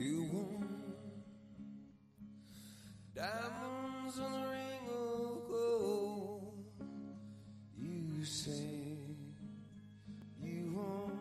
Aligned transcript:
You 0.00 0.24
won't. 0.32 0.64
Diamonds 3.14 4.18
on 4.18 4.32
the 4.32 4.48
ring 4.48 4.88
of 4.88 5.46
gold. 5.46 6.54
You 7.76 8.24
say 8.24 8.96
you 10.42 10.72
want 10.74 11.12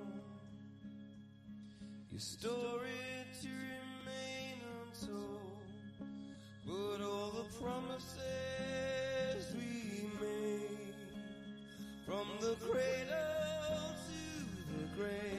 your 2.10 2.22
story 2.22 3.28
to 3.42 3.50
remain 3.50 4.62
untold. 4.80 5.60
But 6.66 7.02
all 7.04 7.32
the 7.32 7.48
promises 7.62 9.44
we 9.56 10.08
made 10.22 10.96
from 12.06 12.28
the 12.40 12.56
cradle 12.66 13.94
to 14.08 14.22
the 14.72 14.86
grave 14.96 15.39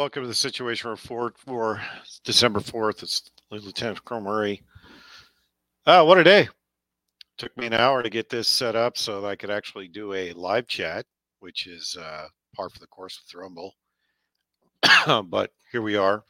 welcome 0.00 0.22
to 0.22 0.28
the 0.28 0.34
Situation 0.34 0.88
Report 0.88 1.36
for 1.36 1.78
December 2.24 2.60
4th. 2.60 3.02
It's 3.02 3.30
Lieutenant 3.50 4.02
Colonel 4.02 4.24
Murray. 4.24 4.62
Ah, 5.86 6.02
what 6.04 6.16
a 6.16 6.24
day. 6.24 6.48
Took 7.36 7.54
me 7.58 7.66
an 7.66 7.74
hour 7.74 8.02
to 8.02 8.08
get 8.08 8.30
this 8.30 8.48
set 8.48 8.74
up 8.74 8.96
so 8.96 9.20
that 9.20 9.26
I 9.26 9.36
could 9.36 9.50
actually 9.50 9.88
do 9.88 10.14
a 10.14 10.32
live 10.32 10.66
chat, 10.66 11.04
which 11.40 11.66
is 11.66 11.98
uh, 12.00 12.28
par 12.56 12.70
for 12.70 12.78
the 12.78 12.86
course 12.86 13.20
with 13.20 13.38
Rumble. 13.38 13.74
but 15.28 15.50
here 15.70 15.82
we 15.82 15.96
are. 15.96 16.14
A 16.14 16.22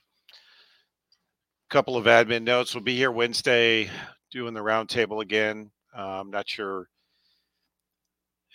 couple 1.70 1.96
of 1.96 2.06
admin 2.06 2.42
notes. 2.42 2.74
We'll 2.74 2.82
be 2.82 2.96
here 2.96 3.12
Wednesday 3.12 3.88
doing 4.32 4.52
the 4.52 4.64
roundtable 4.64 5.22
again. 5.22 5.70
Uh, 5.96 6.18
I'm 6.18 6.30
not 6.32 6.48
sure 6.48 6.88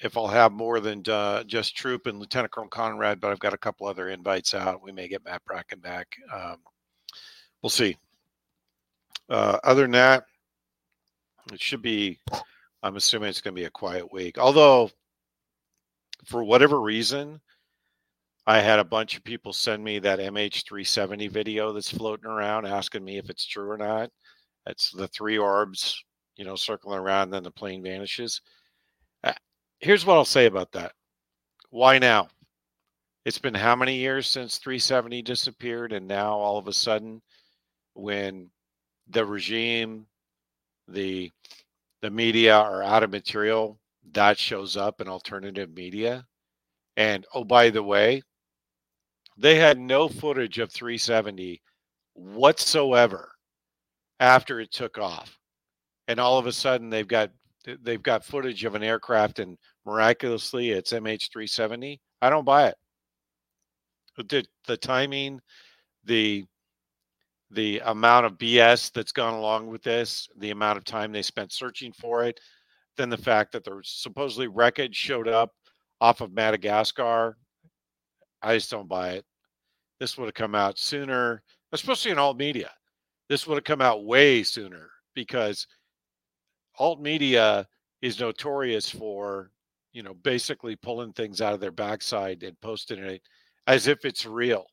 if 0.02 0.18
I'll 0.18 0.28
have 0.28 0.52
more 0.52 0.80
than 0.80 1.04
uh, 1.08 1.44
just 1.44 1.76
Troop 1.76 2.08
and 2.08 2.20
Lieutenant 2.20 2.52
Colonel 2.52 2.70
Conrad, 2.70 3.22
but 3.22 3.32
I've 3.32 3.40
got 3.40 3.54
a 3.54 3.58
couple 3.58 3.88
other 3.88 4.10
invites 4.10 4.54
out. 4.54 4.84
We 4.84 4.92
may 4.92 5.08
get 5.08 5.24
Matt 5.24 5.44
Bracken 5.46 5.80
back. 5.80 6.18
Um, 6.34 6.58
we'll 7.62 7.70
see. 7.70 7.98
Uh, 9.30 9.58
other 9.64 9.84
than 9.84 9.92
that, 9.92 10.26
it 11.54 11.62
should 11.62 11.82
be, 11.82 12.20
I'm 12.84 12.98
assuming 12.98 13.30
it's 13.30 13.42
going 13.42 13.56
to 13.56 13.60
be 13.60 13.66
a 13.66 13.72
quiet 13.72 14.12
week. 14.12 14.38
Although, 14.38 14.92
for 16.26 16.44
whatever 16.44 16.82
reason, 16.82 17.40
I 18.46 18.60
had 18.60 18.80
a 18.80 18.84
bunch 18.84 19.16
of 19.16 19.24
people 19.24 19.54
send 19.54 19.84
me 19.84 20.00
that 20.00 20.20
MH370 20.20 21.32
video 21.32 21.72
that's 21.72 21.90
floating 21.90 22.30
around 22.30 22.68
asking 22.68 23.04
me 23.04 23.18
if 23.18 23.30
it's 23.30 23.46
true 23.46 23.70
or 23.70 23.78
not. 23.78 24.12
It's 24.68 24.92
the 24.92 25.08
three 25.08 25.38
orbs, 25.38 26.04
you 26.36 26.46
know, 26.46 26.56
circling 26.56 27.00
around, 27.00 27.24
and 27.24 27.34
then 27.34 27.44
the 27.44 27.52
plane 27.52 27.82
vanishes 27.82 28.42
here's 29.80 30.06
what 30.06 30.16
I'll 30.16 30.26
say 30.26 30.46
about 30.46 30.72
that. 30.74 30.94
Why 31.70 32.00
now? 32.00 32.30
It's 33.26 33.40
been 33.40 33.56
how 33.56 33.76
many 33.76 33.96
years 33.96 34.28
since 34.28 34.60
370 34.60 35.22
disappeared, 35.24 35.94
and 35.94 36.08
now 36.08 36.34
all 36.34 36.58
of 36.58 36.68
a 36.68 36.74
sudden, 36.74 37.22
when 37.94 38.50
the 39.10 39.26
regime, 39.26 40.06
the 40.88 41.32
the 42.02 42.10
media 42.12 42.56
are 42.56 42.84
out 42.84 43.02
of 43.02 43.10
material, 43.10 43.80
that 44.14 44.38
shows 44.38 44.78
up 44.78 45.02
in 45.02 45.08
alternative 45.08 45.74
media. 45.74 46.26
And 46.98 47.26
oh, 47.34 47.44
by 47.44 47.72
the 47.72 47.82
way, 47.82 48.22
they 49.38 49.56
had 49.56 49.80
no 49.80 50.08
footage 50.08 50.60
of 50.60 50.72
370 50.72 51.62
whatsoever 52.14 53.32
after 54.20 54.60
it 54.60 54.72
took 54.72 54.98
off. 54.98 55.38
And 56.08 56.20
all 56.20 56.38
of 56.38 56.46
a 56.46 56.54
sudden 56.54 56.90
they've 56.90 57.08
got 57.08 57.32
they've 57.82 58.04
got 58.04 58.26
footage 58.26 58.64
of 58.66 58.76
an 58.76 58.84
aircraft 58.84 59.40
and 59.40 59.58
miraculously 59.86 60.72
it's 60.72 60.94
MH370. 60.94 62.00
I 62.22 62.30
don't 62.30 62.46
buy 62.46 62.68
it. 62.68 62.76
The 64.18 64.46
the 64.68 64.78
timing, 64.78 65.42
the 66.06 66.46
the 67.52 67.82
amount 67.86 68.26
of 68.26 68.38
BS 68.38 68.92
that's 68.92 69.12
gone 69.12 69.34
along 69.34 69.68
with 69.68 69.84
this, 69.84 70.28
the 70.38 70.52
amount 70.52 70.78
of 70.78 70.86
time 70.86 71.12
they 71.12 71.22
spent 71.22 71.52
searching 71.52 71.94
for 71.94 72.24
it, 72.24 72.40
then 72.98 73.10
the 73.10 73.18
fact 73.18 73.52
that 73.52 73.64
there 73.64 73.76
was 73.76 73.90
supposedly 73.90 74.48
wreckage 74.48 74.96
showed 74.96 75.28
up 75.28 75.52
off 76.02 76.22
of 76.22 76.34
Madagascar. 76.34 77.38
I 78.42 78.56
just 78.56 78.72
don't 78.72 78.88
buy 78.88 79.12
it. 79.12 79.26
This 80.00 80.18
would 80.18 80.26
have 80.26 80.34
come 80.34 80.56
out 80.56 80.78
sooner, 80.78 81.42
especially 81.72 82.12
in 82.12 82.20
all 82.20 82.34
media. 82.34 82.72
This 83.30 83.48
would 83.48 83.56
have 83.56 83.64
come 83.64 83.82
out 83.82 84.06
way 84.06 84.44
sooner 84.44 84.90
because 85.14 85.68
alt 86.80 87.02
media 87.02 87.68
is 88.02 88.20
notorious 88.20 88.90
for, 88.90 89.52
you 89.94 90.04
know, 90.04 90.14
basically 90.14 90.76
pulling 90.76 91.14
things 91.14 91.42
out 91.42 91.54
of 91.54 91.60
their 91.60 91.72
backside 91.72 92.44
and 92.44 92.60
posting 92.62 93.00
it 93.00 93.22
as 93.68 93.88
if 93.88 94.06
it's 94.06 94.26
real. 94.26 94.66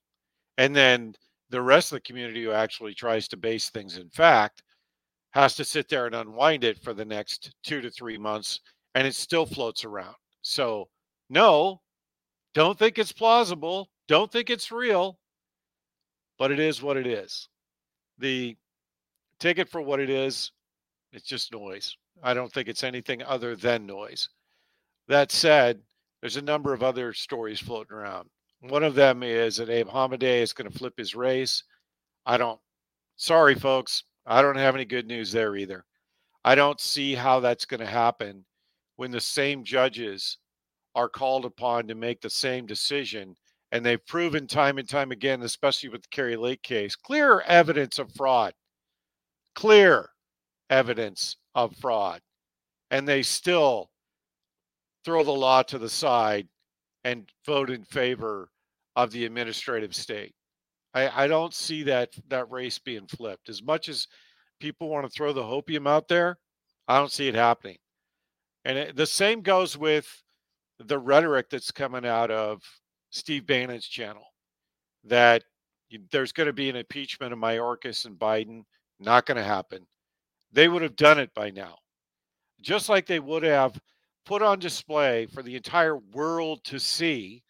And 0.58 0.74
then 0.74 1.14
the 1.50 1.62
rest 1.62 1.92
of 1.92 1.96
the 1.96 2.02
community 2.02 2.42
who 2.42 2.52
actually 2.52 2.94
tries 2.94 3.28
to 3.28 3.36
base 3.36 3.70
things 3.70 3.96
in 3.96 4.08
fact 4.10 4.62
has 5.30 5.54
to 5.56 5.64
sit 5.64 5.88
there 5.88 6.06
and 6.06 6.14
unwind 6.14 6.64
it 6.64 6.78
for 6.82 6.92
the 6.92 7.04
next 7.04 7.54
two 7.62 7.80
to 7.80 7.90
three 7.90 8.18
months 8.18 8.60
and 8.94 9.06
it 9.06 9.14
still 9.14 9.46
floats 9.46 9.84
around. 9.84 10.14
So, 10.42 10.88
no, 11.30 11.80
don't 12.54 12.78
think 12.78 12.98
it's 12.98 13.12
plausible. 13.12 13.88
Don't 14.08 14.30
think 14.30 14.50
it's 14.50 14.70
real, 14.70 15.18
but 16.38 16.50
it 16.50 16.58
is 16.58 16.82
what 16.82 16.96
it 16.96 17.06
is. 17.06 17.48
The 18.18 18.56
take 19.38 19.58
it 19.58 19.68
for 19.68 19.80
what 19.80 20.00
it 20.00 20.10
is. 20.10 20.52
It's 21.12 21.26
just 21.26 21.52
noise. 21.52 21.96
I 22.22 22.34
don't 22.34 22.52
think 22.52 22.68
it's 22.68 22.84
anything 22.84 23.22
other 23.22 23.54
than 23.54 23.86
noise. 23.86 24.28
That 25.08 25.30
said, 25.30 25.80
there's 26.20 26.36
a 26.36 26.42
number 26.42 26.72
of 26.72 26.82
other 26.82 27.12
stories 27.12 27.60
floating 27.60 27.96
around. 27.96 28.30
One 28.60 28.84
of 28.84 28.94
them 28.94 29.22
is 29.22 29.56
that 29.56 29.68
Abe 29.68 29.88
Hamadeh 29.88 30.42
is 30.42 30.52
going 30.52 30.70
to 30.70 30.78
flip 30.78 30.94
his 30.96 31.14
race. 31.14 31.64
I 32.24 32.36
don't, 32.36 32.60
sorry, 33.16 33.54
folks, 33.54 34.04
I 34.24 34.40
don't 34.40 34.56
have 34.56 34.74
any 34.74 34.84
good 34.84 35.06
news 35.06 35.32
there 35.32 35.56
either. 35.56 35.84
I 36.44 36.54
don't 36.54 36.80
see 36.80 37.14
how 37.14 37.40
that's 37.40 37.64
going 37.64 37.80
to 37.80 37.86
happen 37.86 38.44
when 38.96 39.10
the 39.10 39.20
same 39.20 39.64
judges 39.64 40.38
are 40.94 41.08
called 41.08 41.44
upon 41.44 41.88
to 41.88 41.94
make 41.94 42.20
the 42.20 42.30
same 42.30 42.66
decision. 42.66 43.36
And 43.72 43.84
they've 43.84 44.06
proven 44.06 44.46
time 44.46 44.78
and 44.78 44.88
time 44.88 45.10
again, 45.10 45.42
especially 45.42 45.88
with 45.88 46.02
the 46.02 46.08
Kari 46.08 46.36
Lake 46.36 46.62
case, 46.62 46.94
clear 46.94 47.40
evidence 47.40 47.98
of 47.98 48.14
fraud, 48.14 48.54
clear 49.54 50.11
evidence 50.72 51.36
of 51.54 51.76
fraud. 51.76 52.20
And 52.90 53.06
they 53.06 53.22
still 53.22 53.90
throw 55.04 55.22
the 55.22 55.30
law 55.30 55.62
to 55.64 55.78
the 55.78 55.88
side 55.88 56.48
and 57.04 57.28
vote 57.46 57.70
in 57.70 57.84
favor 57.84 58.48
of 58.96 59.10
the 59.10 59.24
administrative 59.24 59.94
state. 59.94 60.34
I, 60.94 61.24
I 61.24 61.26
don't 61.26 61.54
see 61.54 61.82
that 61.84 62.10
that 62.28 62.50
race 62.50 62.78
being 62.78 63.06
flipped. 63.06 63.48
As 63.48 63.62
much 63.62 63.88
as 63.88 64.06
people 64.60 64.88
want 64.88 65.04
to 65.04 65.10
throw 65.10 65.32
the 65.32 65.42
hopium 65.42 65.88
out 65.88 66.08
there, 66.08 66.38
I 66.88 66.98
don't 66.98 67.12
see 67.12 67.28
it 67.28 67.34
happening. 67.34 67.78
And 68.64 68.78
it, 68.78 68.96
the 68.96 69.06
same 69.06 69.42
goes 69.42 69.76
with 69.76 70.06
the 70.78 70.98
rhetoric 70.98 71.50
that's 71.50 71.70
coming 71.70 72.06
out 72.06 72.30
of 72.30 72.62
Steve 73.10 73.46
Bannon's 73.46 73.86
channel 73.86 74.24
that 75.04 75.44
there's 76.10 76.32
going 76.32 76.46
to 76.46 76.52
be 76.52 76.70
an 76.70 76.76
impeachment 76.76 77.32
of 77.32 77.38
Mayorkas 77.38 78.06
and 78.06 78.18
Biden. 78.18 78.62
Not 79.00 79.26
going 79.26 79.36
to 79.36 79.42
happen. 79.42 79.86
They 80.52 80.68
would 80.68 80.82
have 80.82 80.96
done 80.96 81.18
it 81.18 81.32
by 81.34 81.50
now, 81.50 81.78
just 82.60 82.88
like 82.88 83.06
they 83.06 83.20
would 83.20 83.42
have 83.42 83.80
put 84.24 84.42
on 84.42 84.58
display 84.58 85.26
for 85.26 85.42
the 85.42 85.56
entire 85.56 85.96
world 85.96 86.62
to 86.64 86.78
see 86.78 87.42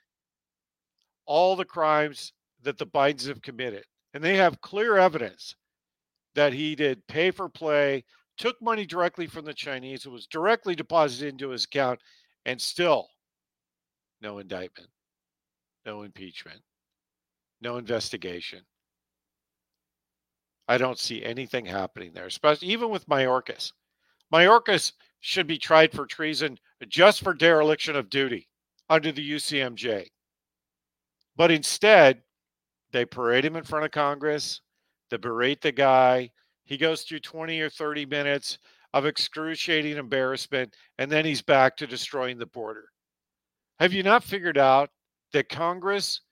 all 1.26 1.56
the 1.56 1.64
crimes 1.64 2.32
that 2.62 2.78
the 2.78 2.87
Bidens 2.87 3.26
have 3.26 3.43
committed. 3.43 3.84
And 4.14 4.22
they 4.22 4.37
have 4.37 4.60
clear 4.60 4.99
evidence 4.99 5.56
that 6.34 6.52
he 6.52 6.75
did 6.75 7.06
pay 7.06 7.31
for 7.31 7.49
play, 7.49 8.04
took 8.37 8.60
money 8.62 8.87
directly 8.87 9.26
from 9.26 9.44
the 9.44 9.55
Chinese, 9.55 10.06
it 10.06 10.10
was 10.10 10.26
directly 10.26 10.75
deposited 10.75 11.28
into 11.28 11.50
his 11.50 11.64
account, 11.64 12.00
and 12.44 12.60
still 12.60 13.08
no 14.20 14.38
indictment, 14.38 14.88
no 15.84 16.02
impeachment, 16.02 16.60
no 17.60 17.76
investigation. 17.76 18.60
I 20.72 20.78
don't 20.78 20.98
see 20.98 21.22
anything 21.22 21.66
happening 21.66 22.12
there, 22.14 22.24
especially 22.24 22.69
even 22.69 22.88
with 22.88 23.06
Mayorkas. 23.06 23.72
Mayorkas 24.32 24.94
should 25.20 25.46
be 25.46 25.58
tried 25.58 25.92
for 25.92 26.06
treason 26.06 26.58
just 26.88 27.22
for 27.22 27.34
dereliction 27.34 27.94
of 27.94 28.08
duty 28.08 28.48
under 28.88 29.12
the 29.12 29.32
UCMJ. 29.32 30.06
But 31.36 31.50
instead, 31.50 32.22
they 32.90 33.04
parade 33.04 33.44
him 33.44 33.56
in 33.56 33.64
front 33.64 33.84
of 33.84 33.90
Congress, 33.90 34.62
they 35.10 35.19
berate 35.19 35.60
the 35.60 35.72
guy. 35.72 36.30
He 36.64 36.78
goes 36.78 37.02
through 37.02 37.20
20 37.20 37.60
or 37.60 37.69
30 37.69 38.06
minutes 38.06 38.56
of 38.94 39.04
excruciating 39.04 39.98
embarrassment, 39.98 40.74
and 40.96 41.12
then 41.12 41.26
he's 41.26 41.42
back 41.42 41.76
to 41.76 41.86
destroying 41.86 42.38
the 42.38 42.46
border. 42.46 42.86
Have 43.78 43.92
you 43.92 44.02
not 44.02 44.24
figured 44.24 44.56
out 44.56 44.88
that 45.34 45.50
Congress 45.50 46.22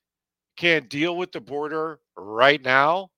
can't 0.57 0.89
deal 0.89 1.19
with 1.19 1.31
the 1.31 1.43
border 1.43 2.01
right 2.17 2.63
now? 2.65 3.11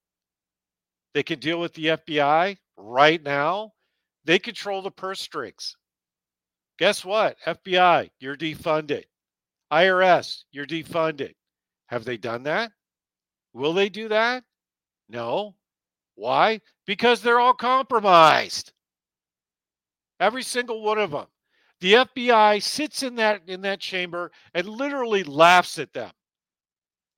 They 1.15 1.23
can 1.23 1.39
deal 1.39 1.61
with 1.61 1.75
the 1.75 1.87
FBI 1.87 2.57
right 2.77 3.23
now. 3.23 3.73
They 4.25 4.39
control 4.39 4.83
the 4.83 4.91
purse 4.91 5.21
strings. 5.21 5.77
Guess 6.79 7.05
what? 7.05 7.37
FBI, 7.47 8.11
you're 8.19 8.37
defunded. 8.37 9.05
IRS, 9.73 10.45
you're 10.53 10.67
defunded. 10.67 11.35
Have 11.87 12.05
they 12.05 12.17
done 12.17 12.45
that? 12.45 12.73
Will 13.53 13.75
they 13.75 13.89
do 13.89 14.09
that? 14.09 14.45
No. 15.09 15.55
Why? 16.15 16.61
Because 16.87 17.21
they're 17.21 17.41
all 17.41 17.55
compromised. 17.55 18.73
Every 20.21 20.43
single 20.43 20.83
one 20.83 20.99
of 20.99 21.11
them. 21.11 21.27
The 21.81 21.95
FBI 21.95 22.63
sits 22.63 23.03
in 23.03 23.17
that 23.17 23.43
in 23.49 23.63
that 23.63 23.81
chamber 23.81 24.31
and 24.55 24.69
literally 24.69 25.25
laughs 25.25 25.79
at 25.79 25.93
them. 25.93 26.13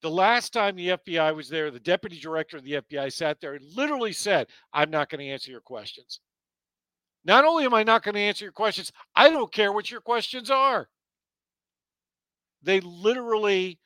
The 0.04 0.10
last 0.10 0.52
time 0.52 0.76
the 0.76 0.90
FBI 0.90 1.34
was 1.34 1.48
there, 1.48 1.70
the 1.70 1.80
deputy 1.80 2.20
director 2.20 2.58
of 2.58 2.62
the 2.62 2.74
FBI 2.74 3.10
sat 3.10 3.40
there 3.40 3.54
and 3.54 3.64
literally 3.74 4.12
said, 4.12 4.48
"I'm 4.70 4.90
not 4.90 5.08
going 5.08 5.20
to 5.20 5.32
answer 5.32 5.50
your 5.50 5.62
questions." 5.62 6.20
Not 7.24 7.46
only 7.46 7.64
am 7.64 7.72
I 7.72 7.84
not 7.84 8.02
going 8.02 8.14
to 8.14 8.20
answer 8.20 8.44
your 8.44 8.52
questions, 8.52 8.92
I 9.16 9.30
don't 9.30 9.50
care 9.50 9.72
what 9.72 9.90
your 9.90 10.02
questions 10.02 10.50
are. 10.50 10.90
They 12.60 12.80
literally 12.80 13.80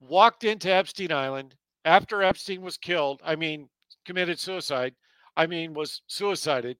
walked 0.00 0.44
into 0.44 0.70
Epstein 0.70 1.12
Island 1.12 1.56
after 1.86 2.22
Epstein 2.22 2.60
was 2.60 2.76
killed. 2.76 3.22
I 3.24 3.34
mean, 3.34 3.70
committed 4.04 4.38
suicide. 4.38 4.94
I 5.34 5.46
mean, 5.46 5.72
was 5.72 6.02
suicided. 6.08 6.76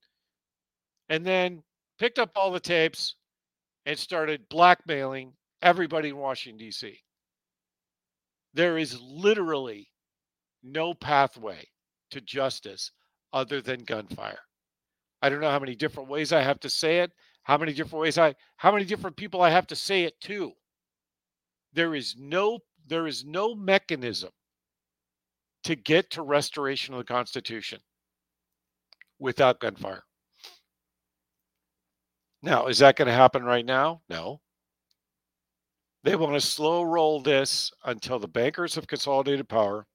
And 1.09 1.25
then 1.25 1.65
picked 1.99 2.19
up 2.19 2.33
all 2.37 2.51
the 2.51 2.61
tapes 2.61 3.17
and 3.87 3.99
started 3.99 4.51
blackmailing 4.51 5.39
everybody 5.63 6.11
in 6.11 6.19
Washington, 6.19 6.59
D.C. 6.59 7.03
There 8.55 8.79
is 8.79 9.01
literally 9.01 9.89
no 10.63 10.95
pathway 10.95 11.69
to 12.11 12.21
justice 12.21 12.91
other 13.33 13.61
than 13.61 13.85
gunfire. 13.85 14.39
I 15.23 15.29
don't 15.29 15.41
know 15.41 15.51
how 15.51 15.59
many 15.59 15.75
different 15.75 16.09
ways 16.09 16.33
I 16.33 16.43
have 16.43 16.61
to 16.61 16.71
say 16.71 17.01
it, 17.01 17.13
how 17.45 17.57
many 17.59 17.73
different 17.73 18.03
ways 18.03 18.19
I 18.19 18.35
how 18.57 18.73
many 18.73 18.85
different 18.85 19.17
people 19.17 19.41
I 19.41 19.51
have 19.51 19.67
to 19.69 19.77
say 19.77 20.05
it 20.05 20.21
to. 20.23 20.53
There 21.73 21.95
is 21.95 22.17
no 22.19 22.59
there 22.87 23.07
is 23.07 23.25
no 23.25 23.55
mechanism 23.55 24.31
to 25.65 25.77
get 25.77 26.11
to 26.11 26.23
restoration 26.23 26.95
of 26.95 26.99
the 26.99 27.05
Constitution 27.05 27.81
without 29.19 29.61
gunfire. 29.61 30.03
Now, 32.43 32.67
is 32.67 32.79
that 32.79 32.97
going 32.97 33.07
to 33.07 33.15
happen 33.15 33.45
right 33.45 33.65
now? 33.65 34.03
No. 34.09 34.41
They 36.05 36.17
want 36.17 36.35
to 36.35 36.41
slow 36.41 36.83
roll 36.83 37.21
this 37.21 37.71
until 37.85 38.19
the 38.19 38.29
bankers 38.29 38.75
have 38.75 38.87
consolidated 38.87 39.49
power, 39.49 39.87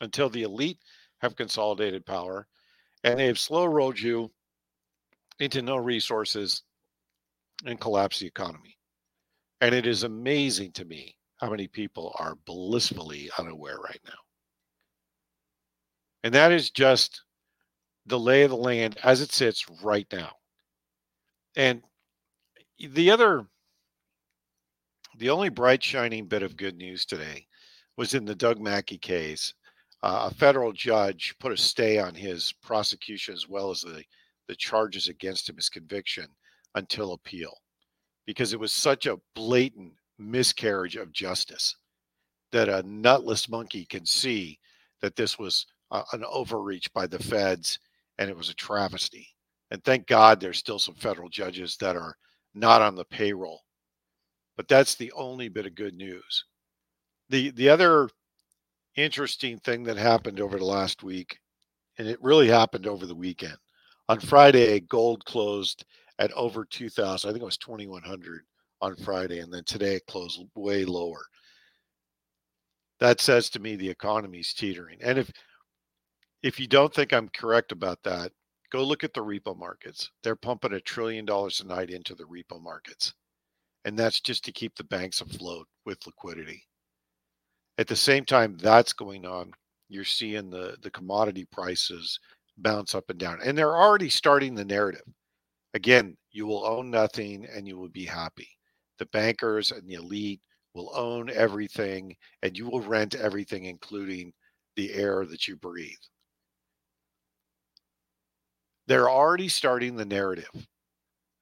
until 0.00 0.30
the 0.30 0.42
elite 0.42 0.78
have 1.18 1.36
consolidated 1.36 2.06
power, 2.06 2.46
and 3.02 3.18
they've 3.18 3.38
slow 3.38 3.66
rolled 3.66 3.98
you 3.98 4.30
into 5.40 5.62
no 5.62 5.76
resources 5.76 6.62
and 7.64 7.80
collapse 7.80 8.18
the 8.18 8.26
economy. 8.26 8.76
And 9.60 9.74
it 9.74 9.86
is 9.86 10.04
amazing 10.04 10.72
to 10.72 10.84
me 10.84 11.16
how 11.38 11.50
many 11.50 11.66
people 11.66 12.14
are 12.18 12.36
blissfully 12.46 13.30
unaware 13.38 13.78
right 13.78 14.00
now. 14.06 14.18
And 16.22 16.34
that 16.34 16.52
is 16.52 16.70
just 16.70 17.22
the 18.06 18.18
lay 18.18 18.42
of 18.42 18.50
the 18.50 18.56
land 18.56 18.98
as 19.02 19.20
it 19.20 19.32
sits 19.32 19.66
right 19.82 20.06
now. 20.12 20.32
And 21.56 21.82
the 22.78 23.10
other, 23.10 23.46
the 25.20 25.28
only 25.28 25.50
bright 25.50 25.84
shining 25.84 26.24
bit 26.24 26.42
of 26.42 26.56
good 26.56 26.78
news 26.78 27.04
today 27.04 27.46
was 27.98 28.14
in 28.14 28.24
the 28.24 28.34
Doug 28.34 28.58
Mackey 28.58 28.96
case. 28.96 29.52
Uh, 30.02 30.30
a 30.30 30.34
federal 30.34 30.72
judge 30.72 31.34
put 31.38 31.52
a 31.52 31.56
stay 31.58 31.98
on 31.98 32.14
his 32.14 32.54
prosecution 32.62 33.34
as 33.34 33.46
well 33.46 33.70
as 33.70 33.82
the, 33.82 34.02
the 34.48 34.56
charges 34.56 35.08
against 35.08 35.46
him, 35.46 35.56
his 35.56 35.68
conviction, 35.68 36.26
until 36.74 37.12
appeal, 37.12 37.52
because 38.26 38.54
it 38.54 38.58
was 38.58 38.72
such 38.72 39.04
a 39.04 39.18
blatant 39.34 39.92
miscarriage 40.18 40.96
of 40.96 41.12
justice 41.12 41.76
that 42.50 42.70
a 42.70 42.82
nutless 42.84 43.46
monkey 43.46 43.84
can 43.84 44.06
see 44.06 44.58
that 45.02 45.16
this 45.16 45.38
was 45.38 45.66
uh, 45.90 46.02
an 46.14 46.24
overreach 46.24 46.90
by 46.94 47.06
the 47.06 47.18
feds 47.18 47.78
and 48.16 48.30
it 48.30 48.36
was 48.36 48.48
a 48.48 48.54
travesty. 48.54 49.28
And 49.70 49.84
thank 49.84 50.06
God 50.06 50.40
there's 50.40 50.58
still 50.58 50.78
some 50.78 50.94
federal 50.94 51.28
judges 51.28 51.76
that 51.76 51.94
are 51.94 52.16
not 52.54 52.80
on 52.80 52.94
the 52.94 53.04
payroll. 53.04 53.60
But 54.60 54.68
that's 54.68 54.94
the 54.94 55.10
only 55.12 55.48
bit 55.48 55.64
of 55.64 55.74
good 55.74 55.94
news. 55.94 56.44
The 57.30 57.48
the 57.52 57.70
other 57.70 58.10
interesting 58.94 59.58
thing 59.58 59.84
that 59.84 59.96
happened 59.96 60.38
over 60.38 60.58
the 60.58 60.66
last 60.66 61.02
week, 61.02 61.38
and 61.96 62.06
it 62.06 62.22
really 62.22 62.48
happened 62.48 62.86
over 62.86 63.06
the 63.06 63.14
weekend. 63.14 63.56
On 64.10 64.20
Friday, 64.20 64.78
gold 64.80 65.24
closed 65.24 65.86
at 66.18 66.30
over 66.32 66.66
2000. 66.66 67.26
I 67.26 67.32
think 67.32 67.40
it 67.40 67.46
was 67.46 67.56
2100 67.56 68.42
on 68.82 68.96
Friday, 68.96 69.38
and 69.38 69.50
then 69.50 69.64
today 69.64 69.94
it 69.94 70.04
closed 70.06 70.42
way 70.54 70.84
lower. 70.84 71.24
that 72.98 73.18
says 73.22 73.48
to 73.50 73.60
me 73.60 73.76
the 73.76 73.88
economy's 73.88 74.52
teetering. 74.52 74.98
And 75.02 75.18
if 75.18 75.32
if 76.42 76.60
you 76.60 76.66
don't 76.66 76.92
think 76.92 77.14
I'm 77.14 77.30
correct 77.30 77.72
about 77.72 78.02
that, 78.02 78.32
go 78.70 78.84
look 78.84 79.04
at 79.04 79.14
the 79.14 79.24
repo 79.24 79.56
markets. 79.56 80.10
They're 80.22 80.36
pumping 80.36 80.74
a 80.74 80.80
trillion 80.82 81.24
dollars 81.24 81.60
a 81.60 81.66
night 81.66 81.88
into 81.88 82.14
the 82.14 82.24
repo 82.24 82.60
markets. 82.60 83.14
And 83.84 83.98
that's 83.98 84.20
just 84.20 84.44
to 84.44 84.52
keep 84.52 84.76
the 84.76 84.84
banks 84.84 85.20
afloat 85.20 85.66
with 85.86 86.06
liquidity. 86.06 86.62
At 87.78 87.86
the 87.86 87.96
same 87.96 88.24
time 88.24 88.56
that's 88.58 88.92
going 88.92 89.24
on, 89.24 89.52
you're 89.88 90.04
seeing 90.04 90.50
the 90.50 90.76
the 90.82 90.90
commodity 90.90 91.46
prices 91.50 92.18
bounce 92.58 92.94
up 92.94 93.08
and 93.08 93.18
down. 93.18 93.38
And 93.42 93.56
they're 93.56 93.76
already 93.76 94.10
starting 94.10 94.54
the 94.54 94.64
narrative. 94.64 95.02
Again, 95.74 96.16
you 96.30 96.46
will 96.46 96.66
own 96.66 96.90
nothing 96.90 97.46
and 97.46 97.66
you 97.66 97.78
will 97.78 97.88
be 97.88 98.04
happy. 98.04 98.48
The 98.98 99.06
bankers 99.06 99.70
and 99.70 99.88
the 99.88 99.94
elite 99.94 100.40
will 100.74 100.92
own 100.94 101.30
everything 101.30 102.14
and 102.42 102.56
you 102.56 102.68
will 102.68 102.82
rent 102.82 103.14
everything, 103.14 103.64
including 103.64 104.32
the 104.76 104.92
air 104.92 105.24
that 105.26 105.48
you 105.48 105.56
breathe. 105.56 105.92
They're 108.86 109.10
already 109.10 109.48
starting 109.48 109.96
the 109.96 110.04
narrative 110.04 110.50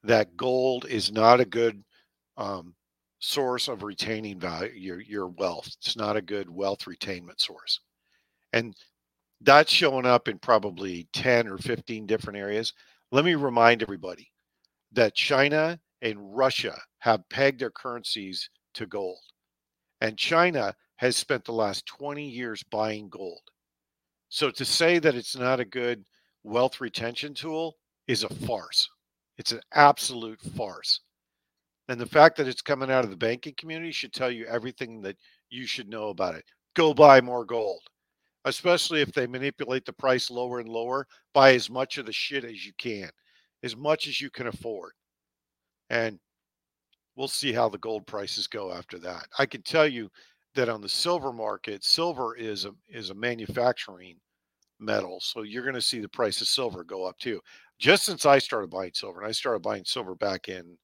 that 0.03 0.37
gold 0.37 0.85
is 0.85 1.11
not 1.11 1.39
a 1.39 1.45
good 1.45 1.83
um, 2.39 2.73
source 3.19 3.67
of 3.67 3.83
retaining 3.83 4.39
value, 4.39 4.71
your, 4.73 5.01
your 5.01 5.27
wealth. 5.27 5.67
It's 5.79 5.97
not 5.97 6.17
a 6.17 6.21
good 6.21 6.49
wealth 6.49 6.85
retainment 6.85 7.39
source. 7.39 7.81
And 8.53 8.75
that's 9.41 9.71
showing 9.71 10.05
up 10.05 10.27
in 10.27 10.39
probably 10.39 11.07
10 11.13 11.47
or 11.47 11.57
15 11.57 12.07
different 12.07 12.39
areas. 12.39 12.73
Let 13.11 13.25
me 13.25 13.35
remind 13.35 13.83
everybody 13.83 14.31
that 14.93 15.13
China 15.13 15.79
and 16.01 16.35
Russia 16.35 16.79
have 16.99 17.27
pegged 17.29 17.59
their 17.59 17.69
currencies 17.69 18.49
to 18.73 18.87
gold. 18.87 19.19
And 20.01 20.17
China 20.17 20.73
has 20.95 21.17
spent 21.17 21.45
the 21.45 21.51
last 21.51 21.85
20 21.85 22.27
years 22.27 22.63
buying 22.63 23.09
gold. 23.09 23.41
So 24.29 24.49
to 24.51 24.65
say 24.65 24.99
that 24.99 25.15
it's 25.15 25.35
not 25.35 25.59
a 25.59 25.65
good 25.65 26.05
wealth 26.43 26.79
retention 26.79 27.33
tool 27.33 27.75
is 28.07 28.23
a 28.23 28.33
farce. 28.33 28.89
It's 29.37 29.51
an 29.51 29.61
absolute 29.73 30.39
farce. 30.55 31.01
And 31.89 31.99
the 31.99 32.05
fact 32.05 32.37
that 32.37 32.47
it's 32.47 32.61
coming 32.61 32.91
out 32.91 33.03
of 33.03 33.09
the 33.09 33.17
banking 33.17 33.55
community 33.57 33.91
should 33.91 34.13
tell 34.13 34.29
you 34.29 34.45
everything 34.45 35.01
that 35.01 35.17
you 35.49 35.65
should 35.65 35.89
know 35.89 36.09
about 36.09 36.35
it. 36.35 36.45
Go 36.75 36.93
buy 36.93 37.19
more 37.19 37.43
gold, 37.43 37.81
especially 38.45 39.01
if 39.01 39.11
they 39.11 39.25
manipulate 39.25 39.85
the 39.85 39.93
price 39.93 40.29
lower 40.29 40.59
and 40.59 40.69
lower. 40.69 41.07
Buy 41.33 41.55
as 41.55 41.67
much 41.67 41.97
of 41.97 42.05
the 42.05 42.13
shit 42.13 42.45
as 42.45 42.63
you 42.63 42.73
can, 42.77 43.09
as 43.63 43.75
much 43.75 44.07
as 44.07 44.21
you 44.21 44.29
can 44.29 44.45
afford. 44.45 44.91
And 45.89 46.19
we'll 47.15 47.27
see 47.27 47.51
how 47.51 47.69
the 47.69 47.79
gold 47.79 48.05
prices 48.05 48.45
go 48.45 48.71
after 48.71 48.99
that. 48.99 49.25
I 49.39 49.47
can 49.47 49.63
tell 49.63 49.87
you 49.87 50.11
that 50.53 50.69
on 50.69 50.81
the 50.81 50.89
silver 50.89 51.33
market, 51.33 51.83
silver 51.83 52.35
is 52.35 52.65
a 52.65 52.71
is 52.87 53.09
a 53.09 53.15
manufacturing 53.15 54.17
metal, 54.79 55.19
so 55.21 55.41
you're 55.41 55.63
going 55.63 55.73
to 55.73 55.81
see 55.81 56.01
the 56.01 56.07
price 56.09 56.39
of 56.39 56.47
silver 56.47 56.83
go 56.83 57.05
up 57.05 57.17
too. 57.17 57.41
Just 57.79 58.05
since 58.05 58.27
I 58.27 58.37
started 58.37 58.69
buying 58.69 58.91
silver, 58.93 59.21
and 59.21 59.27
I 59.27 59.31
started 59.31 59.63
buying 59.63 59.85
silver 59.85 60.13
back 60.13 60.49
in 60.49 60.77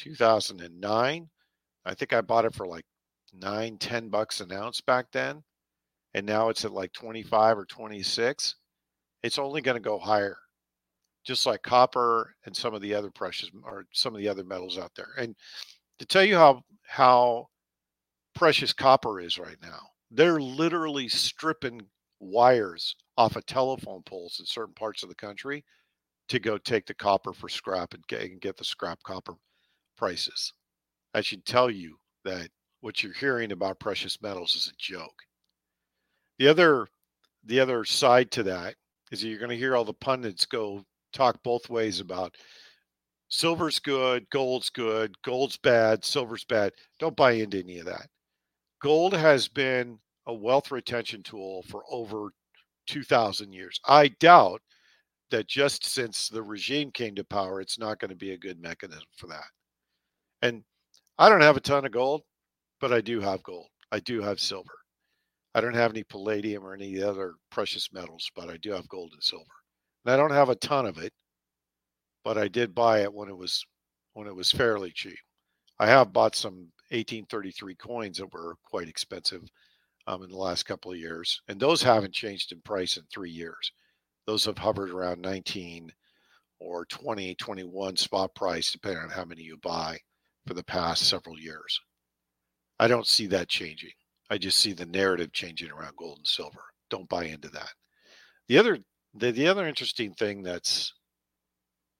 2009, 0.00 1.28
I 1.84 1.94
think 1.94 2.12
I 2.12 2.20
bought 2.22 2.44
it 2.46 2.54
for 2.54 2.66
like 2.66 2.84
nine, 3.34 3.76
ten 3.78 4.08
bucks 4.08 4.40
an 4.40 4.52
ounce 4.52 4.80
back 4.80 5.06
then, 5.12 5.42
and 6.14 6.26
now 6.26 6.48
it's 6.48 6.64
at 6.64 6.72
like 6.72 6.92
25 6.92 7.58
or 7.58 7.66
26. 7.66 8.56
It's 9.22 9.38
only 9.38 9.60
going 9.60 9.76
to 9.76 9.80
go 9.80 9.98
higher 9.98 10.38
just 11.24 11.44
like 11.44 11.62
copper 11.62 12.34
and 12.46 12.56
some 12.56 12.72
of 12.74 12.80
the 12.80 12.94
other 12.94 13.10
precious 13.10 13.50
or 13.62 13.84
some 13.92 14.14
of 14.14 14.20
the 14.20 14.28
other 14.28 14.44
metals 14.44 14.78
out 14.78 14.92
there. 14.96 15.12
And 15.18 15.36
to 15.98 16.06
tell 16.06 16.24
you 16.24 16.36
how 16.36 16.62
how 16.86 17.48
precious 18.34 18.72
copper 18.72 19.20
is 19.20 19.38
right 19.38 19.58
now, 19.62 19.80
they're 20.10 20.40
literally 20.40 21.08
stripping 21.08 21.82
wires 22.20 22.96
off 23.18 23.36
of 23.36 23.44
telephone 23.46 24.02
poles 24.04 24.38
in 24.40 24.46
certain 24.46 24.74
parts 24.74 25.02
of 25.02 25.10
the 25.10 25.14
country 25.14 25.62
to 26.28 26.38
go 26.38 26.56
take 26.56 26.86
the 26.86 26.94
copper 26.94 27.32
for 27.32 27.48
scrap 27.48 27.92
and 27.92 28.06
get, 28.06 28.22
and 28.22 28.40
get 28.40 28.56
the 28.56 28.64
scrap 28.64 29.02
copper 29.02 29.34
prices. 30.00 30.54
I 31.12 31.20
should 31.20 31.44
tell 31.44 31.70
you 31.70 31.98
that 32.24 32.48
what 32.80 33.02
you're 33.02 33.12
hearing 33.12 33.52
about 33.52 33.78
precious 33.78 34.16
metals 34.22 34.54
is 34.54 34.68
a 34.68 34.76
joke. 34.78 35.22
The 36.38 36.48
other 36.48 36.88
the 37.44 37.60
other 37.60 37.84
side 37.84 38.30
to 38.30 38.42
that 38.44 38.76
is 39.12 39.22
you're 39.22 39.38
going 39.38 39.50
to 39.50 39.56
hear 39.58 39.76
all 39.76 39.84
the 39.84 39.92
pundits 39.92 40.46
go 40.46 40.82
talk 41.12 41.42
both 41.42 41.68
ways 41.68 42.00
about 42.00 42.34
silver's 43.28 43.78
good, 43.78 44.26
gold's 44.30 44.70
good, 44.70 45.14
gold's 45.22 45.58
bad, 45.58 46.02
silver's 46.02 46.44
bad. 46.44 46.72
Don't 46.98 47.16
buy 47.16 47.32
into 47.32 47.58
any 47.58 47.78
of 47.78 47.84
that. 47.84 48.08
Gold 48.80 49.12
has 49.12 49.48
been 49.48 49.98
a 50.26 50.32
wealth 50.32 50.70
retention 50.70 51.22
tool 51.22 51.62
for 51.68 51.84
over 51.90 52.30
2,000 52.86 53.52
years. 53.52 53.78
I 53.86 54.08
doubt 54.08 54.62
that 55.30 55.46
just 55.46 55.84
since 55.84 56.28
the 56.28 56.42
regime 56.42 56.90
came 56.90 57.14
to 57.16 57.24
power, 57.24 57.60
it's 57.60 57.78
not 57.78 57.98
going 57.98 58.08
to 58.08 58.16
be 58.16 58.32
a 58.32 58.38
good 58.38 58.60
mechanism 58.62 59.04
for 59.14 59.26
that. 59.26 59.44
And 60.42 60.64
I 61.18 61.28
don't 61.28 61.42
have 61.42 61.56
a 61.56 61.60
ton 61.60 61.84
of 61.84 61.92
gold, 61.92 62.22
but 62.80 62.92
I 62.92 63.02
do 63.02 63.20
have 63.20 63.42
gold. 63.42 63.68
I 63.92 64.00
do 64.00 64.22
have 64.22 64.40
silver. 64.40 64.72
I 65.54 65.60
don't 65.60 65.74
have 65.74 65.90
any 65.90 66.04
palladium 66.04 66.64
or 66.64 66.72
any 66.72 67.02
other 67.02 67.34
precious 67.50 67.92
metals, 67.92 68.30
but 68.34 68.48
I 68.48 68.56
do 68.56 68.70
have 68.70 68.88
gold 68.88 69.12
and 69.12 69.22
silver. 69.22 69.44
And 70.04 70.14
I 70.14 70.16
don't 70.16 70.30
have 70.30 70.48
a 70.48 70.54
ton 70.54 70.86
of 70.86 70.96
it, 70.96 71.12
but 72.24 72.38
I 72.38 72.48
did 72.48 72.74
buy 72.74 73.00
it 73.02 73.12
when 73.12 73.28
it 73.28 73.36
was 73.36 73.64
when 74.14 74.26
it 74.26 74.34
was 74.34 74.50
fairly 74.50 74.92
cheap. 74.92 75.18
I 75.78 75.86
have 75.86 76.12
bought 76.12 76.34
some 76.34 76.72
1833 76.90 77.74
coins 77.76 78.18
that 78.18 78.32
were 78.32 78.56
quite 78.64 78.88
expensive 78.88 79.42
um, 80.06 80.22
in 80.22 80.30
the 80.30 80.36
last 80.36 80.64
couple 80.64 80.92
of 80.92 80.98
years, 80.98 81.42
and 81.48 81.60
those 81.60 81.82
haven't 81.82 82.14
changed 82.14 82.52
in 82.52 82.60
price 82.62 82.96
in 82.96 83.04
three 83.12 83.30
years. 83.30 83.72
Those 84.26 84.44
have 84.46 84.58
hovered 84.58 84.90
around 84.90 85.20
19 85.20 85.92
or 86.60 86.86
20, 86.86 87.34
21 87.34 87.96
spot 87.96 88.34
price, 88.34 88.72
depending 88.72 89.02
on 89.02 89.10
how 89.10 89.24
many 89.24 89.42
you 89.42 89.56
buy 89.58 89.98
for 90.50 90.54
the 90.54 90.64
past 90.64 91.08
several 91.08 91.38
years. 91.38 91.80
I 92.80 92.88
don't 92.88 93.06
see 93.06 93.28
that 93.28 93.48
changing. 93.48 93.92
I 94.30 94.36
just 94.36 94.58
see 94.58 94.72
the 94.72 94.84
narrative 94.84 95.32
changing 95.32 95.70
around 95.70 95.94
gold 95.94 96.18
and 96.18 96.26
silver. 96.26 96.64
Don't 96.88 97.08
buy 97.08 97.26
into 97.26 97.48
that. 97.50 97.70
The 98.48 98.58
other 98.58 98.78
the 99.14 99.30
the 99.30 99.46
other 99.46 99.68
interesting 99.68 100.12
thing 100.12 100.42
that's 100.42 100.92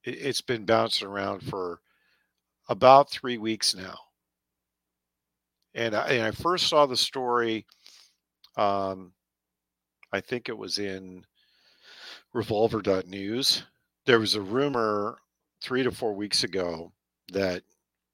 it, 0.03 0.17
it's 0.21 0.41
been 0.41 0.65
bouncing 0.65 1.07
around 1.07 1.45
for 1.45 1.79
about 2.69 3.09
three 3.09 3.39
weeks 3.39 3.73
now, 3.73 3.97
and 5.75 5.95
I, 5.95 6.09
and 6.09 6.23
I 6.25 6.33
first 6.33 6.67
saw 6.67 6.87
the 6.87 6.97
story. 6.97 7.65
Um, 8.57 9.13
I 10.13 10.21
think 10.21 10.49
it 10.49 10.59
was 10.59 10.79
in 10.79 11.25
Revolver.news. 12.33 13.63
There 14.07 14.19
was 14.19 14.35
a 14.35 14.41
rumor 14.41 15.19
three 15.63 15.85
to 15.85 15.93
four 15.93 16.17
weeks 16.17 16.43
ago 16.43 16.91
that 17.33 17.63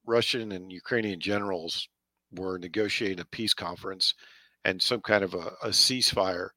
Russian 0.06 0.52
and 0.52 0.72
Ukrainian 0.72 1.20
generals 1.20 1.88
were 2.32 2.58
negotiating 2.58 3.20
a 3.20 3.24
peace 3.26 3.54
conference 3.54 4.14
and 4.64 4.80
some 4.80 5.00
kind 5.00 5.24
of 5.24 5.34
a, 5.34 5.52
a 5.62 5.68
ceasefire 5.68 6.50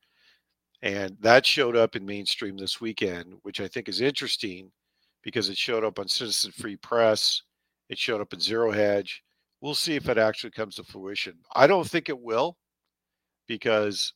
and 0.81 1.17
that 1.19 1.45
showed 1.45 1.75
up 1.75 1.95
in 1.95 2.05
mainstream 2.05 2.57
this 2.57 2.79
weekend, 2.79 3.33
which 3.43 3.59
I 3.59 3.67
think 3.67 3.89
is 3.89 4.01
interesting 4.01 4.71
because 5.23 5.49
it 5.49 5.57
showed 5.57 5.83
up 5.83 5.99
on 5.99 6.07
Citizen 6.07 6.51
Free 6.51 6.77
Press. 6.77 7.41
It 7.89 7.97
showed 7.97 8.21
up 8.21 8.33
in 8.33 8.39
Zero 8.39 8.71
Hedge. 8.71 9.23
We'll 9.61 9.75
see 9.75 9.95
if 9.95 10.07
it 10.07 10.17
actually 10.17 10.51
comes 10.51 10.75
to 10.75 10.83
fruition. 10.83 11.33
I 11.53 11.67
don't 11.67 11.87
think 11.87 12.07
it 12.07 12.19
will 12.19 12.57
because 13.47 14.13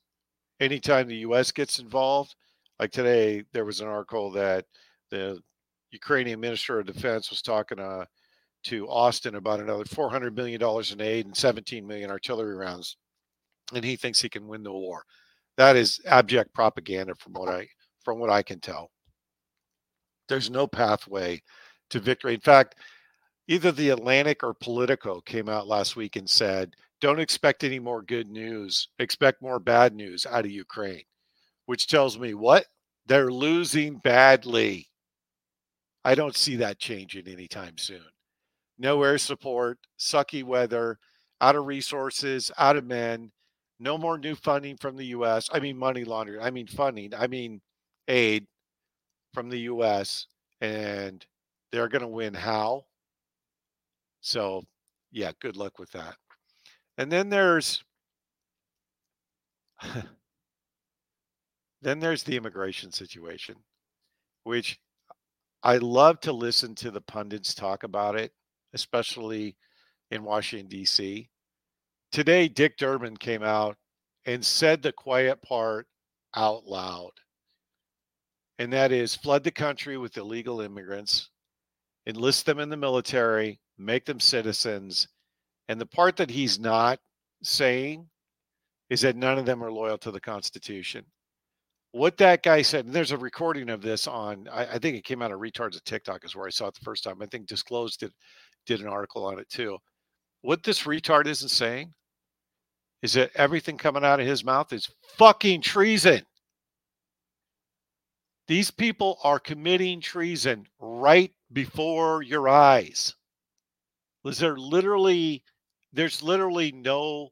anytime 0.61 1.07
the 1.07 1.17
U.S. 1.17 1.51
gets 1.51 1.79
involved, 1.79 2.35
like 2.79 2.91
today, 2.91 3.43
there 3.51 3.65
was 3.65 3.81
an 3.81 3.87
article 3.87 4.31
that 4.31 4.65
the 5.09 5.41
Ukrainian 5.91 6.39
Minister 6.39 6.79
of 6.79 6.85
Defense 6.85 7.29
was 7.29 7.41
talking 7.41 7.79
uh, 7.79 8.05
to 8.63 8.87
Austin 8.87 9.35
about 9.35 9.59
another 9.59 9.83
$400 9.83 10.35
million 10.35 10.61
in 10.61 11.01
aid 11.01 11.25
and 11.25 11.35
17 11.35 11.85
million 11.85 12.09
artillery 12.09 12.55
rounds. 12.55 12.97
And 13.73 13.83
he 13.83 13.95
thinks 13.95 14.21
he 14.21 14.29
can 14.29 14.47
win 14.47 14.63
the 14.63 14.71
war. 14.71 15.03
That 15.57 15.75
is 15.75 16.01
abject 16.05 16.53
propaganda 16.53 17.15
from 17.15 17.33
what 17.33 17.49
I 17.49 17.67
from 18.03 18.19
what 18.19 18.29
I 18.29 18.43
can 18.43 18.59
tell. 18.59 18.91
There's 20.27 20.49
no 20.49 20.67
pathway 20.67 21.41
to 21.89 21.99
victory. 21.99 22.33
In 22.33 22.41
fact, 22.41 22.75
either 23.47 23.71
the 23.71 23.89
Atlantic 23.89 24.43
or 24.43 24.53
Politico 24.53 25.21
came 25.21 25.47
out 25.47 25.67
last 25.67 25.95
week 25.95 26.15
and 26.15 26.29
said, 26.29 26.73
don't 27.03 27.19
expect 27.19 27.63
any 27.63 27.79
more 27.79 28.01
good 28.01 28.29
news. 28.29 28.87
Expect 28.99 29.41
more 29.41 29.59
bad 29.59 29.93
news 29.93 30.25
out 30.25 30.45
of 30.45 30.51
Ukraine, 30.51 31.03
which 31.65 31.87
tells 31.87 32.17
me 32.17 32.33
what? 32.33 32.65
They're 33.05 33.31
losing 33.31 33.97
badly. 33.97 34.87
I 36.05 36.15
don't 36.15 36.35
see 36.35 36.55
that 36.57 36.79
changing 36.79 37.27
anytime 37.27 37.77
soon. 37.77 38.05
No 38.77 39.03
air 39.03 39.17
support, 39.17 39.77
sucky 39.99 40.43
weather, 40.43 40.97
out 41.41 41.55
of 41.55 41.65
resources, 41.65 42.51
out 42.57 42.75
of 42.75 42.85
men. 42.85 43.31
No 43.79 43.97
more 43.97 44.17
new 44.17 44.35
funding 44.35 44.77
from 44.77 44.95
the 44.95 45.07
U.S. 45.07 45.49
I 45.51 45.59
mean, 45.59 45.77
money 45.77 46.03
laundering. 46.03 46.41
I 46.41 46.51
mean, 46.51 46.67
funding. 46.67 47.13
I 47.13 47.27
mean, 47.27 47.61
aid 48.07 48.47
from 49.33 49.49
the 49.49 49.59
U.S. 49.59 50.27
And 50.61 51.25
they're 51.71 51.89
going 51.89 52.01
to 52.01 52.07
win 52.07 52.33
how? 52.33 52.85
So, 54.21 54.63
yeah, 55.11 55.31
good 55.41 55.57
luck 55.57 55.79
with 55.79 55.91
that. 55.91 56.15
And 56.97 57.11
then 57.11 57.29
there's 57.29 57.83
then 61.81 61.99
there's 61.99 62.23
the 62.23 62.37
immigration 62.37 62.91
situation, 62.91 63.55
which 64.43 64.79
I 65.63 65.77
love 65.77 66.19
to 66.21 66.31
listen 66.31 66.75
to 66.75 66.91
the 66.91 67.01
pundits 67.01 67.53
talk 67.53 67.83
about 67.83 68.15
it, 68.15 68.31
especially 68.73 69.55
in 70.11 70.23
Washington, 70.23 70.67
D.C. 70.67 71.29
Today, 72.11 72.47
Dick 72.47 72.77
Durbin 72.77 73.17
came 73.17 73.43
out 73.43 73.77
and 74.25 74.45
said 74.45 74.81
the 74.81 74.91
quiet 74.91 75.41
part 75.41 75.87
out 76.35 76.65
loud. 76.65 77.11
And 78.59 78.71
that 78.71 78.91
is 78.91 79.15
flood 79.15 79.43
the 79.43 79.51
country 79.51 79.97
with 79.97 80.17
illegal 80.17 80.61
immigrants, 80.61 81.29
enlist 82.05 82.45
them 82.45 82.59
in 82.59 82.69
the 82.69 82.77
military, 82.77 83.59
make 83.77 84.05
them 84.05 84.19
citizens. 84.19 85.07
And 85.67 85.81
the 85.81 85.85
part 85.85 86.17
that 86.17 86.29
he's 86.29 86.59
not 86.59 86.99
saying 87.41 88.07
is 88.89 89.01
that 89.01 89.15
none 89.15 89.39
of 89.39 89.45
them 89.45 89.63
are 89.63 89.71
loyal 89.71 89.97
to 89.99 90.11
the 90.11 90.19
Constitution. 90.19 91.03
What 91.91 92.17
that 92.17 92.43
guy 92.43 92.61
said, 92.61 92.85
and 92.85 92.93
there's 92.93 93.11
a 93.11 93.17
recording 93.17 93.69
of 93.69 93.81
this 93.81 94.07
on, 94.07 94.47
I, 94.51 94.65
I 94.65 94.79
think 94.79 94.97
it 94.97 95.03
came 95.03 95.21
out 95.21 95.31
of 95.31 95.39
Retards 95.39 95.75
of 95.75 95.83
TikTok, 95.83 96.25
is 96.25 96.35
where 96.35 96.47
I 96.47 96.51
saw 96.51 96.67
it 96.67 96.75
the 96.75 96.85
first 96.85 97.03
time. 97.03 97.21
I 97.21 97.27
think 97.27 97.47
Disclosed 97.47 98.03
it, 98.03 98.13
did 98.65 98.81
an 98.81 98.87
article 98.87 99.25
on 99.25 99.39
it 99.39 99.49
too. 99.49 99.77
What 100.41 100.63
this 100.63 100.83
retard 100.83 101.25
isn't 101.27 101.49
saying 101.49 101.93
is 103.01 103.13
that 103.13 103.31
everything 103.35 103.77
coming 103.77 104.03
out 104.03 104.19
of 104.19 104.27
his 104.27 104.43
mouth 104.43 104.71
is 104.73 104.89
fucking 105.17 105.61
treason. 105.61 106.21
These 108.47 108.71
people 108.71 109.19
are 109.23 109.39
committing 109.39 110.01
treason 110.01 110.65
right 110.79 111.31
before 111.51 112.23
your 112.23 112.49
eyes. 112.49 113.15
Is 114.25 114.37
There 114.39 114.57
literally, 114.57 115.43
there's 115.91 116.21
literally 116.21 116.71
no 116.71 117.29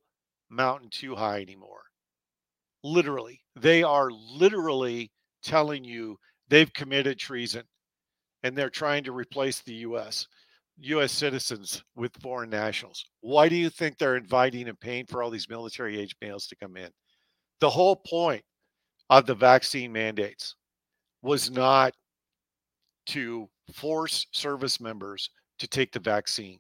mountain 0.50 0.90
too 0.90 1.16
high 1.16 1.42
anymore. 1.42 1.84
Literally, 2.84 3.42
they 3.56 3.84
are 3.84 4.10
literally 4.12 5.12
telling 5.44 5.84
you 5.84 6.18
they've 6.50 6.74
committed 6.74 7.18
treason 7.18 7.64
and 8.44 8.58
they're 8.58 8.70
trying 8.70 9.04
to 9.04 9.12
replace 9.12 9.62
the 9.62 9.74
U.S. 9.74 10.28
U.S. 10.80 11.12
citizens 11.12 11.84
with 11.96 12.12
foreign 12.22 12.50
nationals. 12.50 13.06
Why 13.22 13.50
do 13.50 13.56
you 13.56 13.70
think 13.70 13.98
they're 13.98 14.18
inviting 14.18 14.68
and 14.68 14.80
paying 14.80 15.06
for 15.06 15.22
all 15.22 15.30
these 15.30 15.50
military 15.50 16.00
age 16.00 16.16
males 16.22 16.48
to 16.48 16.56
come 16.56 16.78
in? 16.78 16.90
The 17.60 17.70
whole 17.70 17.96
point 17.96 18.44
of 19.10 19.26
the 19.26 19.36
vaccine 19.36 19.92
mandates 19.92 20.56
was 21.22 21.52
not 21.52 21.94
to 23.08 23.48
force 23.74 24.26
service 24.32 24.80
members 24.80 25.30
to 25.60 25.68
take 25.68 25.92
the 25.92 26.00
vaccine. 26.00 26.60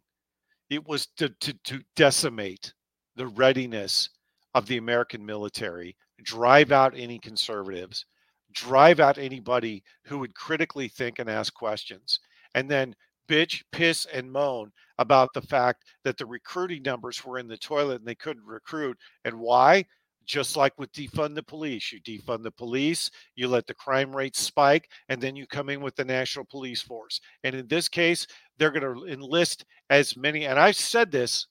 It 0.69 0.87
was 0.87 1.07
to, 1.17 1.29
to, 1.29 1.53
to 1.65 1.81
decimate 1.95 2.73
the 3.15 3.27
readiness 3.27 4.09
of 4.53 4.67
the 4.67 4.77
American 4.77 5.25
military, 5.25 5.95
drive 6.23 6.71
out 6.71 6.93
any 6.95 7.19
conservatives, 7.19 8.05
drive 8.53 8.99
out 8.99 9.17
anybody 9.17 9.83
who 10.05 10.19
would 10.19 10.35
critically 10.35 10.87
think 10.87 11.19
and 11.19 11.29
ask 11.29 11.53
questions, 11.53 12.19
and 12.53 12.69
then 12.69 12.95
bitch, 13.31 13.63
piss, 13.71 14.05
and 14.13 14.29
moan 14.29 14.71
about 14.97 15.29
the 15.33 15.41
fact 15.41 15.85
that 16.03 16.17
the 16.17 16.25
recruiting 16.25 16.83
numbers 16.83 17.23
were 17.23 17.39
in 17.39 17.47
the 17.47 17.57
toilet 17.57 17.99
and 17.99 18.05
they 18.05 18.15
couldn't 18.15 18.45
recruit. 18.45 18.97
And 19.23 19.39
why? 19.39 19.85
Just 20.25 20.57
like 20.57 20.77
with 20.77 20.91
defund 20.91 21.33
the 21.33 21.43
police, 21.43 21.91
you 21.91 22.01
defund 22.01 22.43
the 22.43 22.51
police, 22.51 23.09
you 23.35 23.47
let 23.47 23.65
the 23.65 23.73
crime 23.73 24.15
rate 24.15 24.35
spike, 24.35 24.87
and 25.09 25.21
then 25.21 25.35
you 25.35 25.47
come 25.47 25.69
in 25.69 25.81
with 25.81 25.95
the 25.95 26.05
National 26.05 26.45
Police 26.45 26.81
Force. 26.81 27.21
And 27.43 27.55
in 27.55 27.67
this 27.67 27.87
case, 27.87 28.27
they're 28.57 28.71
going 28.71 28.95
to 28.95 29.07
enlist 29.07 29.65
as 29.89 30.15
many. 30.17 30.45
And 30.45 30.59
I've 30.59 30.75
said 30.75 31.09
this 31.09 31.47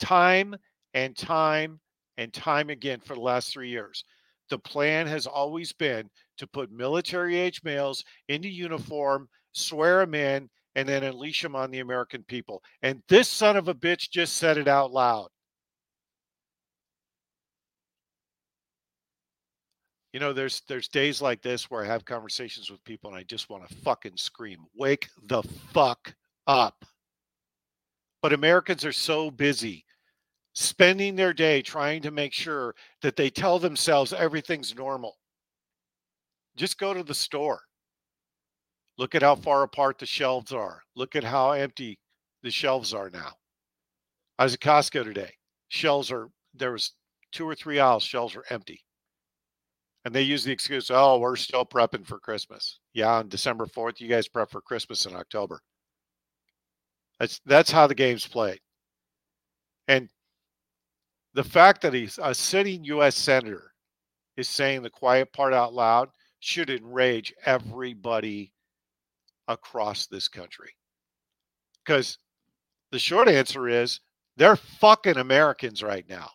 time 0.00 0.54
and 0.92 1.16
time 1.16 1.80
and 2.18 2.32
time 2.32 2.68
again 2.68 3.00
for 3.00 3.14
the 3.14 3.20
last 3.20 3.52
three 3.52 3.70
years. 3.70 4.04
The 4.50 4.58
plan 4.58 5.06
has 5.06 5.26
always 5.26 5.72
been 5.72 6.10
to 6.36 6.46
put 6.46 6.70
military 6.70 7.38
age 7.38 7.62
males 7.64 8.04
into 8.28 8.48
uniform, 8.48 9.28
swear 9.52 10.00
them 10.00 10.14
in, 10.14 10.50
and 10.74 10.88
then 10.88 11.04
unleash 11.04 11.42
them 11.42 11.54
on 11.56 11.70
the 11.70 11.80
American 11.80 12.22
people. 12.24 12.62
And 12.82 13.02
this 13.08 13.28
son 13.28 13.56
of 13.56 13.68
a 13.68 13.74
bitch 13.74 14.10
just 14.10 14.36
said 14.36 14.58
it 14.58 14.68
out 14.68 14.92
loud. 14.92 15.28
You 20.12 20.20
know, 20.20 20.32
there's 20.32 20.62
there's 20.68 20.88
days 20.88 21.22
like 21.22 21.40
this 21.42 21.70
where 21.70 21.82
I 21.82 21.86
have 21.86 22.04
conversations 22.04 22.70
with 22.70 22.84
people 22.84 23.10
and 23.10 23.18
I 23.18 23.22
just 23.22 23.48
want 23.48 23.66
to 23.66 23.74
fucking 23.76 24.16
scream, 24.16 24.66
"Wake 24.74 25.08
the 25.24 25.42
fuck 25.72 26.14
up." 26.46 26.84
But 28.20 28.32
Americans 28.34 28.84
are 28.84 28.92
so 28.92 29.30
busy 29.30 29.84
spending 30.54 31.16
their 31.16 31.32
day 31.32 31.62
trying 31.62 32.02
to 32.02 32.10
make 32.10 32.32
sure 32.34 32.74
that 33.00 33.16
they 33.16 33.30
tell 33.30 33.58
themselves 33.58 34.12
everything's 34.12 34.74
normal. 34.74 35.18
Just 36.56 36.78
go 36.78 36.92
to 36.92 37.02
the 37.02 37.14
store. 37.14 37.62
Look 38.98 39.14
at 39.14 39.22
how 39.22 39.36
far 39.36 39.62
apart 39.62 39.98
the 39.98 40.06
shelves 40.06 40.52
are. 40.52 40.82
Look 40.94 41.16
at 41.16 41.24
how 41.24 41.52
empty 41.52 41.98
the 42.42 42.50
shelves 42.50 42.92
are 42.92 43.10
now. 43.10 43.32
I 44.38 44.44
was 44.44 44.54
at 44.54 44.60
Costco 44.60 45.04
today. 45.04 45.32
Shelves 45.68 46.10
are 46.10 46.28
there 46.54 46.72
was 46.72 46.92
two 47.32 47.48
or 47.48 47.54
three 47.54 47.80
aisles, 47.80 48.02
shelves 48.02 48.36
are 48.36 48.44
empty. 48.50 48.84
And 50.04 50.14
they 50.14 50.22
use 50.22 50.44
the 50.44 50.52
excuse, 50.52 50.90
oh, 50.90 51.18
we're 51.18 51.36
still 51.36 51.64
prepping 51.64 52.06
for 52.06 52.18
Christmas. 52.18 52.80
Yeah, 52.92 53.12
on 53.12 53.28
December 53.28 53.66
4th, 53.66 54.00
you 54.00 54.08
guys 54.08 54.28
prep 54.28 54.50
for 54.50 54.60
Christmas 54.60 55.06
in 55.06 55.14
October. 55.14 55.60
That's 57.20 57.40
that's 57.46 57.70
how 57.70 57.86
the 57.86 57.94
game's 57.94 58.26
played. 58.26 58.58
And 59.86 60.08
the 61.34 61.44
fact 61.44 61.80
that 61.82 61.94
he's 61.94 62.18
a 62.22 62.34
sitting 62.34 62.84
US 62.84 63.14
senator 63.16 63.72
is 64.36 64.48
saying 64.48 64.82
the 64.82 64.90
quiet 64.90 65.32
part 65.32 65.54
out 65.54 65.72
loud 65.72 66.08
should 66.40 66.68
enrage 66.68 67.32
everybody 67.46 68.52
across 69.52 70.06
this 70.06 70.28
country. 70.28 70.70
Because 71.84 72.18
the 72.90 72.98
short 72.98 73.28
answer 73.28 73.68
is 73.68 74.00
they're 74.36 74.56
fucking 74.56 75.16
Americans 75.16 75.82
right 75.82 76.04
now 76.08 76.28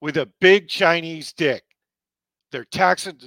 with 0.00 0.16
a 0.16 0.30
big 0.40 0.68
Chinese 0.68 1.32
dick. 1.32 1.62
They're 2.50 2.64
taxing. 2.64 3.18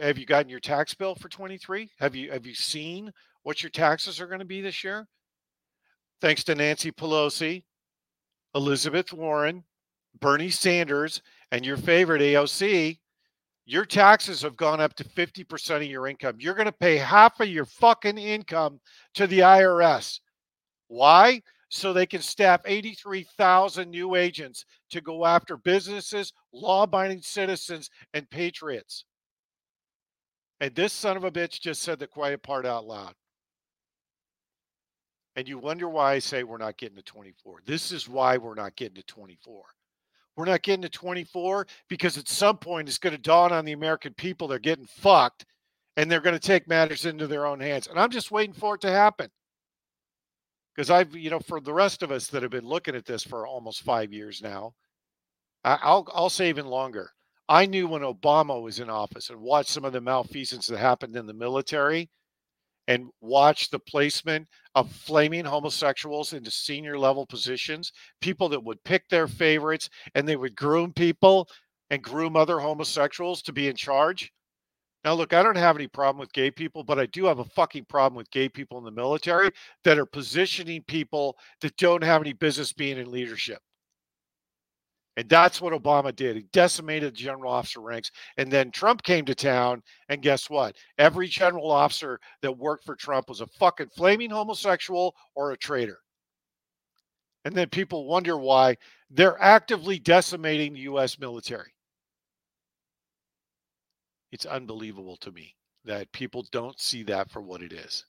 Have 0.00 0.18
you 0.18 0.26
gotten 0.26 0.48
your 0.48 0.60
tax 0.60 0.94
bill 0.94 1.14
for 1.14 1.28
23? 1.28 1.90
Have 1.98 2.14
you 2.14 2.30
have 2.30 2.46
you 2.46 2.54
seen 2.54 3.12
what 3.42 3.62
your 3.62 3.70
taxes 3.70 4.20
are 4.20 4.26
going 4.26 4.38
to 4.38 4.44
be 4.44 4.60
this 4.60 4.84
year? 4.84 5.08
Thanks 6.20 6.44
to 6.44 6.54
Nancy 6.54 6.92
Pelosi, 6.92 7.64
Elizabeth 8.54 9.12
Warren, 9.12 9.64
Bernie 10.20 10.50
Sanders, 10.50 11.22
and 11.50 11.64
your 11.64 11.76
favorite 11.76 12.22
AOC, 12.22 12.98
your 13.68 13.84
taxes 13.84 14.40
have 14.40 14.56
gone 14.56 14.80
up 14.80 14.94
to 14.94 15.04
50% 15.04 15.76
of 15.76 15.82
your 15.82 16.06
income. 16.06 16.36
You're 16.38 16.54
going 16.54 16.64
to 16.64 16.72
pay 16.72 16.96
half 16.96 17.38
of 17.38 17.48
your 17.48 17.66
fucking 17.66 18.16
income 18.16 18.80
to 19.12 19.26
the 19.26 19.40
IRS. 19.40 20.20
Why? 20.86 21.42
So 21.68 21.92
they 21.92 22.06
can 22.06 22.22
staff 22.22 22.62
83,000 22.64 23.90
new 23.90 24.14
agents 24.14 24.64
to 24.88 25.02
go 25.02 25.26
after 25.26 25.58
businesses, 25.58 26.32
law 26.50 26.84
abiding 26.84 27.20
citizens, 27.20 27.90
and 28.14 28.30
patriots. 28.30 29.04
And 30.60 30.74
this 30.74 30.94
son 30.94 31.18
of 31.18 31.24
a 31.24 31.30
bitch 31.30 31.60
just 31.60 31.82
said 31.82 31.98
the 31.98 32.06
quiet 32.06 32.42
part 32.42 32.64
out 32.64 32.86
loud. 32.86 33.12
And 35.36 35.46
you 35.46 35.58
wonder 35.58 35.90
why 35.90 36.14
I 36.14 36.20
say 36.20 36.42
we're 36.42 36.56
not 36.56 36.78
getting 36.78 36.96
to 36.96 37.02
24. 37.02 37.58
This 37.66 37.92
is 37.92 38.08
why 38.08 38.38
we're 38.38 38.54
not 38.54 38.76
getting 38.76 38.94
to 38.94 39.02
24. 39.02 39.62
We're 40.38 40.44
not 40.44 40.62
getting 40.62 40.82
to 40.82 40.88
24 40.88 41.66
because 41.88 42.16
at 42.16 42.28
some 42.28 42.58
point 42.58 42.88
it's 42.88 42.98
going 42.98 43.14
to 43.14 43.20
dawn 43.20 43.52
on 43.52 43.64
the 43.64 43.72
American 43.72 44.14
people 44.14 44.46
they're 44.46 44.60
getting 44.60 44.86
fucked 44.86 45.44
and 45.96 46.08
they're 46.08 46.20
going 46.20 46.38
to 46.38 46.38
take 46.38 46.68
matters 46.68 47.06
into 47.06 47.26
their 47.26 47.44
own 47.44 47.58
hands. 47.58 47.88
And 47.88 47.98
I'm 47.98 48.10
just 48.10 48.30
waiting 48.30 48.54
for 48.54 48.76
it 48.76 48.80
to 48.82 48.90
happen. 48.90 49.30
Because 50.72 50.90
I've, 50.90 51.12
you 51.16 51.28
know, 51.28 51.40
for 51.40 51.60
the 51.60 51.72
rest 51.72 52.04
of 52.04 52.12
us 52.12 52.28
that 52.28 52.42
have 52.42 52.52
been 52.52 52.64
looking 52.64 52.94
at 52.94 53.04
this 53.04 53.24
for 53.24 53.48
almost 53.48 53.82
five 53.82 54.12
years 54.12 54.40
now, 54.40 54.74
I'll, 55.64 56.06
I'll 56.14 56.30
say 56.30 56.48
even 56.48 56.66
longer. 56.66 57.10
I 57.48 57.66
knew 57.66 57.88
when 57.88 58.02
Obama 58.02 58.62
was 58.62 58.78
in 58.78 58.88
office 58.88 59.30
and 59.30 59.40
watched 59.40 59.70
some 59.70 59.84
of 59.84 59.92
the 59.92 60.00
malfeasance 60.00 60.68
that 60.68 60.78
happened 60.78 61.16
in 61.16 61.26
the 61.26 61.34
military 61.34 62.10
and 62.88 63.10
watch 63.20 63.70
the 63.70 63.78
placement 63.78 64.48
of 64.74 64.90
flaming 64.90 65.44
homosexuals 65.44 66.32
into 66.32 66.50
senior 66.50 66.98
level 66.98 67.26
positions, 67.26 67.92
people 68.20 68.48
that 68.48 68.64
would 68.64 68.82
pick 68.82 69.06
their 69.08 69.28
favorites 69.28 69.88
and 70.14 70.26
they 70.26 70.36
would 70.36 70.56
groom 70.56 70.92
people 70.92 71.46
and 71.90 72.02
groom 72.02 72.34
other 72.34 72.58
homosexuals 72.58 73.42
to 73.42 73.52
be 73.52 73.68
in 73.68 73.76
charge. 73.76 74.32
Now, 75.04 75.14
look, 75.14 75.32
I 75.32 75.42
don't 75.42 75.56
have 75.56 75.76
any 75.76 75.86
problem 75.86 76.18
with 76.18 76.32
gay 76.32 76.50
people, 76.50 76.82
but 76.82 76.98
I 76.98 77.06
do 77.06 77.26
have 77.26 77.38
a 77.38 77.44
fucking 77.44 77.84
problem 77.84 78.16
with 78.16 78.30
gay 78.30 78.48
people 78.48 78.78
in 78.78 78.84
the 78.84 78.90
military 78.90 79.50
that 79.84 79.98
are 79.98 80.06
positioning 80.06 80.82
people 80.88 81.36
that 81.60 81.76
don't 81.76 82.02
have 82.02 82.22
any 82.22 82.32
business 82.32 82.72
being 82.72 82.98
in 82.98 83.10
leadership. 83.10 83.60
And 85.18 85.28
that's 85.28 85.60
what 85.60 85.72
Obama 85.72 86.14
did. 86.14 86.36
He 86.36 86.44
decimated 86.52 87.12
general 87.12 87.52
officer 87.52 87.80
ranks. 87.80 88.12
And 88.36 88.52
then 88.52 88.70
Trump 88.70 89.02
came 89.02 89.24
to 89.24 89.34
town. 89.34 89.82
And 90.08 90.22
guess 90.22 90.48
what? 90.48 90.76
Every 90.96 91.26
general 91.26 91.72
officer 91.72 92.20
that 92.40 92.56
worked 92.56 92.84
for 92.84 92.94
Trump 92.94 93.28
was 93.28 93.40
a 93.40 93.48
fucking 93.48 93.88
flaming 93.96 94.30
homosexual 94.30 95.16
or 95.34 95.50
a 95.50 95.58
traitor. 95.58 95.98
And 97.44 97.52
then 97.52 97.68
people 97.68 98.06
wonder 98.06 98.36
why 98.36 98.76
they're 99.10 99.42
actively 99.42 99.98
decimating 99.98 100.72
the 100.72 100.82
U.S. 100.82 101.18
military. 101.18 101.74
It's 104.30 104.46
unbelievable 104.46 105.16
to 105.16 105.32
me 105.32 105.52
that 105.84 106.12
people 106.12 106.46
don't 106.52 106.78
see 106.78 107.02
that 107.02 107.28
for 107.28 107.42
what 107.42 107.60
it 107.60 107.72
is. 107.72 108.04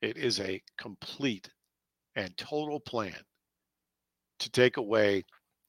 It 0.00 0.16
is 0.16 0.38
a 0.38 0.62
complete 0.78 1.50
and 2.14 2.36
total 2.36 2.78
plan 2.78 3.16
to 4.38 4.50
take 4.50 4.76
away 4.76 5.24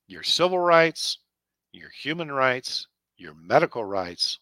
your 0.08 0.24
civil 0.24 0.60
rights, 0.60 1.20
your 1.72 1.90
human 1.90 2.32
rights, 2.32 2.88
your 3.18 3.34
medical 3.36 3.84
rights, 3.84 4.40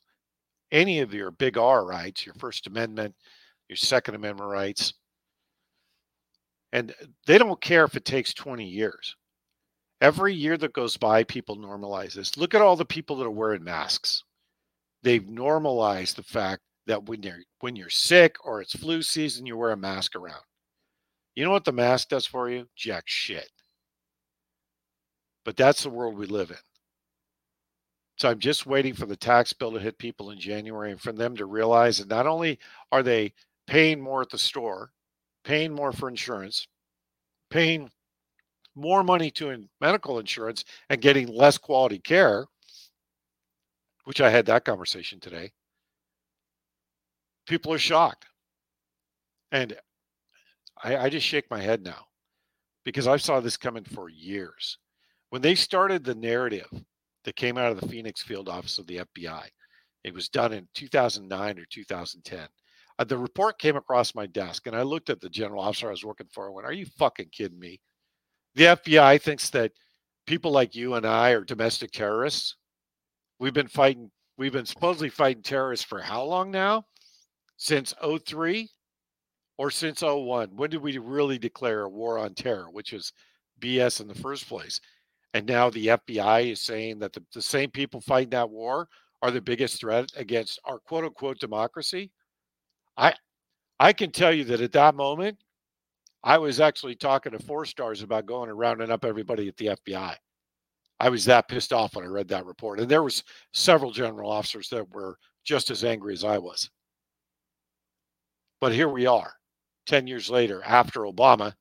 any 0.72 1.00
of 1.00 1.14
your 1.14 1.32
big 1.32 1.58
R 1.58 1.86
rights, 1.86 2.26
your 2.26 2.36
First 2.36 2.68
Amendment, 2.68 3.16
your 3.70 3.78
Second 3.78 4.16
Amendment 4.16 4.50
rights. 4.50 4.94
And 6.72 6.94
they 7.28 7.38
don't 7.38 7.62
care 7.62 7.86
if 7.86 7.96
it 7.96 8.06
takes 8.06 8.34
20 8.34 8.66
years. 8.66 9.16
Every 10.02 10.34
year 10.34 10.58
that 10.58 10.74
goes 10.74 10.98
by, 10.98 11.24
people 11.24 11.56
normalize 11.56 12.14
this. 12.14 12.36
Look 12.36 12.54
at 12.54 12.62
all 12.62 12.76
the 12.76 12.84
people 12.84 13.16
that 13.18 13.26
are 13.26 13.32
wearing 13.32 13.64
masks. 13.64 14.24
They've 15.04 15.30
normalized 15.30 16.16
the 16.18 16.24
fact 16.24 16.62
that 16.88 17.06
when 17.06 17.24
you're 17.24 17.40
when 17.60 17.76
you're 17.76 17.90
sick 17.90 18.36
or 18.44 18.62
it's 18.62 18.78
flu 18.78 19.02
season, 19.02 19.46
you 19.46 19.56
wear 19.56 19.72
a 19.72 19.78
mask 19.78 20.16
around. 20.16 20.44
You 21.36 21.46
know 21.46 21.52
what 21.52 21.66
the 21.66 21.72
mask 21.72 22.10
does 22.10 22.26
for 22.26 22.50
you? 22.50 22.68
Jack 22.76 23.04
shit. 23.06 23.50
But 25.46 25.58
that's 25.58 25.84
the 25.84 25.90
world 25.90 26.18
we 26.18 26.26
live 26.26 26.52
in. 26.52 26.58
So 28.18 28.30
I'm 28.30 28.40
just 28.40 28.66
waiting 28.66 28.94
for 28.94 29.06
the 29.06 29.16
tax 29.16 29.54
bill 29.54 29.72
to 29.74 29.80
hit 29.80 29.98
people 29.98 30.32
in 30.32 30.40
January 30.40 30.92
and 30.92 31.02
for 31.02 31.12
them 31.12 31.36
to 31.36 31.46
realize 31.46 31.98
that 31.98 32.10
not 32.10 32.28
only 32.28 32.60
are 32.92 33.04
they 33.04 33.34
paying 33.68 34.00
more 34.00 34.22
at 34.22 34.30
the 34.30 34.38
store, 34.38 34.92
paying 35.44 35.74
more 35.74 35.92
for 35.92 36.10
insurance, 36.10 36.68
paying 37.50 37.90
more 38.76 39.04
money 39.04 39.30
to 39.32 39.68
medical 39.82 40.20
insurance 40.20 40.64
and 40.90 41.02
getting 41.02 41.28
less 41.28 41.58
quality 41.58 42.00
care, 42.00 42.46
which 44.06 44.22
I 44.22 44.30
had 44.30 44.46
that 44.48 44.66
conversation 44.66 45.20
today. 45.20 45.52
People 47.48 47.74
are 47.74 47.80
shocked. 47.80 48.26
And 49.52 49.76
I, 50.84 50.98
I 50.98 51.10
just 51.10 51.26
shake 51.26 51.50
my 51.52 51.62
head 51.62 51.84
now 51.84 52.06
because 52.84 53.08
I 53.08 53.18
saw 53.18 53.40
this 53.40 53.58
coming 53.58 53.84
for 53.84 54.10
years. 54.10 54.78
When 55.34 55.42
they 55.42 55.56
started 55.56 56.04
the 56.04 56.14
narrative 56.14 56.70
that 57.24 57.36
came 57.36 57.58
out 57.58 57.72
of 57.72 57.82
the 57.82 57.88
Phoenix 57.88 58.22
field 58.22 58.48
office 58.48 58.78
of 58.78 58.86
the 58.86 58.98
FBI, 58.98 59.48
it 60.04 60.14
was 60.14 60.30
done 60.30 60.54
in 60.54 60.68
2009 60.76 61.58
or 61.58 61.66
2010. 61.72 62.48
Uh, 63.00 63.04
the 63.04 63.18
report 63.18 63.58
came 63.58 63.76
across 63.76 64.14
my 64.14 64.28
desk 64.28 64.68
and 64.68 64.76
I 64.76 64.84
looked 64.84 65.10
at 65.10 65.20
the 65.20 65.32
general 65.32 65.64
officer 65.64 65.88
I 65.88 65.90
was 65.90 66.06
working 66.06 66.28
for 66.32 66.46
and 66.46 66.54
went, 66.54 66.68
Are 66.68 66.72
you 66.72 66.86
fucking 66.86 67.30
kidding 67.32 67.58
me? 67.58 67.80
The 68.54 68.66
FBI 68.66 69.20
thinks 69.24 69.50
that 69.50 69.72
people 70.28 70.52
like 70.52 70.76
you 70.76 70.94
and 70.94 71.04
I 71.04 71.32
are 71.32 71.44
domestic 71.44 71.90
terrorists. 71.90 72.56
We've 73.40 73.56
been 73.56 73.68
fighting, 73.68 74.12
we've 74.38 74.54
been 74.54 74.68
supposedly 74.68 75.10
fighting 75.10 75.42
terrorists 75.42 75.84
for 75.84 76.00
how 76.00 76.22
long 76.22 76.52
now? 76.52 76.86
Since 77.58 77.96
03 78.24 78.70
or 79.58 79.72
since 79.72 80.04
01? 80.04 80.56
When 80.56 80.70
did 80.70 80.84
we 80.84 81.00
really 81.00 81.40
declare 81.40 81.82
a 81.82 81.90
war 81.90 82.20
on 82.20 82.36
terror, 82.36 82.70
which 82.70 82.94
is 82.94 83.14
BS 83.60 84.00
in 84.00 84.08
the 84.08 84.14
first 84.14 84.48
place? 84.48 84.80
And 85.34 85.48
now 85.48 85.70
the 85.70 85.88
FBI 85.88 86.52
is 86.52 86.62
saying 86.62 87.00
that 87.00 87.14
the, 87.14 87.24
the 87.34 87.42
same 87.42 87.72
people 87.72 88.02
fighting 88.02 88.30
that 88.32 88.50
war 88.50 88.88
are 89.22 89.32
the 89.32 89.42
biggest 89.42 89.80
threat 89.80 90.12
against 90.16 90.60
our 90.66 90.80
quote 90.80 91.06
unquote 91.06 91.40
democracy. 91.40 92.12
I 92.98 93.14
I 93.80 93.94
can 93.94 94.12
tell 94.12 94.32
you 94.32 94.44
that 94.46 94.62
at 94.62 94.72
that 94.74 94.96
moment, 94.96 95.38
I 96.24 96.38
was 96.38 96.60
actually 96.60 96.96
talking 96.96 97.32
to 97.32 97.40
four 97.40 97.66
stars 97.66 98.02
about 98.02 98.26
going 98.26 98.50
and 98.50 98.58
rounding 98.58 98.92
up 98.92 99.04
everybody 99.04 99.48
at 99.48 99.58
the 99.58 99.68
FBI. 99.68 100.16
I 101.00 101.10
was 101.10 101.26
that 101.26 101.50
pissed 101.50 101.74
off 101.74 101.96
when 101.96 102.06
I 102.06 102.08
read 102.08 102.30
that 102.30 102.46
report. 102.46 102.80
And 102.80 102.90
there 102.90 103.04
was 103.04 103.24
several 103.52 103.92
general 103.92 104.32
officers 104.32 104.70
that 104.70 104.90
were 104.94 105.18
just 105.44 105.70
as 105.70 105.84
angry 105.84 106.14
as 106.14 106.24
I 106.24 106.38
was. 106.38 106.70
But 108.62 108.72
here 108.72 108.88
we 108.88 109.06
are, 109.06 109.34
10 109.88 110.08
years 110.08 110.30
later, 110.30 110.64
after 110.64 111.02
Obama, 111.02 111.54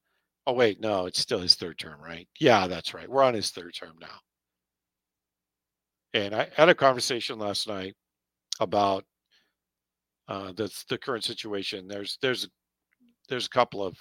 Oh, 0.46 0.52
wait, 0.55 0.81
no, 0.81 1.07
it's 1.07 1.20
still 1.20 1.38
his 1.40 1.55
third 1.55 1.78
term, 1.78 2.00
right? 2.00 2.28
Yeah, 2.40 2.66
that's 2.66 2.94
right. 2.94 3.09
We're 3.09 3.22
on 3.22 3.35
his 3.35 3.50
third 3.50 3.74
term 3.74 3.96
now. 4.00 4.20
And 6.14 6.35
I 6.35 6.48
had 6.57 6.68
a 6.68 6.74
conversation 6.74 7.38
last 7.38 7.68
night 7.68 7.94
about 8.61 9.05
uh, 10.28 10.52
the 10.52 10.72
the 10.88 10.98
current 10.98 11.24
situation. 11.24 11.88
There's 11.88 12.18
there's 12.22 12.48
there's 13.28 13.46
a 13.46 13.50
couple 13.50 13.85
of 13.85 13.96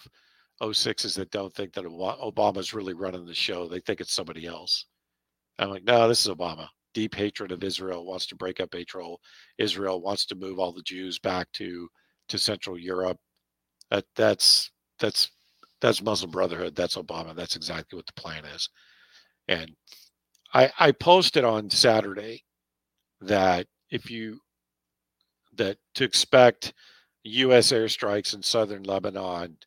06s 0.62 1.16
that 1.16 1.32
don't 1.32 1.54
think 1.54 1.74
that 1.74 1.86
Obama's 1.86 2.74
really 2.74 2.94
running 2.94 3.26
the 3.26 3.34
show. 3.34 3.68
They 3.68 3.80
think 3.80 4.02
it's 4.02 4.14
somebody 4.14 4.46
else. 4.46 4.86
I'm 5.60 5.70
like, 5.70 5.84
no, 5.84 6.08
this 6.08 6.26
is 6.26 6.34
Obama. 6.34 6.68
Deep 6.94 7.16
hatred 7.16 7.52
of 7.52 7.64
Israel 7.64 8.06
wants 8.06 8.28
to 8.28 8.36
break 8.36 8.60
up 8.60 8.76
Israel. 8.76 9.20
Israel 9.58 10.02
wants 10.02 10.26
to 10.28 10.36
move 10.36 10.60
all 10.60 10.74
the 10.74 10.84
Jews 10.84 11.20
back 11.20 11.48
to 11.54 11.88
to 12.30 12.38
Central 12.38 12.78
Europe. 12.80 13.18
That 13.92 14.06
that's 14.16 14.72
that's 15.00 15.32
that's 15.82 16.02
Muslim 16.02 16.32
Brotherhood. 16.32 16.76
That's 16.76 16.96
Obama. 16.96 17.36
That's 17.36 17.56
exactly 17.56 17.98
what 17.98 18.06
the 18.06 18.14
plan 18.14 18.46
is. 18.46 18.70
And 19.48 19.72
I, 20.54 20.72
I 20.80 20.92
posted 20.92 21.44
on 21.44 21.70
Saturday 21.70 22.44
that 23.22 23.68
if 23.90 24.10
you 24.10 24.40
that 25.58 25.78
to 25.96 26.04
expect 26.04 26.74
U.S. 27.24 27.72
airstrikes 27.72 28.34
in 28.34 28.42
southern 28.42 28.84
Lebanon 28.84 29.58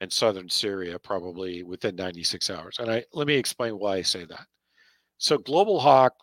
and 0.00 0.12
southern 0.12 0.48
Syria 0.48 0.98
probably 0.98 1.62
within 1.62 1.96
96 1.96 2.50
hours. 2.50 2.76
And 2.78 2.90
I 2.90 3.04
let 3.12 3.26
me 3.26 3.34
explain 3.34 3.78
why 3.78 3.96
I 3.96 4.02
say 4.02 4.24
that. 4.24 4.46
So 5.18 5.38
Global 5.38 5.80
Hawk 5.80 6.14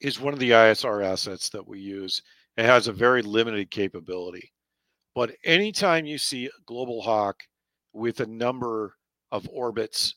is 0.00 0.20
one 0.20 0.32
of 0.32 0.40
the 0.40 0.50
ISR 0.50 1.04
assets 1.04 1.48
that 1.50 1.66
we 1.66 1.78
use. 1.78 2.22
It 2.56 2.64
has 2.64 2.88
a 2.88 2.92
very 2.92 3.22
limited 3.22 3.70
capability. 3.70 4.52
But 5.14 5.32
anytime 5.44 6.06
you 6.06 6.18
see 6.18 6.50
Global 6.66 7.02
Hawk 7.02 7.36
with 7.92 8.20
a 8.20 8.26
number 8.26 8.94
of 9.30 9.48
orbits, 9.50 10.14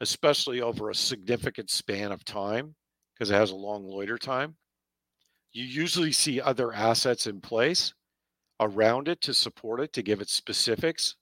especially 0.00 0.60
over 0.60 0.90
a 0.90 0.94
significant 0.94 1.70
span 1.70 2.12
of 2.12 2.24
time, 2.24 2.74
because 3.14 3.30
it 3.30 3.34
has 3.34 3.50
a 3.50 3.56
long 3.56 3.84
loiter 3.84 4.18
time. 4.18 4.56
You 5.52 5.64
usually 5.64 6.12
see 6.12 6.40
other 6.40 6.72
assets 6.72 7.26
in 7.26 7.40
place 7.40 7.94
around 8.60 9.08
it 9.08 9.20
to 9.22 9.34
support 9.34 9.80
it, 9.80 9.92
to 9.94 10.02
give 10.02 10.20
it 10.20 10.28
specifics. 10.28 11.16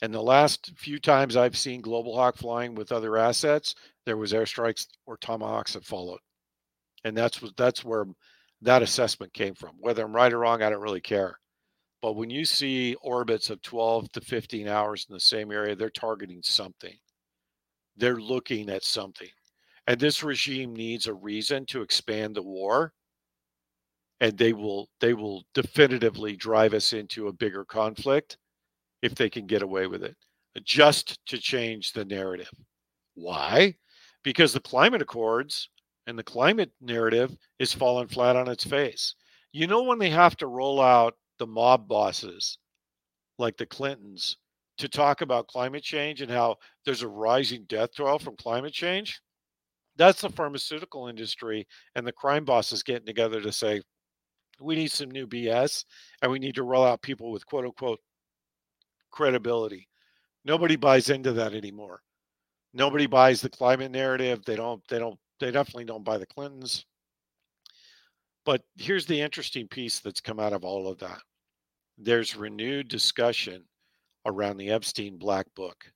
And 0.00 0.14
the 0.14 0.22
last 0.22 0.72
few 0.76 0.98
times 1.00 1.36
I've 1.36 1.56
seen 1.56 1.80
Global 1.80 2.14
Hawk 2.14 2.36
flying 2.36 2.74
with 2.74 2.92
other 2.92 3.16
assets, 3.16 3.74
there 4.06 4.16
was 4.16 4.32
airstrikes 4.32 4.86
or 5.06 5.16
tomahawks 5.16 5.72
that 5.72 5.84
followed. 5.84 6.20
And 7.04 7.16
that's 7.16 7.40
that's 7.56 7.84
where 7.84 8.06
that 8.62 8.82
assessment 8.82 9.32
came 9.32 9.54
from. 9.54 9.72
Whether 9.78 10.04
I'm 10.04 10.14
right 10.14 10.32
or 10.32 10.38
wrong, 10.38 10.62
I 10.62 10.70
don't 10.70 10.80
really 10.80 11.00
care. 11.00 11.38
But 12.00 12.12
when 12.12 12.30
you 12.30 12.44
see 12.44 12.94
orbits 13.02 13.50
of 13.50 13.60
12 13.62 14.12
to 14.12 14.20
15 14.20 14.68
hours 14.68 15.06
in 15.08 15.14
the 15.14 15.20
same 15.20 15.50
area, 15.50 15.74
they're 15.74 15.90
targeting 15.90 16.42
something. 16.42 16.96
They're 17.96 18.20
looking 18.20 18.70
at 18.70 18.84
something. 18.84 19.28
And 19.88 19.98
this 19.98 20.22
regime 20.22 20.74
needs 20.74 21.06
a 21.06 21.14
reason 21.14 21.66
to 21.66 21.82
expand 21.82 22.36
the 22.36 22.42
war. 22.42 22.92
And 24.20 24.36
they 24.36 24.52
will 24.52 24.88
they 25.00 25.14
will 25.14 25.44
definitively 25.54 26.36
drive 26.36 26.74
us 26.74 26.92
into 26.92 27.28
a 27.28 27.32
bigger 27.32 27.64
conflict 27.64 28.36
if 29.02 29.14
they 29.14 29.30
can 29.30 29.46
get 29.46 29.62
away 29.62 29.86
with 29.86 30.02
it. 30.02 30.16
Just 30.64 31.24
to 31.26 31.38
change 31.38 31.92
the 31.92 32.04
narrative. 32.04 32.50
Why? 33.14 33.74
Because 34.24 34.52
the 34.52 34.60
climate 34.60 35.02
accords 35.02 35.70
and 36.06 36.18
the 36.18 36.24
climate 36.24 36.72
narrative 36.80 37.36
is 37.58 37.72
falling 37.72 38.08
flat 38.08 38.36
on 38.36 38.48
its 38.48 38.64
face. 38.64 39.14
You 39.52 39.66
know 39.66 39.82
when 39.84 39.98
they 39.98 40.10
have 40.10 40.36
to 40.38 40.48
roll 40.48 40.80
out 40.80 41.14
the 41.38 41.46
mob 41.46 41.88
bosses 41.88 42.58
like 43.38 43.56
the 43.56 43.66
Clintons 43.66 44.36
to 44.78 44.88
talk 44.88 45.20
about 45.20 45.48
climate 45.48 45.82
change 45.82 46.22
and 46.22 46.30
how 46.30 46.56
there's 46.84 47.02
a 47.02 47.08
rising 47.08 47.64
death 47.68 47.90
toll 47.96 48.18
from 48.18 48.36
climate 48.36 48.72
change. 48.72 49.20
That's 49.96 50.20
the 50.20 50.30
pharmaceutical 50.30 51.08
industry 51.08 51.66
and 51.96 52.06
the 52.06 52.12
crime 52.12 52.44
bosses 52.44 52.84
getting 52.84 53.06
together 53.06 53.40
to 53.40 53.52
say, 53.52 53.82
we 54.60 54.76
need 54.76 54.92
some 54.92 55.10
new 55.10 55.26
BS 55.26 55.84
and 56.22 56.30
we 56.30 56.38
need 56.38 56.54
to 56.54 56.62
roll 56.62 56.84
out 56.84 57.02
people 57.02 57.32
with 57.32 57.46
quote 57.46 57.64
unquote 57.64 58.00
credibility. 59.10 59.88
Nobody 60.44 60.76
buys 60.76 61.10
into 61.10 61.32
that 61.32 61.54
anymore. 61.54 62.00
Nobody 62.72 63.06
buys 63.06 63.40
the 63.40 63.48
climate 63.48 63.90
narrative. 63.90 64.44
They 64.44 64.56
don't, 64.56 64.82
they 64.88 64.98
don't, 64.98 65.18
they 65.40 65.50
definitely 65.50 65.84
don't 65.84 66.04
buy 66.04 66.18
the 66.18 66.26
Clintons. 66.26 66.84
But 68.44 68.62
here's 68.76 69.06
the 69.06 69.20
interesting 69.20 69.68
piece 69.68 69.98
that's 70.00 70.20
come 70.20 70.38
out 70.38 70.52
of 70.52 70.64
all 70.64 70.88
of 70.88 70.98
that 70.98 71.20
there's 71.98 72.36
renewed 72.36 72.88
discussion 72.88 73.64
around 74.26 74.56
the 74.58 74.70
Epstein 74.70 75.18
Black 75.18 75.46
Book. 75.54 75.92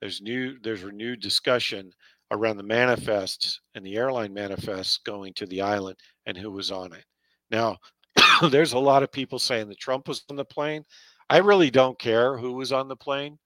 There's 0.00 0.20
new 0.22 0.58
there's 0.60 0.82
renewed 0.84 1.20
discussion 1.20 1.92
around 2.30 2.56
the 2.58 2.62
manifests 2.64 3.60
and 3.74 3.84
the 3.86 3.96
airline 3.96 4.34
manifests 4.34 4.98
going 4.98 5.34
to 5.34 5.46
the 5.46 5.62
island 5.62 5.98
and 6.26 6.36
who 6.36 6.50
was 6.50 6.70
on 6.70 6.92
it. 6.92 7.04
Now, 7.50 7.78
there's 8.50 8.72
a 8.72 8.78
lot 8.78 9.02
of 9.02 9.12
people 9.12 9.38
saying 9.38 9.68
that 9.68 9.78
Trump 9.78 10.08
was 10.08 10.24
on 10.30 10.36
the 10.36 10.44
plane. 10.44 10.84
I 11.30 11.38
really 11.38 11.70
don't 11.70 11.98
care 11.98 12.36
who 12.38 12.54
was 12.54 12.72
on 12.72 12.88
the 12.88 12.96
plane. 12.96 13.38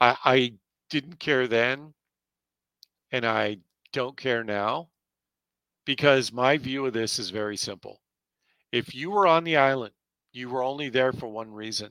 I, 0.00 0.16
I 0.24 0.54
didn't 0.90 1.18
care 1.18 1.48
then, 1.48 1.94
and 3.12 3.24
I 3.24 3.58
don't 3.92 4.16
care 4.16 4.44
now. 4.44 4.90
because 5.86 6.32
my 6.32 6.58
view 6.58 6.86
of 6.86 6.92
this 6.92 7.18
is 7.18 7.30
very 7.30 7.56
simple. 7.56 8.00
If 8.72 8.94
you 8.94 9.10
were 9.10 9.26
on 9.26 9.44
the 9.44 9.56
island, 9.56 9.94
you 10.34 10.48
were 10.50 10.62
only 10.62 10.90
there 10.90 11.12
for 11.12 11.28
one 11.28 11.50
reason. 11.50 11.90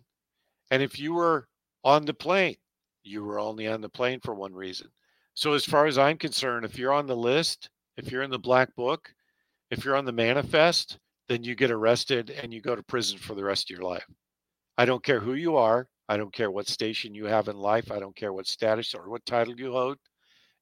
And 0.69 0.83
if 0.83 0.99
you 0.99 1.13
were 1.13 1.47
on 1.83 2.05
the 2.05 2.13
plane, 2.13 2.57
you 3.03 3.23
were 3.23 3.39
only 3.39 3.67
on 3.67 3.81
the 3.81 3.89
plane 3.89 4.19
for 4.19 4.35
one 4.35 4.53
reason. 4.53 4.89
So, 5.33 5.53
as 5.53 5.65
far 5.65 5.87
as 5.87 5.97
I'm 5.97 6.17
concerned, 6.17 6.65
if 6.65 6.77
you're 6.77 6.93
on 6.93 7.07
the 7.07 7.15
list, 7.15 7.69
if 7.97 8.11
you're 8.11 8.21
in 8.21 8.29
the 8.29 8.37
black 8.37 8.75
book, 8.75 9.13
if 9.71 9.83
you're 9.83 9.95
on 9.95 10.05
the 10.05 10.11
manifest, 10.11 10.99
then 11.27 11.43
you 11.43 11.55
get 11.55 11.71
arrested 11.71 12.29
and 12.29 12.53
you 12.53 12.61
go 12.61 12.75
to 12.75 12.83
prison 12.83 13.17
for 13.17 13.33
the 13.33 13.43
rest 13.43 13.71
of 13.71 13.77
your 13.77 13.87
life. 13.87 14.05
I 14.77 14.85
don't 14.85 15.03
care 15.03 15.19
who 15.19 15.33
you 15.33 15.55
are. 15.55 15.87
I 16.09 16.17
don't 16.17 16.33
care 16.33 16.51
what 16.51 16.67
station 16.67 17.15
you 17.15 17.25
have 17.25 17.47
in 17.47 17.57
life. 17.57 17.91
I 17.91 17.99
don't 17.99 18.15
care 18.15 18.33
what 18.33 18.45
status 18.45 18.93
or 18.93 19.09
what 19.09 19.25
title 19.25 19.55
you 19.57 19.71
hold. 19.71 19.97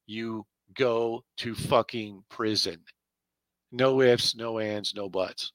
You 0.06 0.46
go 0.74 1.24
to 1.38 1.54
fucking 1.54 2.22
prison. 2.30 2.78
No 3.72 4.00
ifs, 4.00 4.36
no 4.36 4.58
ands, 4.58 4.94
no 4.94 5.08
buts. 5.08 5.52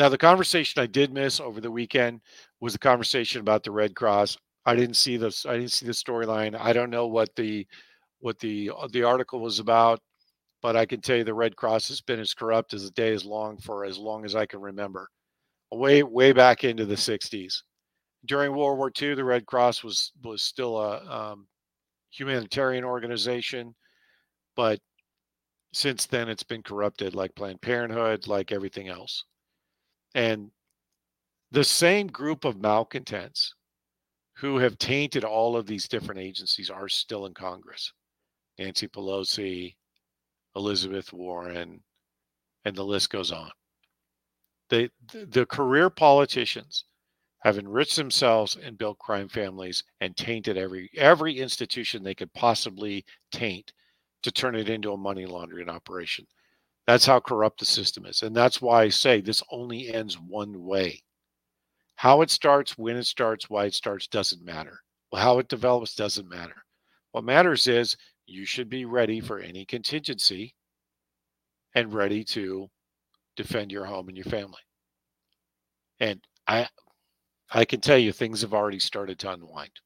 Now, 0.00 0.08
the 0.08 0.16
conversation 0.16 0.82
I 0.82 0.86
did 0.86 1.12
miss 1.12 1.40
over 1.40 1.60
the 1.60 1.70
weekend 1.70 2.22
was 2.58 2.72
the 2.72 2.78
conversation 2.78 3.42
about 3.42 3.62
the 3.62 3.70
Red 3.70 3.94
Cross. 3.94 4.38
I 4.64 4.74
didn't 4.74 4.96
see 4.96 5.18
this. 5.18 5.44
I 5.44 5.58
didn't 5.58 5.72
see 5.72 5.84
the 5.84 5.92
storyline. 5.92 6.58
I 6.58 6.72
don't 6.72 6.88
know 6.88 7.06
what 7.06 7.36
the 7.36 7.66
what 8.20 8.38
the 8.38 8.70
uh, 8.74 8.88
the 8.90 9.02
article 9.02 9.40
was 9.40 9.58
about, 9.58 10.00
but 10.62 10.74
I 10.74 10.86
can 10.86 11.02
tell 11.02 11.18
you 11.18 11.24
the 11.24 11.34
Red 11.34 11.54
Cross 11.54 11.88
has 11.88 12.00
been 12.00 12.18
as 12.18 12.32
corrupt 12.32 12.72
as 12.72 12.84
the 12.84 12.92
day 12.92 13.12
is 13.12 13.26
long 13.26 13.58
for 13.58 13.84
as 13.84 13.98
long 13.98 14.24
as 14.24 14.34
I 14.34 14.46
can 14.46 14.62
remember. 14.62 15.06
Way 15.70 16.02
way 16.02 16.32
back 16.32 16.64
into 16.64 16.86
the 16.86 16.94
60s. 16.94 17.62
During 18.24 18.56
World 18.56 18.78
War 18.78 18.90
II, 18.98 19.16
the 19.16 19.24
Red 19.24 19.44
Cross 19.44 19.84
was 19.84 20.12
was 20.24 20.42
still 20.42 20.78
a 20.78 21.04
um, 21.14 21.46
humanitarian 22.10 22.84
organization, 22.84 23.74
but 24.56 24.80
since 25.74 26.06
then 26.06 26.30
it's 26.30 26.42
been 26.42 26.62
corrupted 26.62 27.14
like 27.14 27.34
Planned 27.34 27.60
Parenthood, 27.60 28.28
like 28.28 28.50
everything 28.50 28.88
else. 28.88 29.26
And 30.14 30.50
the 31.50 31.64
same 31.64 32.06
group 32.06 32.44
of 32.44 32.60
malcontents 32.60 33.54
who 34.36 34.58
have 34.58 34.78
tainted 34.78 35.24
all 35.24 35.56
of 35.56 35.66
these 35.66 35.88
different 35.88 36.20
agencies 36.20 36.70
are 36.70 36.88
still 36.88 37.26
in 37.26 37.34
Congress. 37.34 37.92
Nancy 38.58 38.88
Pelosi, 38.88 39.74
Elizabeth 40.56 41.12
Warren, 41.12 41.82
and 42.64 42.76
the 42.76 42.84
list 42.84 43.10
goes 43.10 43.32
on. 43.32 43.50
They, 44.68 44.90
the 45.12 45.46
career 45.46 45.90
politicians 45.90 46.84
have 47.40 47.58
enriched 47.58 47.96
themselves 47.96 48.56
and 48.62 48.78
built 48.78 48.98
crime 48.98 49.28
families 49.28 49.82
and 50.00 50.16
tainted 50.16 50.56
every 50.56 50.90
every 50.96 51.38
institution 51.38 52.02
they 52.02 52.14
could 52.14 52.32
possibly 52.34 53.04
taint 53.32 53.72
to 54.22 54.30
turn 54.30 54.54
it 54.54 54.68
into 54.68 54.92
a 54.92 54.96
money 54.96 55.26
laundering 55.26 55.68
operation. 55.68 56.26
That's 56.90 57.06
how 57.06 57.20
corrupt 57.20 57.60
the 57.60 57.66
system 57.66 58.04
is. 58.04 58.24
And 58.24 58.34
that's 58.34 58.60
why 58.60 58.82
I 58.82 58.88
say 58.88 59.20
this 59.20 59.44
only 59.52 59.94
ends 59.94 60.18
one 60.18 60.64
way. 60.64 61.04
How 61.94 62.20
it 62.20 62.30
starts, 62.30 62.76
when 62.76 62.96
it 62.96 63.06
starts, 63.06 63.48
why 63.48 63.66
it 63.66 63.74
starts 63.74 64.08
doesn't 64.08 64.44
matter. 64.44 64.80
How 65.14 65.38
it 65.38 65.46
develops 65.46 65.94
doesn't 65.94 66.28
matter. 66.28 66.64
What 67.12 67.22
matters 67.22 67.68
is 67.68 67.96
you 68.26 68.44
should 68.44 68.68
be 68.68 68.86
ready 68.86 69.20
for 69.20 69.38
any 69.38 69.64
contingency 69.64 70.56
and 71.76 71.94
ready 71.94 72.24
to 72.24 72.68
defend 73.36 73.70
your 73.70 73.84
home 73.84 74.08
and 74.08 74.16
your 74.16 74.26
family. 74.26 74.62
And 76.00 76.20
I 76.48 76.68
I 77.52 77.66
can 77.66 77.80
tell 77.80 77.98
you 77.98 78.10
things 78.10 78.40
have 78.40 78.52
already 78.52 78.80
started 78.80 79.20
to 79.20 79.30
unwind. 79.30 79.78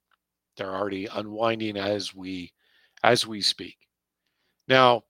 They're 0.56 0.74
already 0.74 1.04
unwinding 1.04 1.76
as 1.76 2.14
we 2.14 2.54
as 3.02 3.26
we 3.26 3.42
speak. 3.42 3.76
Now, 4.68 5.02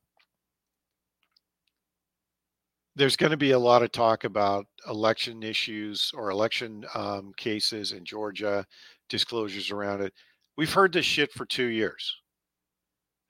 there's 2.96 3.16
going 3.16 3.30
to 3.30 3.36
be 3.36 3.52
a 3.52 3.58
lot 3.58 3.82
of 3.82 3.90
talk 3.90 4.24
about 4.24 4.66
election 4.88 5.42
issues 5.42 6.12
or 6.14 6.30
election 6.30 6.84
um, 6.94 7.32
cases 7.36 7.92
in 7.92 8.04
Georgia, 8.04 8.64
disclosures 9.08 9.70
around 9.70 10.00
it. 10.00 10.12
We've 10.56 10.72
heard 10.72 10.92
this 10.92 11.04
shit 11.04 11.32
for 11.32 11.44
two 11.46 11.66
years, 11.66 12.16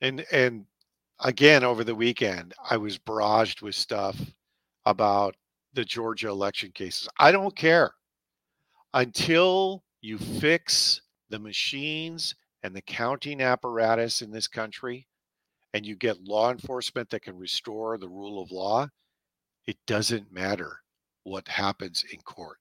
and 0.03 0.25
and 0.31 0.67
again 1.21 1.65
over 1.65 1.85
the 1.85 1.95
weekend, 1.95 2.55
I 2.71 2.77
was 2.77 2.99
barraged 2.99 3.63
with 3.63 3.75
stuff 3.75 4.21
about 4.85 5.35
the 5.73 5.85
Georgia 5.85 6.29
election 6.29 6.71
cases. 6.73 7.09
I 7.19 7.33
don't 7.33 7.57
care 7.57 7.95
until 8.93 9.83
you 10.03 10.19
fix 10.19 11.01
the 11.31 11.39
machines 11.39 12.35
and 12.63 12.77
the 12.77 12.83
counting 12.83 13.41
apparatus 13.41 14.21
in 14.21 14.31
this 14.31 14.47
country, 14.47 15.07
and 15.73 15.87
you 15.87 15.97
get 15.97 16.23
law 16.23 16.51
enforcement 16.51 17.09
that 17.11 17.23
can 17.23 17.37
restore 17.39 17.97
the 17.97 18.09
rule 18.09 18.43
of 18.43 18.51
law 18.51 18.87
it 19.67 19.79
doesn't 19.87 20.33
matter 20.33 20.81
what 21.25 21.49
happens 21.49 22.05
in 22.13 22.21
court. 22.21 22.59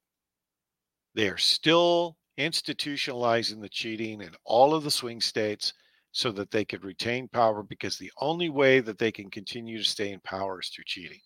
They 1.16 1.28
are 1.28 1.38
still 1.38 2.18
institutionalizing 2.40 3.62
the 3.62 3.70
cheating 3.70 4.22
in 4.22 4.32
all 4.46 4.74
of 4.74 4.84
the 4.84 4.92
swing 4.92 5.22
states 5.22 5.74
so 6.12 6.32
that 6.32 6.52
they 6.52 6.66
could 6.66 6.84
retain 6.84 7.28
power 7.28 7.64
because 7.64 7.98
the 7.98 8.12
only 8.20 8.50
way 8.50 8.80
that 8.80 8.98
they 8.98 9.12
can 9.12 9.30
continue 9.30 9.78
to 9.78 9.84
stay 9.84 10.12
in 10.12 10.20
power 10.22 10.60
is 10.60 10.70
through 10.70 10.86
cheating. 10.86 11.20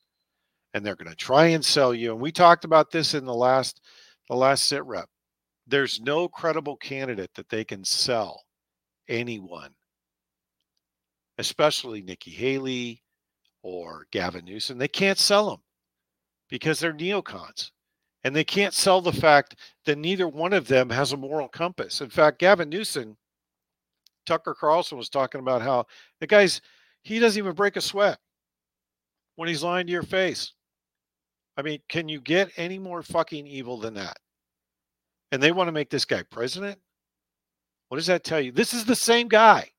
And 0.74 0.86
they're 0.86 0.96
going 0.96 1.10
to 1.10 1.16
try 1.16 1.48
and 1.48 1.63
sell 1.63 1.94
you. 1.94 2.12
And 2.12 2.22
we 2.22 2.32
talked 2.32 2.66
about 2.66 2.92
this 2.92 3.13
in 3.13 3.26
the 3.26 3.34
last 3.34 3.82
the 4.30 4.36
last 4.36 4.63
sit 4.63 4.84
rep. 4.86 5.08
There's 5.68 6.02
no 6.02 6.28
credible 6.28 6.76
candidate 6.78 7.34
that 7.36 7.50
they 7.50 7.63
can 7.63 7.84
sell 7.84 8.44
anyone, 9.08 9.72
especially 11.38 12.02
Nikki 12.02 12.32
Haley 12.32 13.04
or 13.63 14.08
Gavin 14.12 14.46
Newsom. 14.46 14.78
They 14.78 14.90
can't 14.90 15.18
sell 15.18 15.50
them 15.50 15.60
because 16.50 16.80
they're 16.80 16.94
neocons. 16.94 17.72
And 18.24 18.36
they 18.36 18.44
can't 18.44 18.74
sell 18.74 19.00
the 19.00 19.14
fact 19.14 19.56
that 19.86 19.98
neither 19.98 20.28
one 20.28 20.54
of 20.54 20.68
them 20.68 20.90
has 20.90 21.14
a 21.14 21.18
moral 21.18 21.48
compass. 21.48 22.02
In 22.02 22.10
fact, 22.10 22.40
Gavin 22.40 22.70
Newsom, 22.70 23.16
Tucker 24.26 24.54
Carlson 24.54 24.98
was 24.98 25.10
talking 25.10 25.40
about 25.40 25.62
how 25.62 25.86
the 26.20 26.28
guy's, 26.28 26.62
he 27.04 27.20
doesn't 27.20 27.40
even 27.40 27.54
break 27.54 27.76
a 27.78 27.82
sweat 27.82 28.20
when 29.36 29.48
he's 29.48 29.64
lying 29.64 29.86
to 29.86 29.92
your 29.92 30.04
face. 30.04 30.54
I 31.56 31.62
mean, 31.62 31.80
can 31.90 32.10
you 32.10 32.20
get 32.20 32.52
any 32.58 32.78
more 32.78 33.02
fucking 33.02 33.48
evil 33.48 33.80
than 33.80 33.94
that? 33.96 34.18
And 35.32 35.42
they 35.42 35.52
want 35.52 35.68
to 35.68 35.74
make 35.74 35.90
this 35.90 36.06
guy 36.06 36.24
president? 36.24 36.78
What 37.90 37.98
does 37.98 38.08
that 38.08 38.24
tell 38.24 38.42
you? 38.42 38.52
This 38.52 38.74
is 38.74 38.86
the 38.86 38.96
same 38.96 39.28
guy 39.28 39.72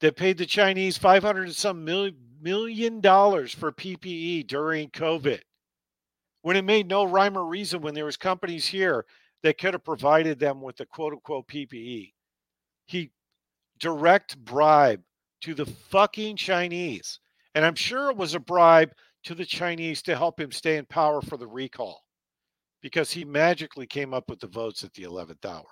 that 0.00 0.16
paid 0.16 0.38
the 0.38 0.46
Chinese 0.46 0.96
500 0.96 1.44
and 1.44 1.54
some 1.54 1.84
million, 1.84 2.16
million 2.40 3.00
dollars 3.00 3.54
for 3.54 3.72
PPE 3.72 4.46
during 4.46 4.90
COVID 4.90 5.40
when 6.46 6.54
it 6.54 6.64
made 6.64 6.86
no 6.86 7.02
rhyme 7.02 7.36
or 7.36 7.44
reason 7.44 7.80
when 7.80 7.92
there 7.92 8.04
was 8.04 8.16
companies 8.16 8.68
here 8.68 9.04
that 9.42 9.58
could 9.58 9.74
have 9.74 9.82
provided 9.82 10.38
them 10.38 10.60
with 10.60 10.76
the 10.76 10.86
quote 10.86 11.12
unquote 11.12 11.48
PPE. 11.48 12.12
He 12.86 13.10
direct 13.80 14.38
bribe 14.38 15.02
to 15.40 15.54
the 15.54 15.66
fucking 15.66 16.36
Chinese. 16.36 17.18
And 17.56 17.64
I'm 17.64 17.74
sure 17.74 18.12
it 18.12 18.16
was 18.16 18.34
a 18.34 18.38
bribe 18.38 18.92
to 19.24 19.34
the 19.34 19.44
Chinese 19.44 20.02
to 20.02 20.14
help 20.14 20.38
him 20.38 20.52
stay 20.52 20.76
in 20.76 20.86
power 20.86 21.20
for 21.20 21.36
the 21.36 21.48
recall 21.48 22.04
because 22.80 23.10
he 23.10 23.24
magically 23.24 23.88
came 23.88 24.14
up 24.14 24.30
with 24.30 24.38
the 24.38 24.46
votes 24.46 24.84
at 24.84 24.94
the 24.94 25.02
11th 25.02 25.44
hour. 25.44 25.66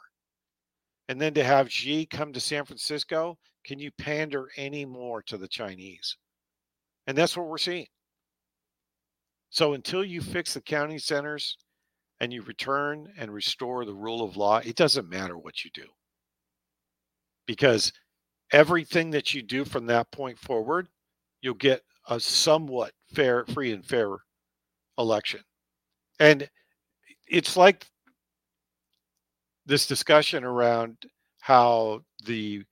And 1.09 1.21
then 1.21 1.35
to 1.35 1.45
have 1.45 1.71
Xi 1.71 2.05
come 2.05 2.33
to 2.33 2.41
San 2.41 2.65
Francisco, 2.65 3.39
can 3.65 3.79
you 3.79 3.93
pander 3.93 4.49
any 4.57 4.85
more 4.85 5.23
to 5.23 5.39
the 5.39 5.47
Chinese? 5.47 6.17
And 7.07 7.17
that's 7.17 7.37
what 7.37 7.47
we're 7.47 7.59
seeing. 7.59 7.87
So 9.55 9.75
until 9.75 10.05
you 10.05 10.21
fix 10.21 10.53
the 10.53 10.61
county 10.61 10.99
centers 10.99 11.57
and 12.19 12.33
you 12.33 12.43
return 12.43 13.07
and 13.17 13.33
restore 13.33 13.85
the 13.85 13.95
rule 13.95 14.25
of 14.25 14.37
law, 14.37 14.57
it 14.57 14.75
doesn't 14.75 15.09
matter 15.09 15.39
what 15.39 15.65
you 15.65 15.71
do. 15.73 15.87
Because 17.47 17.93
everything 18.51 19.13
that 19.13 19.33
you 19.33 19.43
do 19.43 19.65
from 19.65 19.87
that 19.87 20.11
point 20.11 20.41
forward, 20.41 20.89
you'll 21.41 21.55
get 21.55 21.85
a 22.09 22.19
somewhat 22.19 22.95
fair, 23.15 23.47
free 23.47 23.71
and 23.71 23.87
fair 23.87 24.17
election. 24.99 25.39
And 26.19 26.51
it's 27.29 27.57
like 27.57 27.87
this 29.67 29.87
discussion 29.87 30.43
around 30.43 30.97
how 31.41 32.01
the 32.25 32.65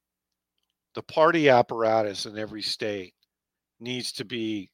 the 0.97 1.03
party 1.05 1.49
apparatus 1.49 2.27
in 2.27 2.37
every 2.37 2.61
state 2.61 3.15
needs 3.79 4.11
to 4.15 4.25
be 4.25 4.69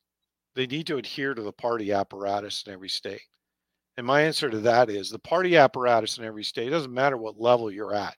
they 0.59 0.67
need 0.67 0.89
to 0.89 0.97
adhere 0.97 1.35
to 1.35 1.43
the 1.43 1.53
party 1.53 1.93
apparatus 1.93 2.65
in 2.67 2.73
every 2.73 2.89
state. 2.89 3.23
And 3.97 4.05
my 4.05 4.23
answer 4.23 4.51
to 4.51 4.59
that 4.59 4.91
is 4.91 5.09
the 5.09 5.21
party 5.21 5.57
apparatus 5.57 6.19
in 6.19 6.25
every 6.25 6.43
state, 6.43 6.71
doesn't 6.71 6.93
matter 6.93 7.17
what 7.17 7.41
level 7.41 7.71
you're 7.71 7.95
at. 7.95 8.17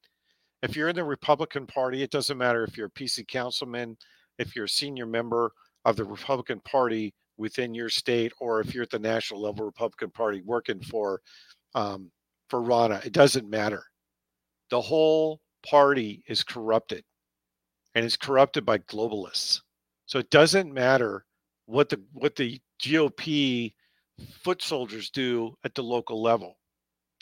If 0.62 0.74
you're 0.74 0.88
in 0.88 0.96
the 0.96 1.05
Republican 1.05 1.66
Party, 1.66 2.03
it 2.03 2.11
doesn't 2.11 2.38
matter 2.38 2.64
if 2.64 2.79
you're 2.79 2.87
a 2.87 2.98
PC 2.98 3.29
councilman, 3.29 3.94
if 4.38 4.57
you're 4.57 4.64
a 4.64 4.70
senior 4.70 5.05
member 5.05 5.53
of 5.85 5.96
the 5.96 6.05
Republican 6.05 6.61
Party 6.61 7.12
within 7.37 7.74
your 7.74 7.90
state, 7.90 8.33
or 8.40 8.61
if 8.61 8.72
you're 8.72 8.85
at 8.85 8.90
the 8.90 8.98
national 8.98 9.42
level 9.42 9.66
Republican 9.66 10.11
Party 10.11 10.40
working 10.42 10.81
for 10.81 11.20
um, 11.74 12.11
for 12.48 12.62
Ronna, 12.62 13.05
it 13.05 13.12
doesn't 13.12 13.50
matter. 13.50 13.85
The 14.70 14.81
whole 14.81 15.40
party 15.62 16.24
is 16.26 16.42
corrupted, 16.42 17.05
and 17.94 18.03
it's 18.03 18.16
corrupted 18.16 18.64
by 18.64 18.79
globalists. 18.79 19.61
So 20.07 20.18
it 20.18 20.31
doesn't 20.31 20.72
matter 20.72 21.26
what 21.70 21.88
the 21.88 22.00
what 22.12 22.37
the 22.37 22.61
GOP 22.83 23.72
foot 24.42 24.62
soldiers 24.62 25.11
do 25.11 25.54
at 25.64 25.74
the 25.74 25.83
local 25.83 26.20
level. 26.20 26.59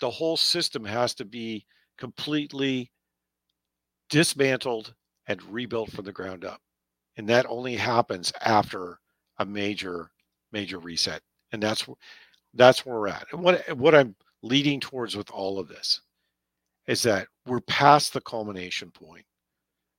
The 0.00 0.10
whole 0.10 0.36
system 0.36 0.84
has 0.84 1.14
to 1.14 1.24
be 1.24 1.66
completely 1.98 2.90
dismantled 4.08 4.94
and 5.26 5.42
rebuilt 5.44 5.90
from 5.92 6.04
the 6.04 6.12
ground 6.12 6.44
up. 6.44 6.60
And 7.16 7.28
that 7.28 7.46
only 7.46 7.76
happens 7.76 8.32
after 8.40 9.00
a 9.38 9.44
major, 9.44 10.10
major 10.52 10.78
reset. 10.78 11.20
And 11.52 11.62
that's 11.62 11.86
that's 12.54 12.86
where 12.86 12.96
we're 12.96 13.08
at. 13.08 13.26
And 13.32 13.42
what 13.42 13.76
what 13.76 13.94
I'm 13.94 14.14
leading 14.42 14.80
towards 14.80 15.16
with 15.16 15.30
all 15.30 15.58
of 15.58 15.68
this 15.68 16.00
is 16.86 17.02
that 17.02 17.28
we're 17.46 17.60
past 17.60 18.12
the 18.12 18.20
culmination 18.20 18.90
point. 18.90 19.26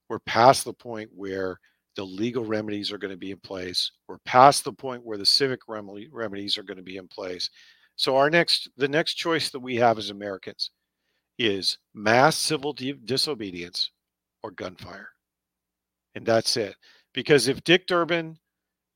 We're 0.08 0.20
past 0.20 0.66
the 0.66 0.74
point 0.74 1.10
where 1.14 1.60
the 2.00 2.06
legal 2.06 2.46
remedies 2.46 2.94
are 2.94 2.98
going 2.98 3.12
to 3.12 3.18
be 3.18 3.32
in 3.32 3.40
place. 3.42 3.92
We're 4.08 4.20
past 4.20 4.64
the 4.64 4.72
point 4.72 5.06
where 5.06 5.18
the 5.18 5.26
civic 5.26 5.60
remedies 5.68 6.58
are 6.58 6.64
going 6.64 6.78
to 6.78 6.82
be 6.82 6.96
in 6.96 7.10
place. 7.10 7.50
So 7.98 8.16
our 8.16 8.30
next 8.30 8.70
the 8.78 8.88
next 8.88 9.16
choice 9.16 9.50
that 9.50 9.60
we 9.60 9.76
have 9.76 9.98
as 9.98 10.10
Americans 10.10 10.72
is 11.38 11.78
mass 11.94 12.38
civil 12.38 12.72
disobedience 12.72 13.92
or 14.44 14.52
gunfire. 14.52 15.10
And 16.16 16.26
that's 16.26 16.56
it. 16.56 16.74
Because 17.14 17.50
if 17.50 17.66
Dick 17.66 17.86
Durbin 17.86 18.38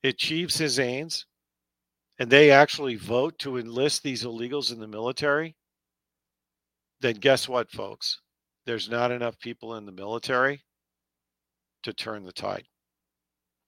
achieves 0.02 0.56
his 0.56 0.78
aims 0.78 1.26
and 2.18 2.30
they 2.30 2.50
actually 2.50 2.96
vote 2.96 3.38
to 3.40 3.58
enlist 3.58 4.02
these 4.02 4.24
illegals 4.24 4.72
in 4.72 4.80
the 4.80 4.88
military, 4.88 5.54
then 7.02 7.16
guess 7.16 7.50
what, 7.50 7.70
folks? 7.70 8.18
There's 8.64 8.88
not 8.88 9.10
enough 9.10 9.38
people 9.40 9.74
in 9.74 9.84
the 9.84 9.92
military 9.92 10.62
to 11.82 11.92
turn 11.92 12.24
the 12.24 12.32
tide. 12.32 12.64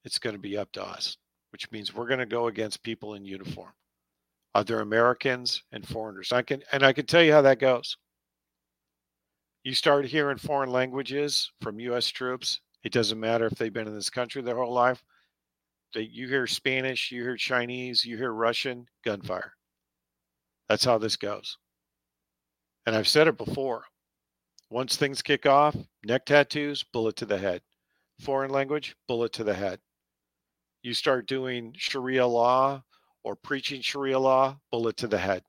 It's 0.06 0.20
going 0.20 0.36
to 0.36 0.40
be 0.40 0.56
up 0.56 0.70
to 0.72 0.84
us, 0.84 1.16
which 1.50 1.68
means 1.72 1.92
we're 1.92 2.06
going 2.06 2.20
to 2.20 2.26
go 2.26 2.46
against 2.46 2.84
people 2.84 3.14
in 3.14 3.24
uniform, 3.24 3.72
other 4.54 4.78
Americans 4.78 5.64
and 5.72 5.86
foreigners. 5.86 6.30
I 6.30 6.42
can 6.42 6.62
and 6.70 6.84
I 6.84 6.92
can 6.92 7.06
tell 7.06 7.24
you 7.24 7.32
how 7.32 7.42
that 7.42 7.58
goes. 7.58 7.96
You 9.64 9.74
start 9.74 10.04
hearing 10.04 10.38
foreign 10.38 10.70
languages 10.70 11.50
from 11.60 11.80
U.S. 11.80 12.06
troops. 12.06 12.60
It 12.84 12.92
doesn't 12.92 13.18
matter 13.18 13.46
if 13.46 13.58
they've 13.58 13.72
been 13.72 13.88
in 13.88 13.96
this 13.96 14.08
country 14.08 14.40
their 14.42 14.54
whole 14.54 14.72
life. 14.72 15.02
They, 15.92 16.02
you 16.02 16.28
hear 16.28 16.46
Spanish, 16.46 17.10
you 17.10 17.22
hear 17.22 17.36
Chinese, 17.36 18.04
you 18.04 18.16
hear 18.16 18.32
Russian, 18.32 18.86
gunfire. 19.04 19.54
That's 20.68 20.84
how 20.84 20.98
this 20.98 21.16
goes. 21.16 21.58
And 22.86 22.94
I've 22.94 23.08
said 23.08 23.26
it 23.26 23.36
before. 23.36 23.82
Once 24.70 24.96
things 24.96 25.20
kick 25.20 25.46
off, 25.46 25.76
neck 26.04 26.26
tattoos, 26.26 26.84
bullet 26.92 27.16
to 27.16 27.26
the 27.26 27.38
head. 27.38 27.60
Foreign 28.20 28.52
language, 28.52 28.94
bullet 29.08 29.32
to 29.32 29.42
the 29.42 29.54
head. 29.54 29.80
You 30.86 30.94
start 30.94 31.26
doing 31.26 31.74
Sharia 31.76 32.24
law 32.24 32.80
or 33.24 33.34
preaching 33.34 33.80
Sharia 33.80 34.20
law, 34.20 34.56
bullet 34.70 34.96
to 34.98 35.08
the 35.08 35.18
head. 35.18 35.42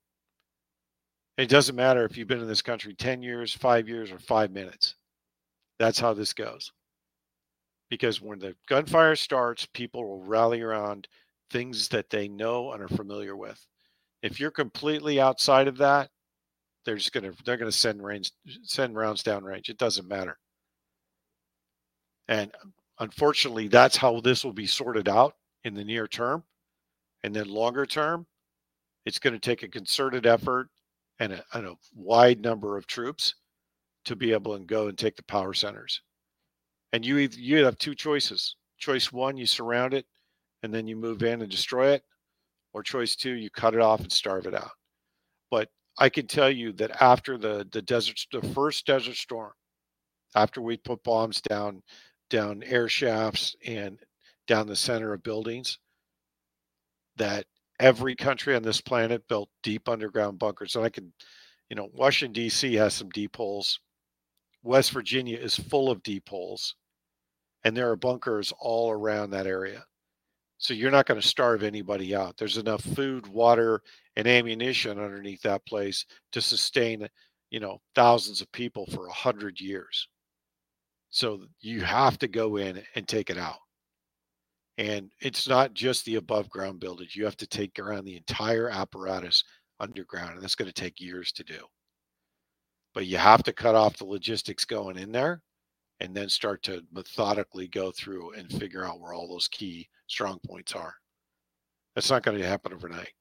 It 1.37 1.47
doesn't 1.47 1.75
matter 1.75 2.03
if 2.03 2.17
you've 2.17 2.27
been 2.27 2.41
in 2.41 2.47
this 2.47 2.63
country 2.63 2.95
10 2.95 3.21
years, 3.21 3.53
five 3.53 3.87
years, 3.87 4.11
or 4.11 4.17
five 4.17 4.49
minutes. 4.49 4.95
That's 5.77 5.99
how 5.99 6.15
this 6.15 6.33
goes. 6.33 6.71
Because 7.87 8.19
when 8.19 8.39
the 8.39 8.55
gunfire 8.67 9.15
starts, 9.15 9.67
people 9.67 10.03
will 10.03 10.23
rally 10.23 10.61
around 10.61 11.07
things 11.51 11.87
that 11.89 12.09
they 12.09 12.27
know 12.27 12.71
and 12.71 12.81
are 12.81 12.87
familiar 12.87 13.35
with. 13.35 13.63
If 14.23 14.39
you're 14.39 14.49
completely 14.49 15.21
outside 15.21 15.67
of 15.67 15.77
that, 15.77 16.09
they're 16.83 16.95
just 16.95 17.13
gonna 17.13 17.33
they're 17.45 17.57
gonna 17.57 17.71
send 17.71 18.03
range 18.03 18.31
send 18.63 18.95
rounds 18.95 19.21
down 19.21 19.43
range. 19.43 19.69
It 19.69 19.77
doesn't 19.77 20.07
matter. 20.07 20.39
And 22.27 22.51
unfortunately, 22.99 23.67
that's 23.67 23.97
how 23.97 24.19
this 24.21 24.43
will 24.43 24.53
be 24.53 24.67
sorted 24.67 25.07
out 25.07 25.35
in 25.63 25.73
the 25.73 25.83
near 25.83 26.07
term. 26.07 26.43
And 27.23 27.35
then 27.35 27.47
longer 27.47 27.85
term, 27.85 28.25
it's 29.05 29.19
going 29.19 29.33
to 29.33 29.39
take 29.39 29.63
a 29.63 29.67
concerted 29.67 30.25
effort 30.25 30.69
and 31.19 31.33
a, 31.33 31.43
and 31.53 31.67
a 31.67 31.75
wide 31.95 32.41
number 32.41 32.77
of 32.77 32.87
troops 32.87 33.35
to 34.05 34.15
be 34.15 34.31
able 34.31 34.57
to 34.57 34.63
go 34.63 34.87
and 34.87 34.97
take 34.97 35.15
the 35.15 35.23
power 35.23 35.53
centers. 35.53 36.01
And 36.93 37.05
you 37.05 37.17
you 37.17 37.65
have 37.65 37.77
two 37.77 37.95
choices. 37.95 38.55
Choice 38.77 39.11
one, 39.11 39.37
you 39.37 39.45
surround 39.45 39.93
it 39.93 40.05
and 40.63 40.73
then 40.73 40.87
you 40.87 40.95
move 40.95 41.23
in 41.23 41.41
and 41.41 41.51
destroy 41.51 41.89
it. 41.89 42.03
Or 42.73 42.83
choice 42.83 43.15
two, 43.15 43.33
you 43.33 43.49
cut 43.49 43.73
it 43.73 43.81
off 43.81 44.01
and 44.01 44.11
starve 44.11 44.45
it 44.45 44.53
out. 44.53 44.71
But 45.49 45.69
I 45.97 46.09
can 46.09 46.27
tell 46.27 46.51
you 46.51 46.73
that 46.73 47.01
after 47.01 47.37
the 47.37 47.67
the 47.71 47.81
desert, 47.81 48.19
the 48.31 48.41
first 48.53 48.85
desert 48.85 49.15
storm, 49.15 49.51
after 50.35 50.61
we 50.61 50.77
put 50.77 51.03
bombs 51.03 51.41
down 51.41 51.81
down 52.29 52.63
air 52.63 52.87
shafts 52.87 53.55
and 53.65 53.99
down 54.47 54.67
the 54.67 54.75
center 54.75 55.13
of 55.13 55.23
buildings, 55.23 55.79
that 57.17 57.45
every 57.79 58.15
country 58.15 58.55
on 58.55 58.63
this 58.63 58.81
planet 58.81 59.27
built 59.27 59.49
deep 59.63 59.89
underground 59.89 60.39
bunkers. 60.39 60.75
And 60.75 60.85
I 60.85 60.89
can, 60.89 61.11
you 61.69 61.75
know, 61.75 61.89
Washington, 61.93 62.33
D.C. 62.33 62.73
has 62.75 62.93
some 62.93 63.09
deep 63.09 63.35
holes. 63.35 63.79
West 64.63 64.91
Virginia 64.91 65.37
is 65.37 65.55
full 65.55 65.89
of 65.91 66.03
deep 66.03 66.27
holes. 66.29 66.75
And 67.63 67.75
there 67.75 67.89
are 67.89 67.95
bunkers 67.95 68.53
all 68.59 68.91
around 68.91 69.31
that 69.31 69.47
area. 69.47 69.83
So 70.59 70.73
you're 70.73 70.91
not 70.91 71.05
going 71.05 71.21
to 71.21 71.27
starve 71.27 71.61
anybody 71.61 72.15
out. 72.15 72.37
There's 72.37 72.57
enough 72.57 72.81
food, 72.81 73.27
water, 73.27 73.81
and 74.15 74.27
ammunition 74.27 74.99
underneath 74.99 75.41
that 75.43 75.65
place 75.65 76.05
to 76.31 76.41
sustain, 76.41 77.07
you 77.51 77.59
know, 77.59 77.79
thousands 77.93 78.41
of 78.41 78.51
people 78.51 78.87
for 78.87 79.07
a 79.07 79.13
hundred 79.13 79.59
years. 79.59 80.07
So 81.09 81.45
you 81.61 81.81
have 81.81 82.19
to 82.19 82.27
go 82.27 82.57
in 82.57 82.81
and 82.95 83.07
take 83.07 83.29
it 83.29 83.37
out. 83.37 83.59
And 84.77 85.11
it's 85.19 85.47
not 85.47 85.73
just 85.73 86.05
the 86.05 86.15
above 86.15 86.49
ground 86.49 86.79
buildings. 86.79 87.15
You 87.15 87.25
have 87.25 87.37
to 87.37 87.47
take 87.47 87.79
around 87.79 88.05
the 88.05 88.17
entire 88.17 88.69
apparatus 88.69 89.43
underground, 89.79 90.33
and 90.33 90.43
that's 90.43 90.55
going 90.55 90.67
to 90.67 90.73
take 90.73 90.99
years 90.99 91.31
to 91.33 91.43
do. 91.43 91.65
But 92.93 93.07
you 93.07 93.17
have 93.17 93.43
to 93.43 93.53
cut 93.53 93.75
off 93.75 93.97
the 93.97 94.05
logistics 94.05 94.65
going 94.65 94.97
in 94.97 95.11
there 95.11 95.41
and 95.99 96.15
then 96.15 96.29
start 96.29 96.61
to 96.63 96.83
methodically 96.91 97.67
go 97.67 97.91
through 97.91 98.33
and 98.33 98.51
figure 98.51 98.85
out 98.85 98.99
where 98.99 99.13
all 99.13 99.27
those 99.27 99.47
key 99.47 99.89
strong 100.07 100.39
points 100.45 100.73
are. 100.73 100.93
That's 101.95 102.11
not 102.11 102.23
going 102.23 102.37
to 102.37 102.47
happen 102.47 102.73
overnight. 102.73 103.13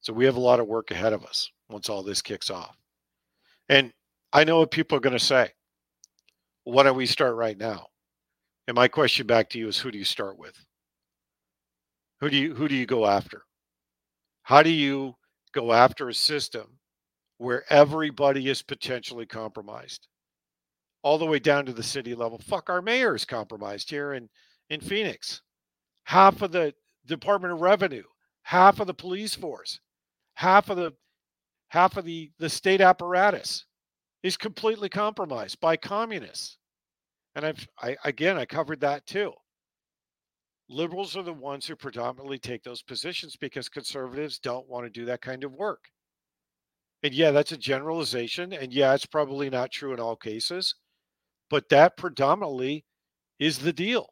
So 0.00 0.12
we 0.12 0.24
have 0.24 0.36
a 0.36 0.40
lot 0.40 0.60
of 0.60 0.66
work 0.66 0.90
ahead 0.90 1.12
of 1.12 1.24
us 1.24 1.50
once 1.68 1.88
all 1.88 2.02
this 2.02 2.22
kicks 2.22 2.50
off. 2.50 2.76
And 3.68 3.92
I 4.32 4.44
know 4.44 4.58
what 4.58 4.70
people 4.70 4.96
are 4.96 5.02
going 5.02 5.16
to 5.18 5.24
say. 5.24 5.50
Why 6.70 6.82
don't 6.82 6.98
we 6.98 7.06
start 7.06 7.34
right 7.34 7.56
now? 7.56 7.86
And 8.66 8.74
my 8.74 8.88
question 8.88 9.26
back 9.26 9.48
to 9.50 9.58
you 9.58 9.68
is 9.68 9.78
who 9.78 9.90
do 9.90 9.96
you 9.96 10.04
start 10.04 10.38
with? 10.38 10.66
Who 12.20 12.28
do 12.28 12.36
you 12.36 12.54
who 12.54 12.68
do 12.68 12.74
you 12.74 12.84
go 12.84 13.06
after? 13.06 13.44
How 14.42 14.62
do 14.62 14.68
you 14.68 15.14
go 15.54 15.72
after 15.72 16.10
a 16.10 16.14
system 16.14 16.78
where 17.38 17.64
everybody 17.72 18.50
is 18.50 18.60
potentially 18.60 19.24
compromised? 19.24 20.08
All 21.02 21.16
the 21.16 21.24
way 21.24 21.38
down 21.38 21.64
to 21.64 21.72
the 21.72 21.82
city 21.82 22.14
level. 22.14 22.38
Fuck 22.38 22.68
our 22.68 22.82
mayor 22.82 23.14
is 23.14 23.24
compromised 23.24 23.88
here 23.88 24.12
in, 24.12 24.28
in 24.68 24.82
Phoenix. 24.82 25.40
Half 26.04 26.42
of 26.42 26.52
the 26.52 26.74
Department 27.06 27.54
of 27.54 27.62
Revenue, 27.62 28.04
half 28.42 28.78
of 28.78 28.86
the 28.86 28.92
police 28.92 29.34
force, 29.34 29.80
half 30.34 30.68
of 30.68 30.76
the 30.76 30.92
half 31.68 31.96
of 31.96 32.04
the, 32.04 32.30
the 32.38 32.50
state 32.50 32.82
apparatus 32.82 33.64
is 34.22 34.36
completely 34.36 34.90
compromised 34.90 35.58
by 35.60 35.74
communists. 35.74 36.57
And 37.38 37.46
I've 37.46 37.68
I 37.80 37.96
again 38.04 38.36
I 38.36 38.44
covered 38.46 38.80
that 38.80 39.06
too. 39.06 39.32
Liberals 40.68 41.16
are 41.16 41.22
the 41.22 41.32
ones 41.32 41.66
who 41.66 41.76
predominantly 41.76 42.36
take 42.36 42.64
those 42.64 42.82
positions 42.82 43.36
because 43.36 43.68
conservatives 43.68 44.40
don't 44.40 44.68
want 44.68 44.86
to 44.86 44.90
do 44.90 45.04
that 45.04 45.22
kind 45.22 45.44
of 45.44 45.52
work. 45.52 45.84
And 47.04 47.14
yeah, 47.14 47.30
that's 47.30 47.52
a 47.52 47.56
generalization. 47.56 48.52
And 48.52 48.72
yeah, 48.72 48.92
it's 48.92 49.06
probably 49.06 49.50
not 49.50 49.70
true 49.70 49.92
in 49.92 50.00
all 50.00 50.16
cases, 50.16 50.74
but 51.48 51.68
that 51.68 51.96
predominantly 51.96 52.84
is 53.38 53.60
the 53.60 53.72
deal. 53.72 54.08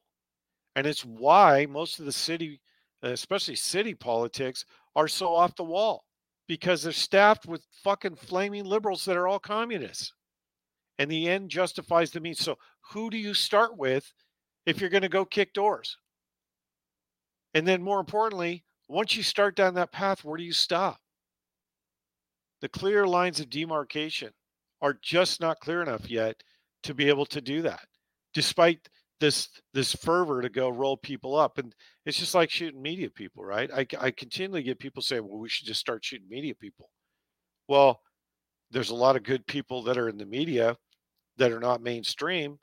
And 0.77 0.87
it's 0.87 1.05
why 1.05 1.67
most 1.69 1.99
of 1.99 2.05
the 2.05 2.13
city, 2.13 2.61
especially 3.03 3.57
city 3.57 3.95
politics, 3.95 4.65
are 4.95 5.09
so 5.09 5.35
off 5.35 5.57
the 5.57 5.65
wall 5.65 6.05
because 6.47 6.85
they're 6.85 6.93
staffed 6.93 7.45
with 7.45 7.67
fucking 7.83 8.15
flaming 8.15 8.67
liberals 8.67 9.05
that 9.05 9.17
are 9.17 9.27
all 9.27 9.41
communists 9.41 10.13
and 10.99 11.11
the 11.11 11.29
end 11.29 11.51
justifies 11.51 12.11
the 12.11 12.21
means. 12.21 12.41
So, 12.41 12.57
who 12.93 13.11
do 13.11 13.17
you 13.17 13.35
start 13.35 13.77
with 13.77 14.13
if 14.65 14.81
you're 14.81 14.91
going 14.91 15.03
to 15.03 15.09
go 15.09 15.25
kick 15.25 15.53
doors? 15.53 15.97
And 17.55 17.67
then, 17.67 17.83
more 17.83 18.01
importantly, 18.01 18.65
once 18.89 19.17
you 19.17 19.23
start 19.23 19.57
down 19.57 19.75
that 19.75 19.93
path, 19.93 20.25
where 20.25 20.37
do 20.37 20.45
you 20.45 20.53
stop? 20.53 20.99
The 22.61 22.69
clear 22.69 23.07
lines 23.07 23.41
of 23.41 23.51
demarcation 23.51 24.31
are 24.81 24.99
just 25.03 25.41
not 25.41 25.61
clear 25.61 25.83
enough 25.83 26.11
yet 26.11 26.43
to 26.85 26.95
be 26.95 27.09
able 27.09 27.27
to 27.27 27.41
do 27.41 27.63
that, 27.63 27.87
despite 28.35 28.89
this 29.21 29.49
this 29.73 29.95
fervor 29.95 30.43
to 30.43 30.49
go 30.49 30.69
roll 30.69 30.97
people 30.97 31.37
up. 31.37 31.59
And 31.59 31.75
it's 32.05 32.19
just 32.19 32.35
like 32.35 32.51
shooting 32.51 32.83
media 32.83 33.11
people, 33.11 33.45
right? 33.45 33.71
I, 33.73 33.87
I 33.99 34.11
continually 34.11 34.63
get 34.63 34.79
people 34.79 35.03
saying, 35.03 35.27
well, 35.27 35.39
we 35.39 35.49
should 35.49 35.67
just 35.67 35.81
start 35.81 36.05
shooting 36.05 36.29
media 36.29 36.55
people. 36.55 36.91
Well, 37.69 38.01
there's 38.71 38.91
a 38.91 38.95
lot 38.95 39.17
of 39.17 39.23
good 39.23 39.47
people 39.47 39.83
that 39.85 39.99
are 39.99 40.09
in 40.09 40.19
the 40.19 40.27
media 40.27 40.77
that 41.39 41.53
are 41.53 41.61
not 41.61 41.83
mainstream 41.83 42.59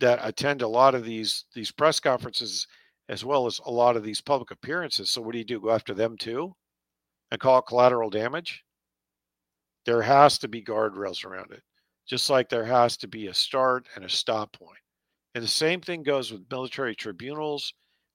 that 0.00 0.18
attend 0.22 0.62
a 0.62 0.68
lot 0.68 0.94
of 0.94 1.04
these 1.04 1.44
these 1.54 1.70
press 1.72 2.00
conferences 2.00 2.66
as 3.08 3.24
well 3.24 3.46
as 3.46 3.60
a 3.66 3.70
lot 3.70 3.96
of 3.96 4.02
these 4.02 4.20
public 4.20 4.50
appearances. 4.50 5.10
So 5.10 5.22
what 5.22 5.32
do 5.32 5.38
you 5.38 5.44
do? 5.44 5.60
Go 5.60 5.70
after 5.70 5.94
them 5.94 6.16
too 6.16 6.54
and 7.30 7.40
call 7.40 7.58
it 7.58 7.66
collateral 7.66 8.10
damage? 8.10 8.64
There 9.84 10.02
has 10.02 10.38
to 10.38 10.48
be 10.48 10.62
guardrails 10.62 11.24
around 11.24 11.52
it, 11.52 11.62
just 12.06 12.28
like 12.28 12.48
there 12.48 12.64
has 12.64 12.96
to 12.98 13.08
be 13.08 13.28
a 13.28 13.34
start 13.34 13.86
and 13.94 14.04
a 14.04 14.08
stop 14.08 14.52
point. 14.52 14.80
And 15.34 15.44
the 15.44 15.48
same 15.48 15.80
thing 15.80 16.02
goes 16.02 16.32
with 16.32 16.50
military 16.50 16.96
tribunals, 16.96 17.72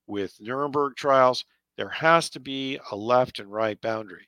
with 0.08 0.36
Nuremberg 0.42 0.96
trials. 0.96 1.46
There 1.78 1.90
has 1.90 2.30
to 2.32 2.40
be 2.40 2.80
a 2.92 2.96
left 2.96 3.40
and 3.40 3.52
right 3.52 3.80
boundary 3.80 4.28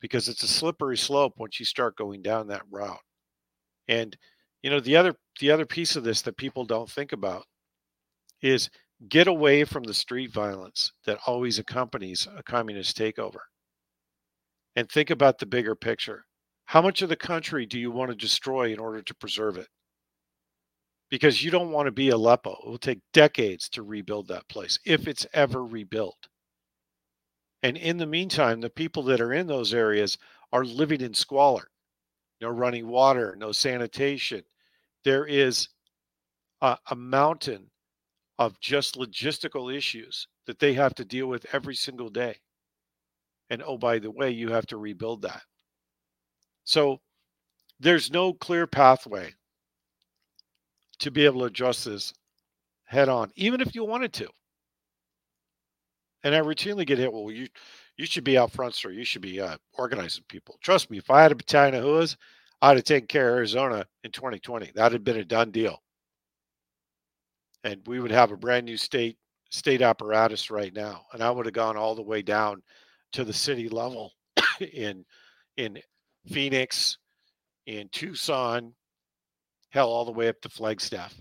because 0.00 0.28
it's 0.28 0.42
a 0.42 0.48
slippery 0.48 0.96
slope 0.96 1.34
once 1.36 1.60
you 1.60 1.66
start 1.66 1.96
going 1.96 2.22
down 2.22 2.48
that 2.48 2.62
route. 2.70 3.02
And 3.88 4.16
you 4.62 4.70
know 4.70 4.80
the 4.80 4.96
other 4.96 5.14
the 5.40 5.50
other 5.50 5.66
piece 5.66 5.96
of 5.96 6.04
this 6.04 6.22
that 6.22 6.36
people 6.36 6.64
don't 6.64 6.90
think 6.90 7.12
about 7.12 7.44
is 8.40 8.70
get 9.08 9.26
away 9.26 9.64
from 9.64 9.82
the 9.82 9.94
street 9.94 10.32
violence 10.32 10.92
that 11.04 11.18
always 11.26 11.58
accompanies 11.58 12.28
a 12.36 12.42
communist 12.42 12.96
takeover 12.96 13.40
and 14.76 14.88
think 14.88 15.10
about 15.10 15.38
the 15.38 15.46
bigger 15.46 15.74
picture. 15.74 16.24
How 16.66 16.80
much 16.80 17.02
of 17.02 17.08
the 17.08 17.16
country 17.16 17.66
do 17.66 17.78
you 17.78 17.90
want 17.90 18.10
to 18.10 18.16
destroy 18.16 18.72
in 18.72 18.78
order 18.78 19.02
to 19.02 19.14
preserve 19.14 19.58
it? 19.58 19.68
Because 21.10 21.42
you 21.42 21.50
don't 21.50 21.72
want 21.72 21.86
to 21.86 21.92
be 21.92 22.08
Aleppo. 22.08 22.56
It 22.64 22.68
will 22.68 22.78
take 22.78 23.00
decades 23.12 23.68
to 23.70 23.82
rebuild 23.82 24.28
that 24.28 24.48
place 24.48 24.78
if 24.86 25.06
it's 25.06 25.26
ever 25.34 25.64
rebuilt. 25.64 26.28
And 27.62 27.76
in 27.76 27.98
the 27.98 28.06
meantime, 28.06 28.60
the 28.60 28.70
people 28.70 29.02
that 29.04 29.20
are 29.20 29.32
in 29.32 29.46
those 29.46 29.74
areas 29.74 30.16
are 30.52 30.64
living 30.64 31.00
in 31.00 31.14
squalor 31.14 31.68
no 32.42 32.48
running 32.48 32.88
water, 32.88 33.36
no 33.38 33.52
sanitation. 33.52 34.42
There 35.04 35.26
is 35.26 35.68
a, 36.60 36.76
a 36.90 36.96
mountain 36.96 37.70
of 38.38 38.58
just 38.60 38.96
logistical 38.96 39.74
issues 39.74 40.26
that 40.46 40.58
they 40.58 40.74
have 40.74 40.94
to 40.96 41.04
deal 41.04 41.26
with 41.26 41.46
every 41.52 41.74
single 41.74 42.08
day. 42.08 42.36
And 43.50 43.62
oh, 43.62 43.78
by 43.78 43.98
the 43.98 44.10
way, 44.10 44.30
you 44.30 44.50
have 44.50 44.66
to 44.66 44.76
rebuild 44.76 45.22
that. 45.22 45.42
So 46.64 47.00
there's 47.80 48.10
no 48.10 48.32
clear 48.32 48.66
pathway 48.66 49.34
to 51.00 51.10
be 51.10 51.24
able 51.24 51.40
to 51.40 51.46
address 51.46 51.84
this 51.84 52.12
head 52.84 53.08
on, 53.08 53.30
even 53.34 53.60
if 53.60 53.74
you 53.74 53.84
wanted 53.84 54.12
to. 54.14 54.28
And 56.24 56.34
I 56.34 56.40
routinely 56.40 56.86
get 56.86 56.98
hit. 56.98 57.12
Well, 57.12 57.30
you 57.30 57.48
you 57.96 58.06
should 58.06 58.24
be 58.24 58.38
out 58.38 58.52
front, 58.52 58.74
sir. 58.74 58.90
You 58.90 59.04
should 59.04 59.22
be 59.22 59.40
uh, 59.40 59.56
organizing 59.74 60.24
people. 60.28 60.56
Trust 60.62 60.90
me, 60.90 60.98
if 60.98 61.10
I 61.10 61.22
had 61.22 61.32
a 61.32 61.34
battalion 61.34 61.74
of 61.74 61.84
whoas, 61.84 62.16
I'd 62.62 62.76
have 62.76 62.84
taken 62.84 63.08
care 63.08 63.28
of 63.28 63.36
Arizona 63.36 63.84
in 64.04 64.12
2020. 64.12 64.70
That'd 64.74 64.92
have 64.92 65.04
been 65.04 65.18
a 65.18 65.24
done 65.24 65.50
deal. 65.50 65.82
And 67.64 67.82
we 67.86 68.00
would 68.00 68.12
have 68.12 68.32
a 68.32 68.36
brand 68.36 68.64
new 68.64 68.76
state 68.76 69.18
state 69.50 69.82
apparatus 69.82 70.50
right 70.50 70.72
now 70.72 71.02
and 71.12 71.22
i 71.22 71.30
would 71.30 71.44
have 71.44 71.52
gone 71.52 71.76
all 71.76 71.94
the 71.94 72.00
way 72.00 72.22
down 72.22 72.62
to 73.12 73.22
the 73.22 73.34
city 73.34 73.68
level 73.68 74.10
in 74.72 75.04
in 75.58 75.78
phoenix 76.26 76.96
in 77.66 77.86
tucson 77.92 78.72
hell 79.72 79.90
all 79.90 80.04
the 80.04 80.12
way 80.12 80.28
up 80.28 80.40
to 80.40 80.48
flagstaff. 80.48 81.14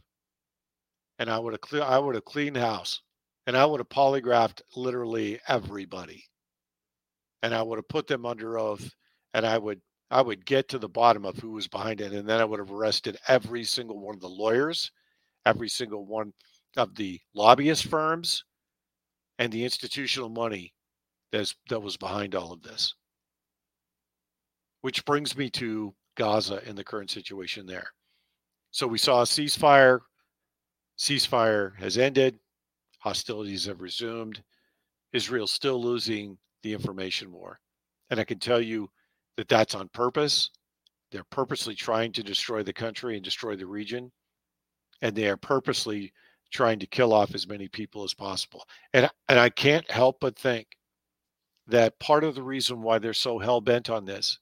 And 1.20 1.30
i 1.30 1.38
would 1.38 1.54
have 1.54 1.62
clear 1.62 1.84
i 1.84 1.98
would 1.98 2.16
have 2.16 2.26
cleaned 2.26 2.58
house 2.58 3.02
and 3.48 3.58
i 3.58 3.66
would 3.66 3.80
have 3.80 3.90
polygraphed 3.90 4.62
literally 4.76 5.40
everybody. 5.48 6.24
And 7.44 7.54
i 7.54 7.62
would 7.62 7.78
have 7.78 7.88
put 7.88 8.08
them 8.08 8.26
under 8.26 8.60
oath 8.60 8.90
and 9.34 9.46
i 9.46 9.58
would 9.58 9.82
i 10.12 10.22
would 10.22 10.46
get 10.46 10.68
to 10.68 10.78
the 10.78 10.90
bottom 10.90 11.26
of 11.26 11.38
who 11.38 11.52
was 11.52 11.68
behind 11.68 12.02
it 12.02 12.14
and 12.14 12.28
then 12.28 12.40
i 12.40 12.46
would 12.46 12.60
have 12.60 12.72
arrested 12.72 13.18
every 13.28 13.64
single 13.64 14.00
one 14.00 14.16
of 14.16 14.22
the 14.22 14.28
lawyers 14.28 14.92
every 15.46 15.70
single 15.70 16.06
one 16.06 16.32
of 16.78 16.96
the 16.96 17.20
lobbyist 17.34 17.88
firms 17.88 18.44
and 19.40 19.52
the 19.52 19.64
institutional 19.64 20.30
money 20.30 20.74
that's, 21.32 21.56
that 21.70 21.80
was 21.80 21.98
behind 21.98 22.36
all 22.36 22.52
of 22.52 22.62
this. 22.62 22.94
Which 24.82 25.06
brings 25.06 25.38
me 25.38 25.50
to 25.52 25.94
Gaza 26.16 26.62
and 26.66 26.78
the 26.78 26.84
current 26.84 27.10
situation 27.10 27.66
there. 27.66 27.88
So 28.72 28.88
we 28.88 28.98
saw 28.98 29.22
a 29.22 29.26
ceasefire. 29.26 30.02
Ceasefire 30.98 31.76
has 31.78 31.98
ended. 31.98 32.38
Hostilities 33.00 33.66
have 33.66 33.82
resumed. 33.82 34.44
Israel's 35.14 35.52
still 35.52 35.82
losing 35.82 36.38
the 36.64 36.74
information 36.74 37.32
war. 37.32 37.60
And 38.10 38.20
I 38.20 38.24
can 38.24 38.40
tell 38.40 38.62
you 38.62 38.90
that 39.42 39.48
that's 39.48 39.74
on 39.74 39.90
purpose. 39.90 40.52
They're 41.12 41.24
purposely 41.24 41.74
trying 41.74 42.12
to 42.14 42.22
destroy 42.22 42.62
the 42.62 42.72
country 42.72 43.16
and 43.16 43.26
destroy 43.26 43.56
the 43.56 43.66
region 43.66 44.12
and 45.02 45.16
they 45.16 45.28
are 45.28 45.38
purposely 45.38 46.14
trying 46.52 46.78
to 46.78 46.86
kill 46.86 47.12
off 47.12 47.34
as 47.34 47.48
many 47.48 47.68
people 47.68 48.04
as 48.04 48.14
possible. 48.14 48.64
And 48.94 49.10
and 49.28 49.40
I 49.40 49.50
can't 49.50 49.90
help 49.90 50.20
but 50.20 50.38
think 50.38 50.68
that 51.68 52.00
part 52.00 52.24
of 52.24 52.36
the 52.36 52.44
reason 52.44 52.84
why 52.84 53.00
they're 53.00 53.14
so 53.14 53.40
hell 53.40 53.62
bent 53.62 53.90
on 53.90 54.06
this 54.06 54.38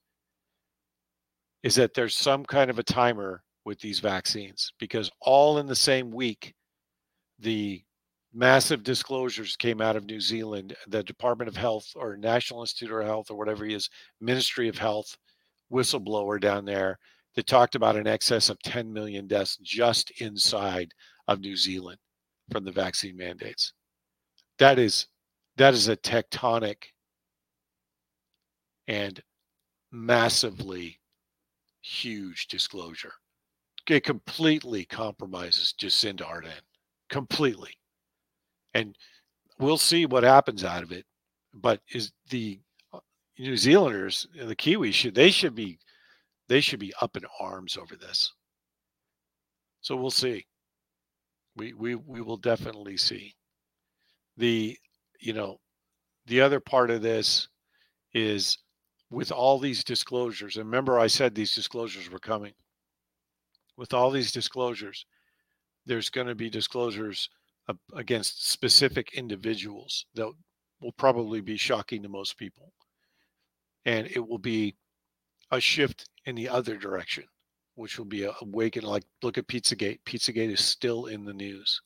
is 1.64 1.76
that 1.76 1.94
there's 1.94 2.16
some 2.16 2.44
kind 2.44 2.70
of 2.70 2.78
a 2.78 2.84
timer 2.84 3.42
with 3.64 3.80
these 3.80 4.00
vaccines 4.00 4.74
because 4.80 5.10
all 5.22 5.60
in 5.60 5.66
the 5.66 5.76
same 5.76 6.12
week 6.12 6.56
the 7.40 7.82
massive 8.34 8.84
disclosures 8.84 9.56
came 9.56 9.82
out 9.82 9.96
of 9.96 10.06
New 10.06 10.20
Zealand 10.20 10.76
the 10.88 11.04
Department 11.04 11.48
of 11.48 11.58
Health 11.58 11.92
or 11.96 12.16
National 12.18 12.62
Institute 12.62 12.92
of 12.92 13.06
Health 13.06 13.32
or 13.32 13.38
whatever 13.38 13.66
he 13.66 13.74
is 13.74 13.90
Ministry 14.22 14.68
of 14.68 14.78
Health 14.78 15.18
whistleblower 15.72 16.40
down 16.40 16.66
there 16.66 17.00
that 17.36 17.48
talked 17.48 17.76
about 17.76 17.96
an 17.96 18.08
excess 18.08 18.50
of 18.50 18.60
10 18.62 18.92
million 18.92 19.28
deaths 19.28 19.58
just 19.62 20.12
inside 20.22 20.92
of 21.28 21.40
New 21.40 21.56
Zealand 21.56 22.00
from 22.52 22.66
the 22.66 22.72
vaccine 22.72 23.16
mandates. 23.18 23.74
That 24.58 24.80
is 24.80 25.08
that 25.58 25.74
is 25.74 25.88
a 25.88 25.98
tectonic 25.98 26.84
and 28.88 29.22
massively 29.92 31.00
huge 31.82 32.48
disclosure. 32.48 33.14
It 33.88 34.04
completely 34.04 34.86
compromises 34.86 35.74
Jacinda 35.80 36.22
Ardern, 36.22 36.62
completely. 37.10 37.79
And 38.74 38.96
we'll 39.60 39.78
see 39.78 40.06
what 40.06 40.24
happens 40.24 40.64
out 40.64 40.84
of 40.84 40.92
it. 40.92 41.06
But 41.54 41.82
is 41.92 42.12
the 42.30 42.60
uh, 42.94 43.00
New 43.38 43.58
Zealanders, 43.58 44.28
and 44.40 44.50
the 44.50 44.56
Kiwis, 44.56 44.94
should 44.94 45.16
they 45.16 45.32
should 45.32 45.56
be 45.56 45.80
they 46.48 46.62
should 46.62 46.80
be 46.80 46.94
up 47.02 47.16
in 47.16 47.24
arms 47.40 47.78
over 47.78 47.96
this. 47.96 48.34
So 49.82 49.96
we'll 49.96 50.12
see. 50.12 50.46
We 51.56 51.74
we 51.74 51.96
we 51.96 52.22
will 52.22 52.38
definitely 52.38 52.98
see. 52.98 53.34
The 54.38 54.78
you 55.20 55.34
know, 55.34 55.60
the 56.28 56.42
other 56.42 56.60
part 56.60 56.90
of 56.92 57.02
this 57.02 57.48
is 58.14 58.58
with 59.10 59.32
all 59.32 59.60
these 59.60 59.84
disclosures. 59.84 60.58
And 60.58 60.66
remember 60.66 61.00
I 61.00 61.08
said 61.08 61.34
these 61.34 61.54
disclosures 61.54 62.10
were 62.10 62.20
coming. 62.20 62.54
With 63.78 63.94
all 63.94 64.12
these 64.12 64.32
disclosures, 64.32 65.06
there's 65.86 66.10
going 66.10 66.28
to 66.28 66.36
be 66.36 66.50
disclosures 66.50 67.30
against 67.96 68.50
specific 68.50 69.14
individuals 69.14 70.06
that 70.16 70.32
will 70.82 70.92
probably 70.94 71.42
be 71.42 71.58
shocking 71.58 72.02
to 72.04 72.10
most 72.10 72.38
people. 72.38 72.72
And 73.86 74.08
it 74.08 74.26
will 74.26 74.40
be 74.40 74.76
a 75.52 75.60
shift 75.60 76.10
in 76.26 76.36
the 76.36 76.50
other 76.50 76.78
direction, 76.78 77.24
which 77.76 77.98
will 77.98 78.06
be 78.06 78.24
a. 78.24 78.34
Like 78.82 79.04
look 79.24 79.38
at 79.38 79.48
Pizzagate. 79.48 80.00
Pizzagate 80.06 80.52
is 80.52 80.64
still 80.64 81.06
in 81.06 81.26
the 81.26 81.34
news, 81.34 81.82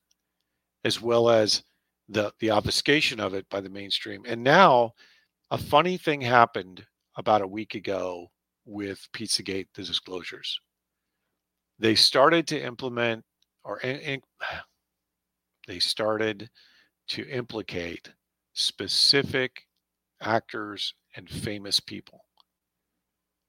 as 0.83 1.01
well 1.01 1.29
as 1.29 1.63
the 2.09 2.33
the 2.39 2.51
obfuscation 2.51 3.19
of 3.19 3.33
it 3.33 3.47
by 3.49 3.61
the 3.61 3.69
mainstream. 3.69 4.23
And 4.27 4.43
now, 4.43 4.93
a 5.51 5.57
funny 5.57 5.97
thing 5.97 6.21
happened 6.21 6.85
about 7.15 7.41
a 7.41 7.47
week 7.47 7.75
ago 7.75 8.27
with 8.65 9.07
Pizzagate, 9.13 9.67
the 9.75 9.83
disclosures. 9.83 10.59
They 11.79 11.95
started 11.95 12.47
to 12.47 12.61
implement, 12.61 13.23
or 13.63 13.79
in, 13.79 13.99
in, 13.99 14.21
they 15.67 15.79
started 15.79 16.49
to 17.09 17.27
implicate 17.29 18.09
specific 18.53 19.63
actors 20.21 20.93
and 21.15 21.29
famous 21.29 21.79
people. 21.79 22.25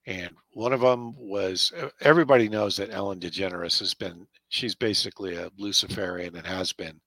And 0.07 0.31
one 0.53 0.73
of 0.73 0.81
them 0.81 1.15
was 1.17 1.73
everybody 2.01 2.49
knows 2.49 2.77
that 2.77 2.93
Ellen 2.93 3.21
DeGeneres 3.21 3.79
has 3.79 3.95
been, 3.95 4.27
she's 4.49 4.75
basically 4.75 5.37
a 5.37 5.51
Luciferian 5.59 6.37
and 6.37 6.47
has 6.47 6.73
been. 6.73 7.01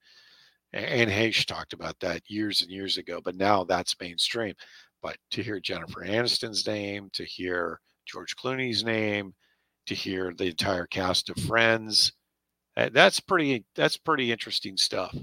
Anne 0.74 1.10
Heche 1.10 1.45
talked 1.45 1.74
about 1.74 1.99
that 1.99 2.22
years 2.28 2.62
and 2.62 2.72
years 2.72 2.97
ago, 2.97 3.22
but 3.24 3.36
now 3.36 3.64
that's 3.64 3.99
mainstream. 4.01 4.53
But 5.01 5.18
to 5.32 5.43
hear 5.43 5.60
Jennifer 5.60 6.01
Aniston's 6.01 6.66
name, 6.66 7.10
to 7.14 7.24
hear 7.24 7.80
George 8.05 8.36
Clooney's 8.36 8.84
name, 8.84 9.34
to 9.86 9.93
hear 9.93 10.34
the 10.36 10.47
entire 10.47 10.88
cast 10.88 11.30
of 11.30 11.38
Friends, 11.38 12.12
Uh, 12.78 12.89
that's 12.93 13.19
pretty 13.19 13.65
that's 13.75 13.97
pretty 13.97 14.32
interesting 14.32 14.78
stuff. 14.78 15.15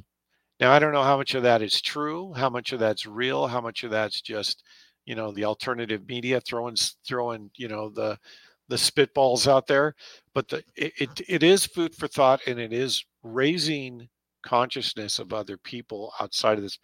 Now 0.61 0.73
I 0.73 0.79
don't 0.81 0.93
know 0.93 1.05
how 1.05 1.17
much 1.17 1.35
of 1.35 1.45
that 1.45 1.63
is 1.63 1.81
true, 1.81 2.33
how 2.35 2.51
much 2.51 2.73
of 2.73 2.81
that's 2.81 3.07
real, 3.07 3.47
how 3.47 3.61
much 3.63 3.85
of 3.85 3.93
that's 3.93 4.21
just 4.21 4.65
you 5.07 5.15
know 5.15 5.33
the 5.33 5.45
alternative 5.45 6.09
media 6.09 6.41
throwing 6.41 6.77
throwing 7.07 7.51
you 7.57 7.69
know 7.69 7.91
the 7.91 8.19
the 8.69 8.77
spitballs 8.77 9.47
out 9.47 9.67
there 9.67 9.95
but 10.35 10.49
the 10.49 10.65
it, 10.77 10.93
it, 10.99 11.21
it 11.29 11.43
is 11.43 11.67
food 11.67 11.95
for 11.95 12.09
thought 12.09 12.41
and 12.47 12.59
it 12.59 12.73
is 12.73 13.05
raising 13.23 14.09
consciousness 14.43 15.19
of 15.19 15.33
other 15.35 15.59
people 15.59 16.13
outside 16.21 16.57
of 16.59 16.63
this. 16.63 16.79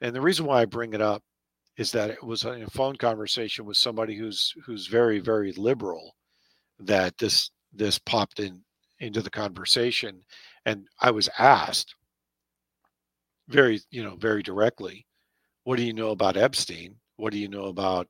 And 0.00 0.14
the 0.14 0.20
reason 0.20 0.46
why 0.46 0.62
I 0.62 0.66
bring 0.66 0.94
it 0.94 1.00
up 1.02 1.22
is 1.76 1.92
that 1.92 2.10
it 2.10 2.22
was 2.24 2.44
a 2.44 2.66
phone 2.70 2.96
conversation 2.96 3.64
with 3.64 3.76
somebody 3.76 4.16
who's 4.16 4.54
who's 4.66 4.86
very 4.88 5.20
very 5.20 5.52
liberal 5.52 6.16
that 6.80 7.18
this 7.18 7.50
this 7.72 7.98
popped 8.00 8.40
in 8.40 8.63
into 9.00 9.22
the 9.22 9.30
conversation 9.30 10.20
and 10.66 10.86
I 11.00 11.10
was 11.10 11.28
asked 11.38 11.94
very 13.48 13.80
you 13.90 14.02
know 14.02 14.16
very 14.16 14.42
directly 14.42 15.06
what 15.64 15.76
do 15.76 15.82
you 15.82 15.94
know 15.94 16.10
about 16.10 16.36
Epstein? 16.36 16.94
What 17.16 17.32
do 17.32 17.38
you 17.38 17.48
know 17.48 17.66
about 17.66 18.06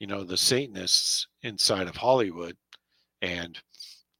you 0.00 0.06
know 0.06 0.24
the 0.24 0.36
satanists 0.36 1.26
inside 1.42 1.86
of 1.86 1.96
Hollywood? 1.96 2.56
And 3.22 3.58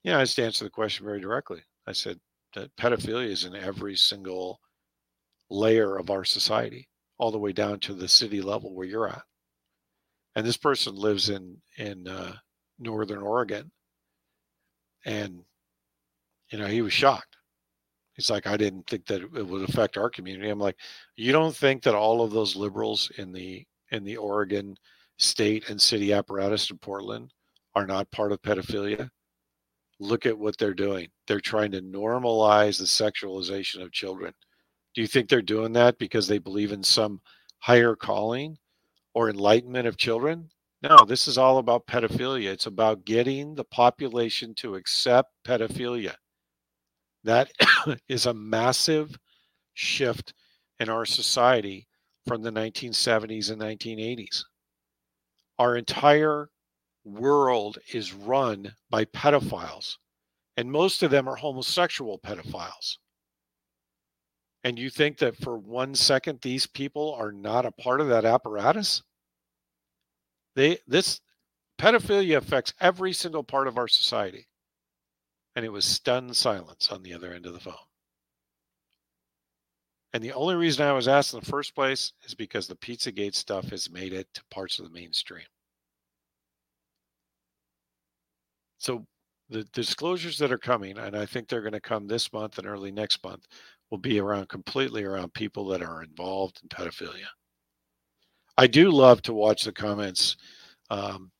yeah 0.05 0.19
I 0.19 0.23
just 0.23 0.39
answered 0.39 0.65
the 0.67 0.71
question 0.71 1.05
very 1.05 1.21
directly. 1.21 1.61
I 1.87 1.93
said 1.93 2.19
that 2.55 2.75
pedophilia 2.77 3.29
is 3.29 3.45
in 3.45 3.55
every 3.55 3.97
single 3.97 4.61
layer 5.51 5.97
of 5.97 6.11
our 6.11 6.25
society 6.25 6.89
all 7.19 7.31
the 7.33 7.39
way 7.39 7.53
down 7.53 7.81
to 7.81 7.95
the 7.95 8.09
city 8.09 8.41
level 8.41 8.75
where 8.75 8.87
you're 8.87 9.09
at. 9.09 9.23
And 10.37 10.47
this 10.47 10.57
person 10.57 10.95
lives 10.95 11.31
in 11.31 11.57
in 11.79 12.07
uh, 12.07 12.37
northern 12.79 13.23
Oregon, 13.23 13.73
and 15.05 15.43
you 16.51 16.59
know 16.59 16.67
he 16.67 16.83
was 16.83 16.93
shocked. 16.93 17.37
He's 18.15 18.31
like, 18.31 18.47
I 18.49 18.57
didn't 18.57 18.89
think 18.89 19.07
that 19.07 19.23
it 19.23 19.47
would 19.47 19.69
affect 19.69 19.97
our 19.97 20.11
community. 20.11 20.51
I'm 20.51 20.59
like, 20.59 20.77
you 21.17 21.31
don't 21.31 21.55
think 21.55 21.85
that 21.85 21.95
all 21.95 22.21
of 22.21 22.33
those 22.33 22.57
liberals 22.57 23.11
in 23.17 23.33
the 23.33 23.65
in 23.91 24.05
the 24.05 24.17
Oregon 24.17 24.77
state 25.19 25.69
and 25.69 25.81
city 25.81 26.13
apparatus 26.13 26.71
in 26.71 26.79
Portland 26.79 27.33
are 27.75 27.87
not 27.87 28.11
part 28.11 28.33
of 28.33 28.43
pedophilia? 28.43 29.09
Look 30.01 30.27
at 30.27 30.39
what 30.39 30.57
they're 30.59 30.75
doing. 30.75 31.09
They're 31.27 31.41
trying 31.41 31.73
to 31.73 31.83
normalize 31.83 32.79
the 32.79 32.85
sexualization 32.85 33.83
of 33.83 33.93
children. 33.93 34.33
Do 34.95 35.01
you 35.01 35.07
think 35.07 35.29
they're 35.29 35.43
doing 35.43 35.73
that 35.75 35.99
because 35.99 36.27
they 36.27 36.39
believe 36.39 36.73
in 36.73 36.83
some 36.83 37.21
higher 37.59 37.95
calling 37.95 38.59
or 39.15 39.29
enlightenment 39.29 39.87
of 39.87 39.97
children? 39.97 40.49
No, 40.83 41.05
this 41.05 41.27
is 41.27 41.39
all 41.39 41.59
about 41.59 41.87
pedophilia. 41.87 42.51
It's 42.51 42.67
about 42.67 43.05
getting 43.05 43.55
the 43.55 43.65
population 43.65 44.55
to 44.57 44.77
accept 44.77 45.33
pedophilia. 45.45 46.15
That 47.29 47.53
is 48.09 48.25
a 48.25 48.33
massive 48.33 49.19
shift 49.75 50.33
in 50.81 50.89
our 50.89 51.05
society 51.05 51.87
from 52.27 52.41
the 52.41 52.51
1970s 52.51 53.51
and 53.51 53.61
1980s. 53.61 54.45
Our 55.59 55.77
entire 55.77 56.49
world 57.05 57.77
is 57.93 58.15
run 58.15 58.75
by 58.89 59.05
pedophiles, 59.05 59.97
and 60.57 60.73
most 60.73 61.03
of 61.03 61.11
them 61.11 61.29
are 61.29 61.37
homosexual 61.37 62.19
pedophiles. 62.19 62.97
And 64.65 64.79
you 64.79 64.89
think 64.89 65.19
that 65.19 65.37
for 65.37 65.59
one 65.59 65.95
second 65.95 66.39
these 66.41 66.67
people 66.67 67.15
are 67.19 67.31
not 67.31 67.67
a 67.67 67.73
part 67.73 68.01
of 68.01 68.09
that 68.09 68.25
apparatus? 68.25 69.03
They 70.57 70.79
this 70.87 71.21
pedophilia 71.79 72.39
affects 72.39 72.73
every 72.81 73.13
single 73.13 73.45
part 73.45 73.69
of 73.69 73.77
our 73.77 73.87
society 73.87 74.49
and 75.59 75.65
it 75.65 75.73
was 75.73 75.85
stunned 75.85 76.37
silence 76.37 76.93
on 76.93 77.03
the 77.03 77.13
other 77.13 77.35
end 77.35 77.45
of 77.45 77.53
the 77.53 77.59
phone 77.61 77.75
and 80.13 80.23
the 80.23 80.33
only 80.33 80.55
reason 80.55 80.87
i 80.87 80.93
was 80.93 81.09
asked 81.09 81.35
in 81.35 81.41
the 81.41 81.47
first 81.47 81.75
place 81.75 82.13
is 82.25 82.35
because 82.35 82.69
the 82.69 82.77
pizzagate 82.77 83.35
stuff 83.35 83.69
has 83.71 83.91
made 83.91 84.13
it 84.13 84.29
to 84.33 84.43
parts 84.51 84.79
of 84.79 84.85
the 84.85 84.93
mainstream 84.93 85.47
so 88.79 89.05
the 89.51 89.65
disclosures 89.73 90.39
that 90.39 90.53
are 90.53 90.59
coming 90.59 90.97
and 90.97 91.17
i 91.17 91.27
think 91.27 91.49
they're 91.49 91.61
going 91.61 91.73
to 91.73 91.81
come 91.81 92.07
this 92.07 92.33
month 92.33 92.59
and 92.59 92.67
early 92.67 92.93
next 92.93 93.23
month 93.25 93.49
will 93.91 93.99
be 93.99 94.21
around 94.21 94.49
completely 94.49 95.05
around 95.05 95.33
people 95.35 95.67
that 95.67 95.83
are 95.83 96.03
involved 96.03 96.61
in 96.63 96.69
pedophilia. 96.69 97.27
I 98.57 98.67
do 98.67 98.91
love 98.91 99.23
to 99.23 99.33
watch 99.33 99.65
the 99.65 99.73
comments 99.73 100.37
um, 100.91 101.31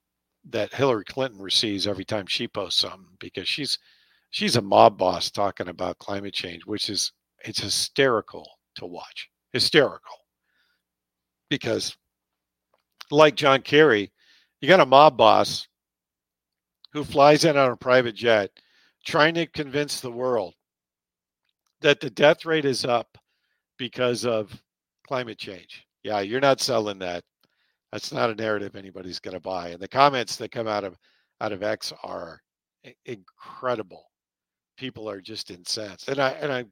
that 0.51 0.73
Hillary 0.73 1.05
Clinton 1.05 1.41
receives 1.41 1.87
every 1.87 2.05
time 2.05 2.27
she 2.27 2.49
posts 2.49 2.81
something 2.81 3.17
because 3.19 3.49
she's 3.49 3.79
she's 4.31 4.57
a 4.57 4.63
mob 4.63 4.99
boss 4.99 5.31
talking 5.31 5.69
about 5.69 5.99
climate 5.99 6.35
change, 6.35 6.65
which 6.67 6.91
is 6.91 7.13
it's 7.45 7.61
hysterical 7.61 8.49
to 8.77 8.87
watch. 8.87 9.29
Hysterical. 9.53 10.17
Because 11.49 11.97
like 13.11 13.35
John 13.35 13.63
Kerry, 13.63 14.13
you 14.61 14.69
got 14.69 14.81
a 14.81 14.87
mob 14.87 15.17
boss 15.17 15.67
who 16.93 17.05
flies 17.05 17.45
in 17.45 17.57
on 17.57 17.71
a 17.71 17.77
private 17.77 18.15
jet 18.15 18.51
trying 19.05 19.35
to 19.35 19.47
convince 19.47 20.01
the 20.01 20.11
world 20.11 20.55
that 21.81 22.01
the 22.01 22.11
death 22.11 22.45
rate 22.45 22.65
is 22.65 22.85
up 22.85 23.17
because 23.79 24.27
of 24.27 24.61
climate 25.07 25.39
change. 25.39 25.87
Yeah, 26.03 26.21
you're 26.21 26.41
not 26.41 26.61
selling 26.61 26.99
that. 26.99 27.25
That's 27.93 28.13
not 28.13 28.31
a 28.31 28.35
narrative 28.35 28.77
anybody's 28.77 29.21
going 29.21 29.35
to 29.35 29.41
buy. 29.41 29.69
And 29.69 29.81
the 29.81 29.89
comments 29.89 30.37
that 30.37 30.53
come 30.53 30.69
out 30.69 30.85
of 30.85 30.99
out 31.41 31.53
of 31.53 31.63
X 31.63 31.93
are 32.03 32.41
incredible. 33.07 34.08
People 34.79 35.11
are 35.11 35.21
just 35.21 35.51
incensed, 35.51 36.09
and 36.09 36.21
I 36.21 36.31
and 36.31 36.53
I, 36.53 36.65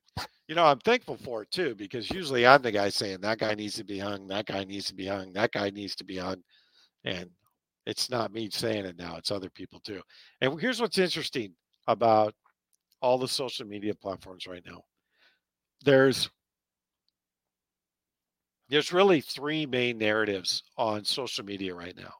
you 0.48 0.54
know, 0.54 0.64
I'm 0.64 0.78
thankful 0.80 1.16
for 1.18 1.42
it 1.42 1.50
too 1.50 1.74
because 1.74 2.10
usually 2.10 2.46
I'm 2.46 2.62
the 2.62 2.72
guy 2.72 2.88
saying 2.88 3.20
that 3.22 3.38
guy 3.38 3.54
needs 3.54 3.74
to 3.76 3.84
be 3.84 3.98
hung, 3.98 4.28
that 4.28 4.46
guy 4.46 4.64
needs 4.64 4.86
to 4.86 4.94
be 4.94 5.06
hung, 5.06 5.32
that 5.34 5.52
guy 5.52 5.70
needs 5.70 5.96
to 5.96 6.04
be 6.04 6.16
hung, 6.16 6.42
and 7.04 7.30
it's 7.86 8.10
not 8.10 8.32
me 8.32 8.50
saying 8.50 8.86
it 8.86 8.98
now; 8.98 9.16
it's 9.16 9.30
other 9.32 9.50
people 9.50 9.80
too. 9.80 10.02
And 10.40 10.60
here's 10.60 10.80
what's 10.80 10.98
interesting 10.98 11.52
about 11.88 12.34
all 13.02 13.18
the 13.18 13.28
social 13.28 13.66
media 13.66 13.94
platforms 13.94 14.46
right 14.46 14.64
now 14.66 14.82
there's 15.84 16.30
there's 18.68 18.92
really 18.92 19.20
three 19.20 19.66
main 19.66 19.98
narratives 19.98 20.64
on 20.76 21.04
social 21.04 21.44
media 21.44 21.74
right 21.74 21.96
now. 21.96 22.12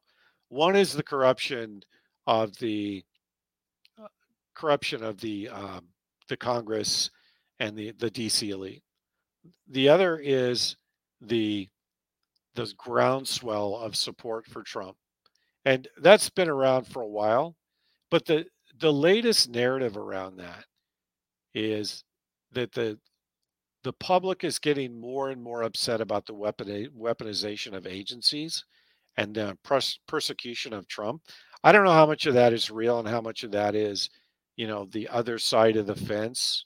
One 0.48 0.76
is 0.76 0.92
the 0.92 1.02
corruption 1.02 1.82
of 2.28 2.56
the 2.58 3.04
corruption 4.56 5.04
of 5.04 5.20
the 5.20 5.48
um, 5.48 5.86
the 6.28 6.36
Congress 6.36 7.10
and 7.60 7.76
the 7.76 7.92
the 7.92 8.10
DC 8.10 8.48
elite. 8.48 8.82
The 9.68 9.88
other 9.88 10.18
is 10.18 10.76
the 11.20 11.68
the 12.54 12.72
groundswell 12.76 13.76
of 13.76 13.96
support 13.96 14.46
for 14.46 14.62
Trump, 14.62 14.96
and 15.64 15.86
that's 15.98 16.30
been 16.30 16.48
around 16.48 16.86
for 16.86 17.02
a 17.02 17.08
while. 17.08 17.54
But 18.10 18.26
the 18.26 18.46
the 18.78 18.92
latest 18.92 19.48
narrative 19.48 19.96
around 19.96 20.36
that 20.38 20.64
is 21.54 22.04
that 22.52 22.72
the 22.72 22.98
the 23.84 23.92
public 23.92 24.42
is 24.42 24.58
getting 24.58 25.00
more 25.00 25.30
and 25.30 25.40
more 25.40 25.62
upset 25.62 26.00
about 26.00 26.26
the 26.26 26.34
weapon, 26.34 26.90
weaponization 26.98 27.72
of 27.72 27.86
agencies 27.86 28.64
and 29.16 29.32
the 29.32 29.56
pers- 29.62 30.00
persecution 30.08 30.72
of 30.72 30.88
Trump. 30.88 31.22
I 31.62 31.70
don't 31.70 31.84
know 31.84 31.92
how 31.92 32.06
much 32.06 32.26
of 32.26 32.34
that 32.34 32.52
is 32.52 32.68
real 32.68 32.98
and 32.98 33.06
how 33.06 33.20
much 33.20 33.44
of 33.44 33.52
that 33.52 33.76
is, 33.76 34.10
you 34.56 34.66
know, 34.66 34.86
the 34.90 35.08
other 35.08 35.38
side 35.38 35.76
of 35.76 35.86
the 35.86 35.94
fence 35.94 36.64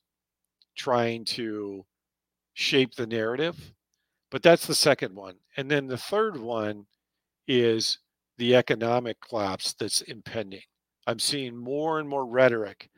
trying 0.77 1.25
to 1.25 1.85
shape 2.55 2.95
the 2.95 3.07
narrative. 3.07 3.73
But 4.31 4.43
that's 4.43 4.67
the 4.67 4.75
second 4.75 5.15
one. 5.15 5.35
And 5.57 5.71
then 5.71 5.87
the 5.87 5.99
third 5.99 6.37
one 6.37 6.87
is 7.49 7.99
the 8.39 8.55
economic 8.55 9.21
collapse 9.21 9.75
that's 9.75 10.03
impending. 10.03 10.63
I'm 11.07 11.19
seeing 11.19 11.57
more 11.57 11.99
and 11.99 12.09
more 12.09 12.27
rhetoric 12.27 12.89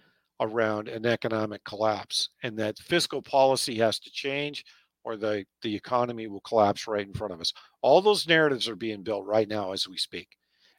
around 0.40 0.88
an 0.88 1.06
economic 1.06 1.64
collapse 1.64 2.28
and 2.42 2.58
that 2.58 2.78
fiscal 2.78 3.22
policy 3.22 3.78
has 3.78 3.98
to 4.00 4.10
change 4.10 4.64
or 5.04 5.16
the, 5.16 5.44
the 5.62 5.74
economy 5.74 6.26
will 6.26 6.40
collapse 6.40 6.86
right 6.86 7.06
in 7.06 7.14
front 7.14 7.32
of 7.32 7.40
us. 7.40 7.52
All 7.80 8.00
those 8.02 8.28
narratives 8.28 8.68
are 8.68 8.76
being 8.76 9.02
built 9.02 9.24
right 9.24 9.48
now 9.48 9.72
as 9.72 9.88
we 9.88 9.96
speak. 9.96 10.28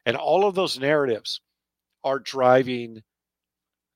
And 0.06 0.16
all 0.16 0.46
of 0.46 0.54
those 0.54 0.78
narratives 0.78 1.40
are 2.04 2.18
driving 2.18 3.02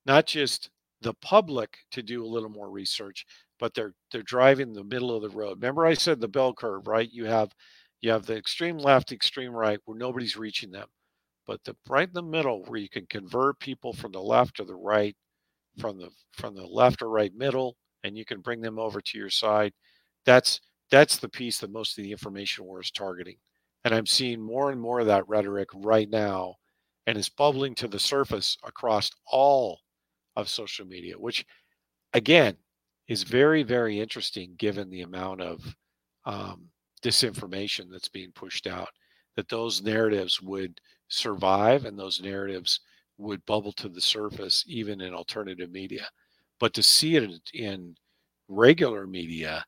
not 0.09 0.27
just 0.27 0.71
the 1.03 1.15
public 1.15 1.79
to 1.93 2.03
do 2.03 2.25
a 2.25 2.29
little 2.29 2.51
more 2.51 2.71
research, 2.71 3.27
but 3.61 3.75
they're 3.75 3.95
they're 4.13 4.23
driving 4.23 4.73
the 4.73 4.85
middle 4.85 5.15
of 5.15 5.23
the 5.23 5.31
road. 5.37 5.59
Remember 5.59 5.87
I 5.87 5.95
said 5.95 6.21
the 6.21 6.29
bell 6.29 6.55
curve, 6.55 6.89
right? 6.89 7.09
You 7.13 7.27
have 7.27 7.53
you 8.01 8.11
have 8.13 8.27
the 8.27 8.37
extreme 8.37 8.79
left, 8.79 9.13
extreme 9.13 9.53
right, 9.53 9.81
where 9.85 9.99
nobody's 9.99 10.37
reaching 10.37 10.73
them. 10.73 10.89
But 11.47 11.65
the 11.65 11.77
right 11.89 12.09
in 12.09 12.15
the 12.15 12.23
middle 12.23 12.65
where 12.65 12.81
you 12.81 12.89
can 12.91 13.07
convert 13.07 13.61
people 13.61 13.93
from 13.93 14.13
the 14.13 14.23
left 14.23 14.57
to 14.57 14.65
the 14.65 14.77
right 14.77 15.17
from 15.79 15.99
the 15.99 16.11
from 16.33 16.55
the 16.55 16.67
left 16.67 17.03
or 17.03 17.09
right 17.09 17.35
middle 17.35 17.77
and 18.05 18.17
you 18.17 18.25
can 18.25 18.41
bring 18.41 18.61
them 18.61 18.79
over 18.79 19.01
to 19.01 19.19
your 19.19 19.31
side 19.31 19.73
that's 20.27 20.61
that's 20.91 21.19
the 21.19 21.29
piece 21.29 21.59
that 21.59 21.71
most 21.73 21.99
of 21.99 22.05
the 22.05 22.13
information 22.13 22.65
war 22.65 22.81
is 22.81 22.91
targeting 22.91 23.37
and 23.85 23.95
i'm 23.95 24.07
seeing 24.07 24.41
more 24.41 24.71
and 24.71 24.81
more 24.81 25.01
of 25.01 25.07
that 25.07 25.29
rhetoric 25.29 25.69
right 25.75 26.11
now 26.11 26.55
and 27.07 27.17
it's 27.17 27.29
bubbling 27.29 27.75
to 27.75 27.89
the 27.89 27.99
surface 27.99 28.57
across 28.65 29.11
all 29.27 29.81
of 30.39 30.49
social 30.49 30.87
media 30.87 31.19
which 31.19 31.45
again 32.15 32.57
is 33.09 33.23
very 33.23 33.63
very 33.63 34.01
interesting 34.01 34.55
given 34.59 34.89
the 34.91 35.03
amount 35.03 35.41
of 35.43 35.61
um, 36.27 36.69
disinformation 37.03 37.87
that's 37.91 38.09
being 38.09 38.33
pushed 38.33 38.67
out 38.67 38.89
that 39.37 39.49
those 39.49 39.83
narratives 39.83 40.41
would 40.43 40.81
survive 41.09 41.85
and 41.85 41.99
those 41.99 42.21
narratives 42.21 42.81
would 43.19 43.45
bubble 43.47 43.73
to 43.73 43.89
the 43.89 44.01
surface 44.01 44.65
even 44.67 45.01
in 45.01 45.15
alternative 45.15 45.71
media 45.71 46.09
but 46.61 46.75
to 46.75 46.83
see 46.83 47.17
it 47.17 47.31
in 47.55 47.95
regular 48.49 49.07
media, 49.07 49.65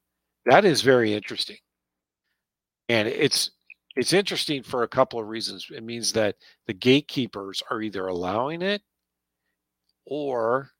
that 0.47 0.65
is 0.65 0.83
very 0.83 1.13
interesting. 1.13 1.59
And 2.89 3.07
it's 3.09 3.51
it's 3.97 4.13
interesting 4.13 4.63
for 4.63 4.83
a 4.83 4.89
couple 4.89 5.21
of 5.21 5.29
reasons. 5.29 5.67
It 5.75 5.83
means 5.85 6.13
that 6.13 6.37
the 6.67 6.73
gatekeepers 6.73 7.63
are 7.71 7.83
either 7.83 8.07
allowing 8.07 8.63
it 8.63 8.83
or 10.05 10.73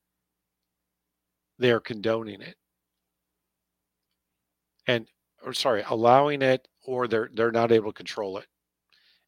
they're 1.59 1.79
condoning 1.79 2.41
it. 2.41 2.55
And 4.87 5.07
or 5.43 5.53
sorry, 5.53 5.83
allowing 5.89 6.41
it 6.41 6.67
or 6.83 7.07
they're 7.07 7.29
they're 7.33 7.51
not 7.51 7.71
able 7.71 7.91
to 7.91 7.97
control 7.97 8.37
it. 8.37 8.47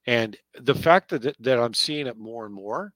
And 0.06 0.38
the 0.60 0.76
fact 0.76 1.10
that 1.10 1.36
that 1.40 1.60
I'm 1.60 1.74
seeing 1.74 2.08
it 2.08 2.18
more 2.18 2.46
and 2.46 2.54
more 2.54 2.94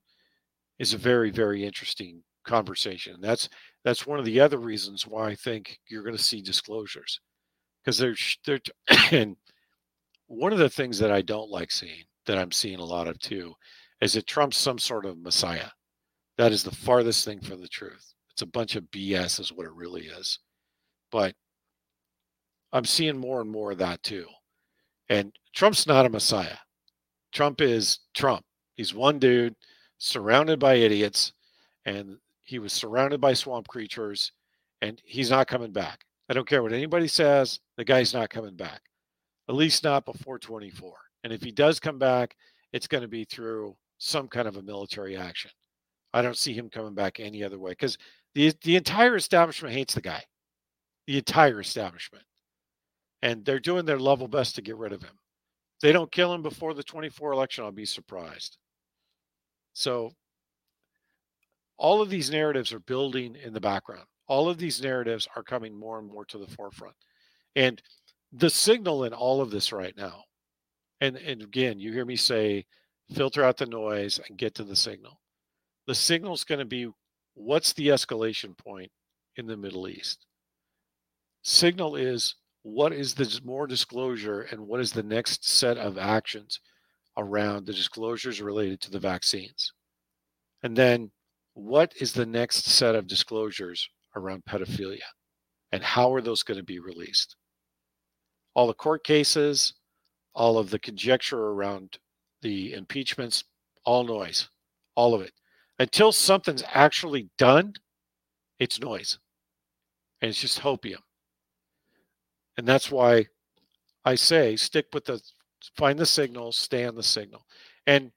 is 0.79 0.93
a 0.93 0.97
very 0.97 1.31
very 1.31 1.65
interesting 1.65 2.23
conversation. 2.45 3.17
That's 3.21 3.49
that's 3.83 4.07
one 4.07 4.19
of 4.19 4.25
the 4.25 4.39
other 4.39 4.57
reasons 4.59 5.07
why 5.07 5.29
I 5.29 5.35
think 5.35 5.79
you're 5.89 6.03
going 6.03 6.17
to 6.17 6.23
see 6.23 6.41
disclosures 6.41 7.19
because 7.83 7.97
they're 7.97 8.15
they're 8.45 8.61
and 9.11 9.37
one 10.27 10.53
of 10.53 10.59
the 10.59 10.69
things 10.69 10.99
that 10.99 11.11
I 11.11 11.21
don't 11.21 11.49
like 11.49 11.71
seeing 11.71 12.03
that 12.25 12.37
I'm 12.37 12.51
seeing 12.51 12.79
a 12.79 12.85
lot 12.85 13.07
of 13.07 13.19
too 13.19 13.53
is 14.01 14.13
that 14.13 14.27
Trump's 14.27 14.57
some 14.57 14.79
sort 14.79 15.05
of 15.05 15.17
messiah. 15.17 15.69
That 16.37 16.51
is 16.51 16.63
the 16.63 16.75
farthest 16.75 17.25
thing 17.25 17.41
from 17.41 17.61
the 17.61 17.67
truth. 17.67 18.13
It's 18.31 18.41
a 18.41 18.47
bunch 18.47 18.75
of 18.75 18.91
BS, 18.91 19.39
is 19.39 19.51
what 19.51 19.65
it 19.65 19.73
really 19.73 20.03
is. 20.03 20.39
But 21.11 21.35
I'm 22.71 22.85
seeing 22.85 23.17
more 23.17 23.41
and 23.41 23.49
more 23.49 23.71
of 23.71 23.79
that 23.79 24.03
too. 24.03 24.27
And 25.09 25.33
Trump's 25.55 25.87
not 25.87 26.05
a 26.05 26.09
messiah. 26.09 26.57
Trump 27.31 27.61
is 27.61 27.99
Trump. 28.13 28.43
He's 28.75 28.93
one 28.93 29.19
dude 29.19 29.55
surrounded 29.97 30.59
by 30.59 30.75
idiots, 30.75 31.33
and 31.85 32.17
he 32.43 32.59
was 32.59 32.73
surrounded 32.73 33.19
by 33.19 33.33
swamp 33.33 33.67
creatures, 33.67 34.31
and 34.81 35.01
he's 35.03 35.31
not 35.31 35.47
coming 35.47 35.71
back. 35.71 36.01
I 36.29 36.33
don't 36.33 36.47
care 36.47 36.61
what 36.61 36.73
anybody 36.73 37.07
says, 37.07 37.59
the 37.77 37.85
guy's 37.85 38.13
not 38.13 38.29
coming 38.29 38.55
back 38.55 38.81
at 39.49 39.55
least 39.55 39.83
not 39.83 40.05
before 40.05 40.39
24. 40.39 40.93
And 41.23 41.33
if 41.33 41.41
he 41.41 41.51
does 41.51 41.79
come 41.79 41.97
back, 41.97 42.35
it's 42.73 42.87
going 42.87 43.01
to 43.01 43.07
be 43.07 43.23
through 43.23 43.75
some 43.97 44.27
kind 44.27 44.47
of 44.47 44.57
a 44.57 44.61
military 44.61 45.15
action. 45.15 45.51
I 46.17 46.21
don't 46.23 46.37
see 46.37 46.53
him 46.53 46.69
coming 46.69 46.95
back 46.95 47.19
any 47.19 47.43
other 47.43 47.59
way 47.59 47.71
because 47.71 47.97
the 48.33 48.53
the 48.63 48.75
entire 48.75 49.15
establishment 49.15 49.73
hates 49.73 49.93
the 49.93 50.01
guy, 50.01 50.23
the 51.05 51.17
entire 51.17 51.59
establishment, 51.59 52.25
and 53.21 53.45
they're 53.45 53.59
doing 53.59 53.85
their 53.85 53.99
level 53.99 54.27
best 54.27 54.55
to 54.55 54.63
get 54.63 54.77
rid 54.77 54.93
of 54.93 55.03
him. 55.03 55.19
If 55.75 55.81
they 55.81 55.91
don't 55.91 56.11
kill 56.11 56.33
him 56.33 56.41
before 56.41 56.73
the 56.73 56.83
24 56.83 57.33
election, 57.33 57.63
I'll 57.63 57.71
be 57.71 57.85
surprised. 57.85 58.57
So 59.73 60.11
all 61.77 62.01
of 62.01 62.09
these 62.09 62.31
narratives 62.31 62.73
are 62.73 62.79
building 62.79 63.35
in 63.35 63.53
the 63.53 63.61
background. 63.61 64.05
All 64.25 64.49
of 64.49 64.57
these 64.57 64.81
narratives 64.81 65.27
are 65.35 65.43
coming 65.43 65.77
more 65.77 65.99
and 65.99 66.11
more 66.11 66.25
to 66.25 66.39
the 66.39 66.47
forefront. 66.47 66.95
And 67.55 67.79
the 68.33 68.49
signal 68.49 69.03
in 69.03 69.13
all 69.13 69.39
of 69.39 69.51
this 69.51 69.71
right 69.71 69.95
now, 69.95 70.23
and, 70.99 71.15
and 71.15 71.43
again, 71.43 71.79
you 71.79 71.93
hear 71.93 72.05
me 72.05 72.15
say, 72.15 72.65
filter 73.13 73.43
out 73.43 73.57
the 73.57 73.67
noise 73.67 74.19
and 74.27 74.37
get 74.37 74.55
to 74.55 74.63
the 74.63 74.75
signal. 74.75 75.19
The 75.87 75.95
signal 75.95 76.33
is 76.33 76.43
going 76.43 76.59
to 76.59 76.65
be 76.65 76.89
what's 77.33 77.73
the 77.73 77.87
escalation 77.87 78.57
point 78.57 78.91
in 79.37 79.47
the 79.47 79.57
Middle 79.57 79.87
East? 79.87 80.25
Signal 81.43 81.95
is 81.95 82.35
what 82.63 82.93
is 82.93 83.13
the 83.13 83.39
more 83.43 83.67
disclosure 83.67 84.41
and 84.41 84.67
what 84.67 84.81
is 84.81 84.91
the 84.91 85.03
next 85.03 85.47
set 85.47 85.77
of 85.77 85.97
actions 85.97 86.59
around 87.17 87.65
the 87.65 87.73
disclosures 87.73 88.41
related 88.41 88.81
to 88.81 88.91
the 88.91 88.99
vaccines? 88.99 89.71
And 90.63 90.75
then 90.75 91.11
what 91.53 91.93
is 91.99 92.11
the 92.11 92.25
next 92.25 92.65
set 92.65 92.95
of 92.95 93.07
disclosures 93.07 93.87
around 94.15 94.43
pedophilia? 94.45 94.99
And 95.71 95.83
how 95.83 96.13
are 96.13 96.21
those 96.21 96.43
going 96.43 96.57
to 96.57 96.63
be 96.63 96.79
released? 96.79 97.35
all 98.57 98.65
the 98.65 98.73
court 98.73 99.03
cases, 99.03 99.75
all 100.33 100.57
of 100.57 100.71
the 100.71 100.79
conjecture 100.79 101.39
around 101.39 101.99
the 102.41 102.73
impeachments, 102.73 103.43
all 103.85 104.03
noise, 104.03 104.49
all 104.95 105.13
of 105.13 105.21
it. 105.21 105.31
Until 105.79 106.11
something's 106.11 106.63
actually 106.73 107.29
done, 107.37 107.73
it's 108.59 108.79
noise. 108.79 109.19
And 110.21 110.29
it's 110.29 110.41
just 110.41 110.61
hopium. 110.61 111.01
And 112.57 112.67
that's 112.67 112.89
why 112.89 113.27
I 114.03 114.15
say 114.15 114.55
stick 114.55 114.87
with 114.93 115.05
the 115.05 115.21
find 115.75 115.99
the 115.99 116.05
signal, 116.05 116.51
stay 116.51 116.85
on 116.85 116.95
the 116.95 117.03
signal. 117.03 117.45
And 117.85 118.11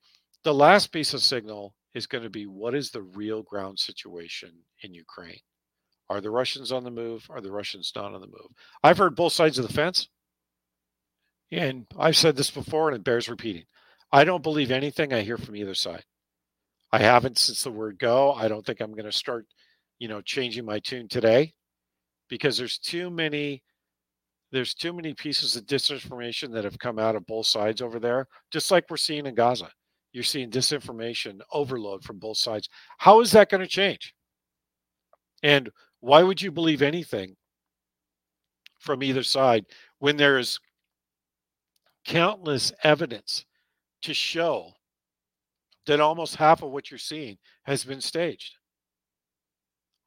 the 0.44 0.54
last 0.54 0.92
piece 0.92 1.12
of 1.12 1.22
signal 1.22 1.74
is 1.94 2.06
going 2.06 2.24
to 2.24 2.30
be 2.30 2.46
what 2.46 2.74
is 2.74 2.90
the 2.90 3.02
real 3.02 3.42
ground 3.42 3.78
situation 3.78 4.52
in 4.82 4.94
Ukraine? 4.94 5.40
Are 6.08 6.20
the 6.20 6.30
Russians 6.30 6.72
on 6.72 6.84
the 6.84 6.90
move? 6.90 7.26
Are 7.30 7.40
the 7.40 7.52
Russians 7.52 7.92
not 7.94 8.14
on 8.14 8.20
the 8.20 8.26
move? 8.26 8.50
I've 8.82 8.98
heard 8.98 9.14
both 9.14 9.32
sides 9.32 9.58
of 9.58 9.66
the 9.66 9.72
fence. 9.72 10.08
And 11.52 11.86
I've 11.98 12.16
said 12.16 12.36
this 12.36 12.50
before 12.50 12.88
and 12.88 12.96
it 12.96 13.04
bears 13.04 13.28
repeating. 13.28 13.64
I 14.12 14.24
don't 14.24 14.42
believe 14.42 14.70
anything 14.70 15.12
I 15.12 15.22
hear 15.22 15.38
from 15.38 15.56
either 15.56 15.74
side. 15.74 16.04
I 16.92 16.98
haven't 16.98 17.38
since 17.38 17.62
the 17.62 17.70
word 17.70 17.98
go. 17.98 18.32
I 18.32 18.48
don't 18.48 18.64
think 18.64 18.80
I'm 18.80 18.92
going 18.92 19.04
to 19.04 19.12
start, 19.12 19.46
you 19.98 20.08
know, 20.08 20.20
changing 20.20 20.64
my 20.64 20.80
tune 20.80 21.08
today 21.08 21.54
because 22.28 22.56
there's 22.56 22.78
too 22.78 23.10
many 23.10 23.62
there's 24.52 24.74
too 24.74 24.92
many 24.92 25.14
pieces 25.14 25.54
of 25.54 25.64
disinformation 25.66 26.52
that 26.52 26.64
have 26.64 26.78
come 26.78 26.98
out 26.98 27.14
of 27.14 27.24
both 27.26 27.46
sides 27.46 27.80
over 27.80 28.00
there, 28.00 28.26
just 28.50 28.72
like 28.72 28.84
we're 28.90 28.96
seeing 28.96 29.26
in 29.26 29.34
Gaza. 29.36 29.70
You're 30.12 30.24
seeing 30.24 30.50
disinformation 30.50 31.38
overload 31.52 32.02
from 32.02 32.18
both 32.18 32.36
sides. 32.36 32.68
How 32.98 33.20
is 33.20 33.30
that 33.30 33.48
going 33.48 33.60
to 33.60 33.68
change? 33.68 34.12
And 35.44 35.70
why 36.00 36.24
would 36.24 36.42
you 36.42 36.50
believe 36.50 36.82
anything 36.82 37.36
from 38.80 39.04
either 39.04 39.22
side 39.22 39.66
when 40.00 40.16
there 40.16 40.38
is 40.38 40.58
countless 42.04 42.72
evidence 42.82 43.44
to 44.02 44.14
show 44.14 44.72
that 45.86 46.00
almost 46.00 46.36
half 46.36 46.62
of 46.62 46.70
what 46.70 46.90
you're 46.90 46.98
seeing 46.98 47.38
has 47.64 47.84
been 47.84 48.00
staged. 48.00 48.56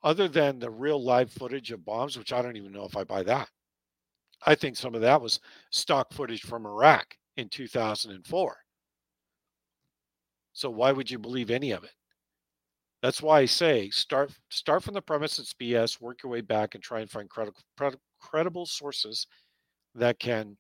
Other 0.03 0.27
than 0.27 0.59
the 0.59 0.69
real 0.69 1.01
live 1.01 1.31
footage 1.31 1.71
of 1.71 1.85
bombs, 1.85 2.17
which 2.17 2.33
I 2.33 2.41
don't 2.41 2.57
even 2.57 2.71
know 2.71 2.85
if 2.85 2.97
I 2.97 3.03
buy 3.03 3.23
that. 3.23 3.49
I 4.45 4.55
think 4.55 4.75
some 4.75 4.95
of 4.95 5.01
that 5.01 5.21
was 5.21 5.39
stock 5.71 6.11
footage 6.11 6.41
from 6.41 6.65
Iraq 6.65 7.15
in 7.37 7.47
2004. 7.49 8.57
So 10.51 10.69
why 10.69 10.91
would 10.91 11.09
you 11.09 11.17
believe 11.17 11.49
any 11.49 11.71
of 11.71 11.83
it? 11.83 11.93
That's 13.01 13.21
why 13.21 13.39
I 13.41 13.45
say 13.45 13.89
start 13.89 14.31
start 14.49 14.83
from 14.83 14.93
the 14.93 15.01
premise 15.01 15.39
it's 15.39 15.53
BS, 15.53 15.99
work 15.99 16.23
your 16.23 16.31
way 16.31 16.41
back, 16.41 16.75
and 16.75 16.83
try 16.83 17.01
and 17.01 17.09
find 17.09 17.29
credible 17.29 17.61
credible 18.21 18.65
sources 18.65 19.27
that 19.95 20.19
can 20.19 20.57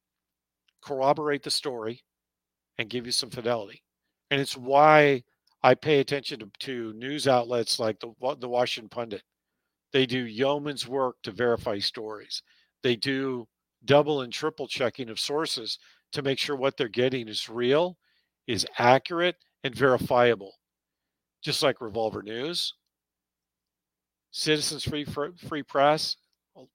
corroborate 0.81 1.43
the 1.43 1.51
story 1.51 2.01
and 2.77 2.89
give 2.89 3.05
you 3.05 3.11
some 3.11 3.29
fidelity. 3.29 3.82
And 4.33 4.41
it's 4.41 4.57
why 4.57 5.21
I 5.61 5.75
pay 5.75 5.99
attention 5.99 6.39
to, 6.39 6.49
to 6.61 6.93
news 6.93 7.27
outlets 7.27 7.77
like 7.77 7.99
the, 7.99 8.11
the 8.39 8.49
Washington 8.49 8.89
Pundit. 8.89 9.21
They 9.91 10.07
do 10.07 10.25
yeoman's 10.25 10.87
work 10.87 11.17
to 11.21 11.31
verify 11.31 11.77
stories. 11.77 12.41
They 12.81 12.95
do 12.95 13.47
double 13.85 14.21
and 14.21 14.33
triple 14.33 14.67
checking 14.67 15.11
of 15.11 15.19
sources 15.19 15.77
to 16.13 16.23
make 16.23 16.39
sure 16.39 16.55
what 16.55 16.77
they're 16.77 16.87
getting 16.87 17.27
is 17.27 17.47
real, 17.47 17.95
is 18.47 18.65
accurate, 18.79 19.35
and 19.63 19.75
verifiable. 19.75 20.55
Just 21.43 21.61
like 21.61 21.79
Revolver 21.79 22.23
News, 22.23 22.73
Citizens 24.31 24.83
Free 24.83 25.05
Free 25.05 25.61
Press. 25.61 26.17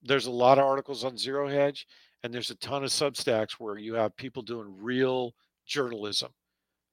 There's 0.05 0.27
a 0.27 0.31
lot 0.31 0.59
of 0.59 0.65
articles 0.65 1.03
on 1.03 1.19
Zero 1.19 1.49
Hedge 1.49 1.89
and 2.23 2.33
there's 2.33 2.51
a 2.51 2.57
ton 2.59 2.85
of 2.85 2.91
substacks 2.91 3.55
where 3.55 3.79
you 3.79 3.95
have 3.95 4.17
people 4.17 4.43
doing 4.43 4.77
real 4.79 5.35
journalism 5.67 6.31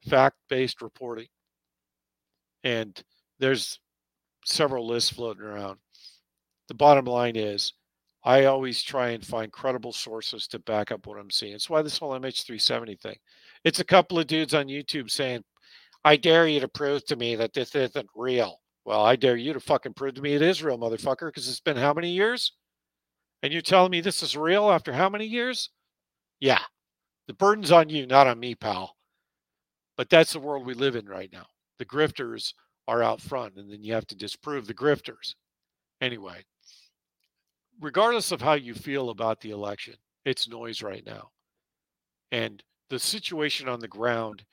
fact-based 0.07 0.81
reporting 0.81 1.27
and 2.63 3.03
there's 3.39 3.79
several 4.45 4.87
lists 4.87 5.11
floating 5.11 5.43
around 5.43 5.77
the 6.67 6.73
bottom 6.73 7.05
line 7.05 7.35
is 7.35 7.73
i 8.23 8.45
always 8.45 8.81
try 8.81 9.09
and 9.09 9.25
find 9.25 9.51
credible 9.51 9.91
sources 9.91 10.47
to 10.47 10.59
back 10.59 10.91
up 10.91 11.05
what 11.07 11.19
i'm 11.19 11.31
seeing 11.31 11.53
it's 11.53 11.69
why 11.69 11.81
this 11.81 11.97
whole 11.97 12.11
mh370 12.19 12.99
thing 12.99 13.15
it's 13.63 13.79
a 13.79 13.85
couple 13.85 14.19
of 14.19 14.27
dudes 14.27 14.53
on 14.53 14.67
youtube 14.67 15.09
saying 15.09 15.43
i 16.03 16.15
dare 16.15 16.47
you 16.47 16.59
to 16.59 16.67
prove 16.67 17.03
to 17.05 17.15
me 17.15 17.35
that 17.35 17.53
this 17.53 17.73
isn't 17.75 18.07
real 18.15 18.59
well 18.85 19.03
i 19.03 19.15
dare 19.15 19.37
you 19.37 19.53
to 19.53 19.59
fucking 19.59 19.93
prove 19.93 20.13
to 20.13 20.21
me 20.21 20.33
it 20.33 20.41
is 20.41 20.63
real 20.63 20.77
motherfucker 20.77 21.27
because 21.27 21.47
it's 21.47 21.59
been 21.59 21.77
how 21.77 21.93
many 21.93 22.11
years 22.11 22.53
and 23.45 23.53
you're 23.53 23.61
telling 23.61 23.91
me 23.91 24.01
this 24.01 24.23
is 24.23 24.35
real 24.35 24.71
after 24.71 24.91
how 24.91 25.07
many 25.07 25.25
years? 25.25 25.69
Yeah. 26.39 26.61
The 27.27 27.35
burden's 27.35 27.71
on 27.71 27.89
you, 27.89 28.07
not 28.07 28.25
on 28.25 28.39
me, 28.39 28.55
pal. 28.55 28.95
But 29.97 30.09
that's 30.09 30.33
the 30.33 30.39
world 30.39 30.65
we 30.65 30.73
live 30.73 30.95
in 30.95 31.05
right 31.05 31.31
now. 31.31 31.45
The 31.79 31.85
grifters 31.85 32.53
are 32.87 33.03
out 33.03 33.21
front, 33.21 33.55
and 33.55 33.71
then 33.71 33.83
you 33.83 33.93
have 33.93 34.07
to 34.07 34.15
disprove 34.15 34.67
the 34.67 34.73
grifters. 34.73 35.35
Anyway, 36.01 36.43
regardless 37.81 38.31
of 38.31 38.41
how 38.41 38.53
you 38.53 38.73
feel 38.73 39.09
about 39.09 39.39
the 39.41 39.51
election, 39.51 39.95
it's 40.25 40.47
noise 40.47 40.81
right 40.81 41.05
now. 41.05 41.29
And 42.31 42.61
the 42.89 42.99
situation 42.99 43.69
on 43.69 43.79
the 43.79 43.87
ground 43.87 44.43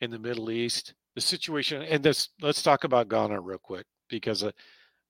in 0.00 0.10
the 0.10 0.18
Middle 0.18 0.50
East, 0.50 0.94
the 1.14 1.20
situation, 1.20 1.82
and 1.82 2.02
this, 2.02 2.30
let's 2.40 2.62
talk 2.62 2.84
about 2.84 3.08
Guyana 3.08 3.40
real 3.40 3.58
quick 3.58 3.86
because 4.08 4.42
uh, 4.42 4.52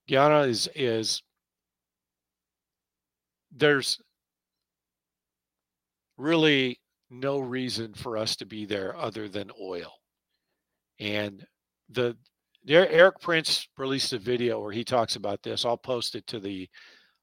Guyana 0.09 0.41
is 0.41 0.69
is 0.75 1.21
there's 3.51 3.99
really 6.17 6.79
no 7.09 7.39
reason 7.39 7.93
for 7.93 8.17
us 8.17 8.35
to 8.37 8.45
be 8.45 8.65
there 8.65 8.95
other 8.95 9.27
than 9.27 9.51
oil. 9.61 9.93
And 10.99 11.45
the 11.89 12.17
Erik 12.67 13.19
Prince 13.21 13.67
released 13.77 14.13
a 14.13 14.19
video 14.19 14.59
where 14.59 14.73
he 14.73 14.83
talks 14.83 15.15
about 15.15 15.41
this. 15.41 15.63
I'll 15.63 15.77
post 15.77 16.15
it 16.15 16.27
to 16.27 16.39
the 16.39 16.69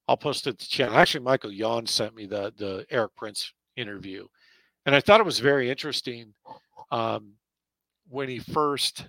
I'll 0.09 0.17
post 0.17 0.47
it 0.47 0.59
to 0.59 0.67
the 0.67 0.71
channel. 0.71 0.97
Actually, 0.97 1.25
Michael 1.25 1.53
Yon 1.53 1.87
sent 1.87 2.15
me 2.15 2.27
the 2.27 2.53
the 2.57 2.87
Erik 2.91 3.15
Prince 3.17 3.53
interview, 3.77 4.27
and 4.87 4.95
I 4.95 5.01
thought 5.01 5.21
it 5.21 5.27
was 5.27 5.39
very 5.41 5.71
interesting 5.71 6.33
um, 6.91 7.33
when 8.09 8.29
he 8.29 8.39
first 8.39 9.09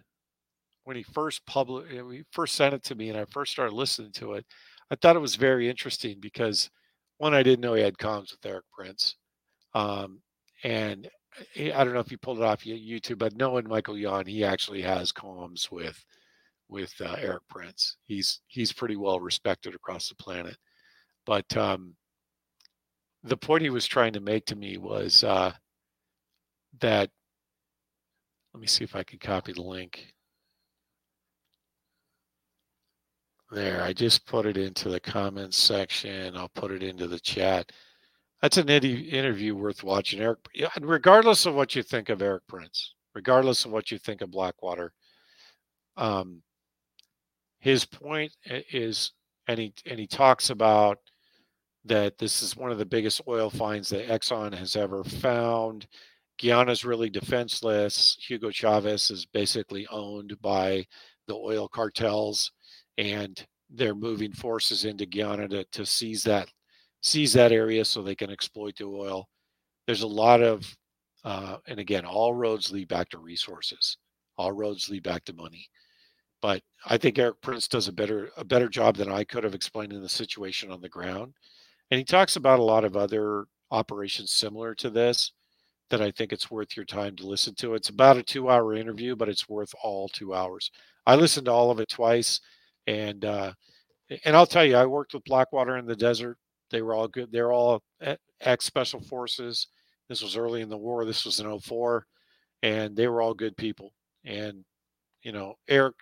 when 0.83 0.95
he 0.97 1.03
first 1.03 1.45
public 1.45 1.89
he 1.89 2.23
first 2.31 2.55
sent 2.55 2.73
it 2.73 2.83
to 2.85 2.95
me, 2.95 3.09
and 3.09 3.17
I 3.17 3.25
first 3.25 3.51
started 3.51 3.73
listening 3.73 4.11
to 4.13 4.33
it. 4.33 4.45
I 4.91 4.95
thought 4.95 5.15
it 5.15 5.19
was 5.19 5.35
very 5.35 5.69
interesting 5.69 6.17
because 6.19 6.69
one, 7.17 7.33
I 7.33 7.43
didn't 7.43 7.61
know 7.61 7.73
he 7.73 7.81
had 7.81 7.97
comms 7.97 8.31
with 8.31 8.45
Erik 8.45 8.65
Prince, 8.77 9.15
um, 9.73 10.21
and 10.65 11.07
eh, 11.55 11.71
I 11.73 11.83
don't 11.83 11.93
know 11.93 11.99
if 11.99 12.11
you 12.11 12.17
pulled 12.17 12.39
it 12.39 12.43
off 12.43 12.65
YouTube, 12.65 13.19
but 13.19 13.37
knowing 13.37 13.69
Michael 13.69 13.97
Yon, 13.97 14.25
he 14.25 14.43
actually 14.43 14.81
has 14.81 15.11
comms 15.13 15.71
with 15.71 16.03
with 16.67 16.93
uh, 16.99 17.15
Erik 17.19 17.47
Prince. 17.47 17.97
He's 18.05 18.41
he's 18.47 18.73
pretty 18.73 18.95
well 18.95 19.19
respected 19.19 19.75
across 19.75 20.09
the 20.09 20.15
planet. 20.15 20.57
But 21.25 21.55
um, 21.55 21.95
the 23.23 23.37
point 23.37 23.61
he 23.61 23.69
was 23.69 23.85
trying 23.85 24.13
to 24.13 24.19
make 24.19 24.45
to 24.47 24.55
me 24.55 24.77
was 24.77 25.23
uh, 25.23 25.53
that. 26.81 27.09
Let 28.53 28.61
me 28.61 28.67
see 28.67 28.85
if 28.85 28.95
I 28.95 29.03
can 29.03 29.19
copy 29.19 29.53
the 29.53 29.61
link. 29.61 30.13
There, 33.51 33.83
I 33.83 33.93
just 33.93 34.25
put 34.25 34.45
it 34.47 34.57
into 34.57 34.89
the 34.89 34.99
comments 34.99 35.57
section. 35.57 36.35
I'll 36.35 36.49
put 36.49 36.71
it 36.71 36.81
into 36.81 37.07
the 37.07 37.19
chat. 37.19 37.71
That's 38.41 38.57
an 38.57 38.69
interview 38.69 39.55
worth 39.55 39.83
watching, 39.83 40.19
Eric. 40.19 40.39
Regardless 40.81 41.45
of 41.45 41.55
what 41.55 41.75
you 41.75 41.83
think 41.83 42.09
of 42.09 42.21
Erik 42.21 42.45
Prince, 42.47 42.93
regardless 43.13 43.65
of 43.65 43.71
what 43.71 43.91
you 43.91 43.97
think 43.97 44.21
of 44.21 44.31
Blackwater, 44.31 44.93
um, 45.97 46.41
his 47.59 47.85
point 47.85 48.31
is, 48.43 49.13
and 49.47 49.59
he 49.59 49.73
and 49.85 49.99
he 49.99 50.07
talks 50.07 50.49
about 50.49 50.99
that 51.85 52.17
this 52.17 52.41
is 52.41 52.57
one 52.57 52.71
of 52.71 52.77
the 52.77 52.85
biggest 52.85 53.21
oil 53.27 53.49
finds 53.49 53.89
that 53.89 54.07
Exxon 54.07 54.53
has 54.53 54.75
ever 54.75 55.03
found. 55.03 55.87
Guyana's 56.41 56.83
really 56.83 57.09
defenseless. 57.09 58.17
Hugo 58.19 58.51
Chavez 58.51 59.09
is 59.09 59.25
basically 59.25 59.87
owned 59.87 60.35
by 60.41 60.85
the 61.27 61.35
oil 61.35 61.67
cartels, 61.67 62.51
and 62.97 63.45
they're 63.69 63.95
moving 63.95 64.33
forces 64.33 64.85
into 64.85 65.05
Guyana 65.05 65.47
to, 65.47 65.63
to 65.63 65.85
seize 65.85 66.23
that 66.23 66.49
seize 67.05 67.33
that 67.33 67.51
area 67.51 67.85
so 67.85 68.01
they 68.01 68.15
can 68.15 68.31
exploit 68.31 68.75
the 68.77 68.83
oil. 68.83 69.29
There's 69.85 70.01
a 70.01 70.07
lot 70.07 70.41
of, 70.41 70.75
uh, 71.23 71.57
and 71.67 71.79
again, 71.79 72.03
all 72.03 72.33
roads 72.33 72.71
lead 72.71 72.87
back 72.87 73.09
to 73.09 73.19
resources. 73.19 73.97
All 74.37 74.51
roads 74.51 74.89
lead 74.89 75.03
back 75.03 75.23
to 75.25 75.33
money. 75.33 75.67
But 76.41 76.63
I 76.85 76.97
think 76.97 77.19
Erik 77.19 77.39
Prince 77.41 77.67
does 77.67 77.87
a 77.87 77.93
better 77.93 78.31
a 78.37 78.43
better 78.43 78.67
job 78.69 78.97
than 78.97 79.11
I 79.11 79.23
could 79.23 79.43
have 79.43 79.53
explaining 79.53 80.01
the 80.01 80.09
situation 80.09 80.71
on 80.71 80.81
the 80.81 80.89
ground. 80.89 81.33
And 81.91 81.99
he 81.99 82.03
talks 82.03 82.37
about 82.37 82.59
a 82.59 82.63
lot 82.63 82.83
of 82.83 82.97
other 82.97 83.45
operations 83.71 84.31
similar 84.31 84.73
to 84.75 84.89
this 84.89 85.31
that 85.91 86.01
I 86.01 86.09
think 86.11 86.33
it's 86.33 86.49
worth 86.51 86.75
your 86.75 86.85
time 86.85 87.15
to 87.17 87.27
listen 87.27 87.53
to. 87.55 87.75
It's 87.75 87.89
about 87.89 88.17
a 88.17 88.23
two 88.23 88.49
hour 88.49 88.73
interview, 88.73 89.15
but 89.15 89.29
it's 89.29 89.47
worth 89.47 89.73
all 89.83 90.09
two 90.09 90.33
hours. 90.33 90.71
I 91.05 91.15
listened 91.15 91.45
to 91.45 91.51
all 91.51 91.69
of 91.69 91.79
it 91.79 91.89
twice, 91.89 92.41
and 92.87 93.23
uh, 93.25 93.53
and 94.25 94.35
I'll 94.35 94.47
tell 94.47 94.65
you, 94.65 94.75
I 94.75 94.87
worked 94.87 95.13
with 95.13 95.23
Blackwater 95.23 95.77
in 95.77 95.85
the 95.85 95.95
desert. 95.95 96.37
They 96.75 96.81
were 96.81 96.93
all 96.93 97.07
good. 97.07 97.31
They're 97.31 97.53
all 97.53 97.81
ex 98.41 98.65
special 98.65 98.99
forces. 98.99 99.69
This 100.09 100.21
was 100.21 100.35
early 100.35 100.59
in 100.59 100.67
the 100.67 100.77
war. 100.77 101.05
This 101.05 101.23
was 101.23 101.39
in 101.39 101.57
04, 101.57 102.05
and 102.63 102.97
they 102.97 103.07
were 103.07 103.21
all 103.21 103.33
good 103.33 103.55
people. 103.55 103.93
And 104.25 104.65
you 105.23 105.31
know, 105.31 105.53
Erik 105.69 105.95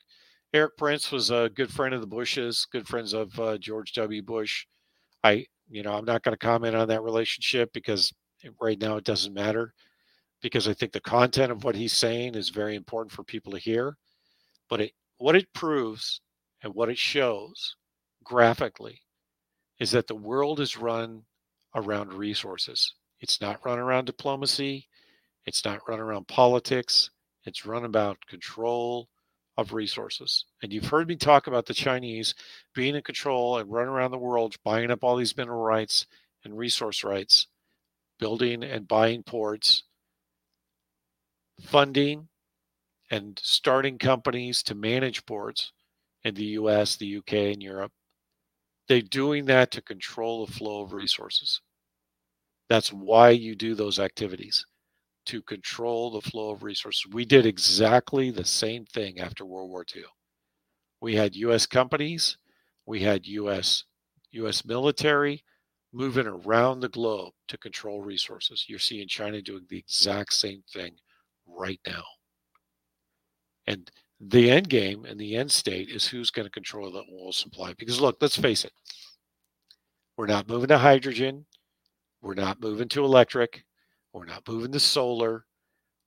Erik 0.51 0.75
Prince 0.75 1.11
was 1.11 1.29
a 1.29 1.51
good 1.53 1.71
friend 1.71 1.93
of 1.93 2.01
the 2.01 2.07
Bushes, 2.07 2.65
good 2.71 2.87
friends 2.87 3.13
of 3.13 3.39
uh, 3.39 3.59
George 3.59 3.93
W. 3.93 4.23
Bush. 4.23 4.65
I 5.23 5.45
you 5.69 5.83
know, 5.83 5.93
I'm 5.93 6.05
not 6.05 6.23
going 6.23 6.33
to 6.33 6.43
comment 6.43 6.75
on 6.75 6.87
that 6.87 7.03
relationship 7.03 7.71
because 7.71 8.11
right 8.59 8.81
now 8.81 8.97
it 8.97 9.03
doesn't 9.03 9.31
matter 9.31 9.75
because 10.41 10.67
I 10.67 10.73
think 10.73 10.91
the 10.91 11.01
content 11.01 11.51
of 11.51 11.63
what 11.63 11.75
he's 11.75 11.93
saying 11.93 12.33
is 12.33 12.49
very 12.49 12.75
important 12.75 13.11
for 13.11 13.23
people 13.23 13.51
to 13.51 13.59
hear. 13.59 13.95
But 14.71 14.81
it, 14.81 14.93
what 15.19 15.35
it 15.35 15.53
proves 15.53 16.19
and 16.63 16.73
what 16.73 16.89
it 16.89 16.97
shows 16.97 17.75
graphically 18.23 18.99
is 19.79 19.91
that 19.91 20.07
the 20.07 20.15
world 20.15 20.59
is 20.59 20.77
run 20.77 21.23
around 21.75 22.13
resources. 22.13 22.93
It's 23.19 23.41
not 23.41 23.65
run 23.65 23.79
around 23.79 24.05
diplomacy. 24.05 24.87
It's 25.45 25.65
not 25.65 25.87
run 25.87 25.99
around 25.99 26.27
politics. 26.27 27.09
It's 27.45 27.65
run 27.65 27.85
about 27.85 28.25
control 28.27 29.09
of 29.57 29.73
resources. 29.73 30.45
And 30.61 30.73
you've 30.73 30.85
heard 30.85 31.07
me 31.07 31.15
talk 31.15 31.47
about 31.47 31.65
the 31.65 31.73
Chinese 31.73 32.33
being 32.73 32.95
in 32.95 33.01
control 33.01 33.57
and 33.57 33.71
running 33.71 33.89
around 33.89 34.11
the 34.11 34.17
world, 34.17 34.55
buying 34.63 34.91
up 34.91 35.03
all 35.03 35.15
these 35.15 35.37
mineral 35.37 35.61
rights 35.61 36.07
and 36.43 36.57
resource 36.57 37.03
rights, 37.03 37.47
building 38.19 38.63
and 38.63 38.87
buying 38.87 39.23
ports, 39.23 39.83
funding 41.61 42.27
and 43.11 43.39
starting 43.43 43.97
companies 43.97 44.63
to 44.63 44.75
manage 44.75 45.25
ports 45.25 45.71
in 46.23 46.33
the 46.35 46.45
US, 46.45 46.95
the 46.95 47.17
UK, 47.17 47.33
and 47.53 47.61
Europe. 47.61 47.91
They're 48.87 49.01
doing 49.01 49.45
that 49.45 49.71
to 49.71 49.81
control 49.81 50.45
the 50.45 50.51
flow 50.51 50.81
of 50.81 50.93
resources. 50.93 51.61
That's 52.69 52.91
why 52.91 53.29
you 53.29 53.55
do 53.55 53.75
those 53.75 53.99
activities 53.99 54.65
to 55.25 55.41
control 55.41 56.11
the 56.11 56.21
flow 56.21 56.51
of 56.51 56.63
resources. 56.63 57.05
We 57.11 57.25
did 57.25 57.45
exactly 57.45 58.29
the 58.29 58.45
same 58.45 58.85
thing 58.85 59.19
after 59.19 59.45
World 59.45 59.69
War 59.69 59.85
II. 59.95 60.03
We 61.01 61.15
had 61.15 61.35
U.S. 61.35 61.65
companies, 61.65 62.37
we 62.85 63.01
had 63.01 63.25
U.S. 63.27 63.83
U.S. 64.31 64.65
military 64.65 65.43
moving 65.93 66.27
around 66.27 66.79
the 66.79 66.89
globe 66.89 67.33
to 67.47 67.57
control 67.57 68.01
resources. 68.01 68.65
You're 68.67 68.79
seeing 68.79 69.07
China 69.07 69.41
doing 69.41 69.65
the 69.69 69.77
exact 69.77 70.33
same 70.33 70.63
thing 70.73 70.95
right 71.45 71.79
now. 71.85 72.03
And 73.67 73.89
the 74.29 74.49
end 74.49 74.69
game 74.69 75.05
and 75.05 75.19
the 75.19 75.35
end 75.35 75.51
state 75.51 75.89
is 75.89 76.07
who's 76.07 76.31
going 76.31 76.45
to 76.45 76.51
control 76.51 76.91
the 76.91 77.03
oil 77.13 77.31
supply. 77.31 77.73
Because 77.77 77.99
look, 77.99 78.17
let's 78.21 78.37
face 78.37 78.63
it, 78.63 78.71
we're 80.17 80.27
not 80.27 80.47
moving 80.47 80.69
to 80.69 80.77
hydrogen, 80.77 81.45
we're 82.21 82.35
not 82.35 82.61
moving 82.61 82.87
to 82.89 83.03
electric, 83.03 83.63
we're 84.13 84.25
not 84.25 84.47
moving 84.47 84.71
to 84.71 84.79
solar. 84.79 85.45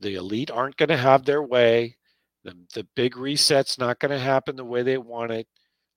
The 0.00 0.14
elite 0.14 0.50
aren't 0.50 0.76
going 0.76 0.90
to 0.90 0.96
have 0.96 1.24
their 1.24 1.42
way. 1.42 1.96
The, 2.44 2.54
the 2.74 2.86
big 2.94 3.16
reset's 3.16 3.78
not 3.78 3.98
going 3.98 4.10
to 4.10 4.18
happen 4.18 4.54
the 4.54 4.64
way 4.64 4.82
they 4.82 4.98
want 4.98 5.32
it. 5.32 5.48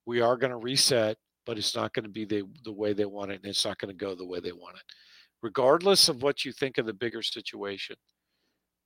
We 0.06 0.22
are 0.22 0.38
going 0.38 0.52
to 0.52 0.58
reset, 0.58 1.18
but 1.46 1.58
it's 1.58 1.76
not 1.76 1.94
going 1.94 2.06
to 2.06 2.10
be 2.10 2.26
the, 2.26 2.44
the 2.64 2.72
way 2.72 2.94
they 2.94 3.06
want 3.06 3.32
it, 3.32 3.42
and 3.44 3.46
it's 3.46 3.66
not 3.66 3.78
going 3.78 3.96
to 3.96 4.06
go 4.06 4.16
the 4.16 4.26
way 4.26 4.40
they 4.40 4.54
want 4.54 4.78
it. 4.78 4.84
Regardless 5.42 6.10
of 6.10 6.24
what 6.24 6.44
you 6.44 6.52
think 6.52 6.78
of 6.78 6.86
the 6.86 6.94
bigger 6.94 7.22
situation, 7.22 7.98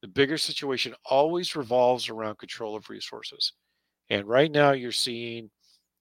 the 0.04 0.08
bigger 0.10 0.38
situation 0.38 0.94
always 1.06 1.56
revolves 1.56 2.10
around 2.10 2.38
control 2.38 2.76
of 2.76 2.90
resources. 2.90 3.54
And 4.10 4.28
right 4.28 4.52
now, 4.52 4.74
you're 4.74 4.92
seeing 4.92 5.50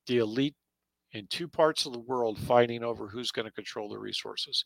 the 0.08 0.18
elite 0.18 0.56
in 1.12 1.28
two 1.28 1.46
parts 1.46 1.86
of 1.86 1.92
the 1.92 2.00
world 2.00 2.36
fighting 2.36 2.82
over 2.82 3.06
who's 3.06 3.30
going 3.30 3.46
to 3.46 3.52
control 3.52 3.88
the 3.88 4.00
resources. 4.00 4.64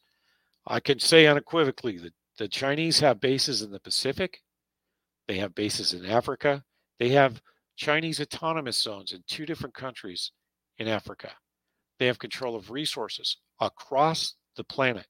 I 0.67 0.81
can 0.81 0.99
say 0.99 1.27
unequivocally 1.27 1.99
that 1.99 2.15
the 2.39 2.49
Chinese 2.49 2.99
have 3.01 3.21
bases 3.21 3.61
in 3.61 3.71
the 3.71 3.79
Pacific, 3.79 4.41
they 5.29 5.37
have 5.37 5.55
bases 5.55 5.93
in 5.93 6.07
Africa, 6.07 6.65
they 6.99 7.11
have 7.11 7.43
Chinese 7.77 8.23
autonomous 8.23 8.79
zones 8.79 9.13
in 9.13 9.23
two 9.27 9.45
different 9.45 9.75
countries 9.75 10.33
in 10.79 10.89
Africa. 10.89 11.31
They 11.99 12.07
have 12.07 12.19
control 12.19 12.57
of 12.57 12.71
resources 12.71 13.37
across 13.61 14.35
the 14.57 14.65
planet. 14.65 15.09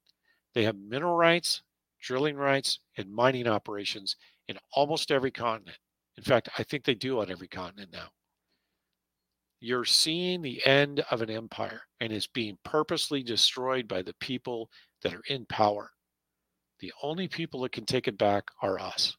They 0.53 0.64
have 0.64 0.74
mineral 0.74 1.14
rights, 1.14 1.62
drilling 2.07 2.36
rights, 2.36 2.78
and 2.96 3.12
mining 3.12 3.48
operations 3.48 4.14
in 4.46 4.57
almost 4.72 5.11
every 5.11 5.32
continent. 5.32 5.76
In 6.16 6.22
fact, 6.22 6.48
I 6.57 6.62
think 6.62 6.84
they 6.84 6.94
do 6.94 7.20
on 7.20 7.30
every 7.30 7.48
continent 7.48 7.90
now. 7.92 8.09
You're 9.59 9.84
seeing 9.84 10.40
the 10.40 10.64
end 10.64 11.00
of 11.11 11.20
an 11.20 11.30
empire 11.30 11.82
and 12.00 12.12
it's 12.12 12.28
being 12.28 12.59
purposely 12.62 13.24
destroyed 13.24 13.88
by 13.88 14.02
the 14.02 14.14
people 14.20 14.70
that 15.02 15.14
are 15.14 15.22
in 15.28 15.46
power. 15.46 15.90
The 16.78 16.92
only 17.02 17.26
people 17.26 17.62
that 17.62 17.72
can 17.72 17.86
take 17.86 18.07
it 18.07 18.18
back 18.18 18.44
are 18.62 18.78
us. 18.78 19.16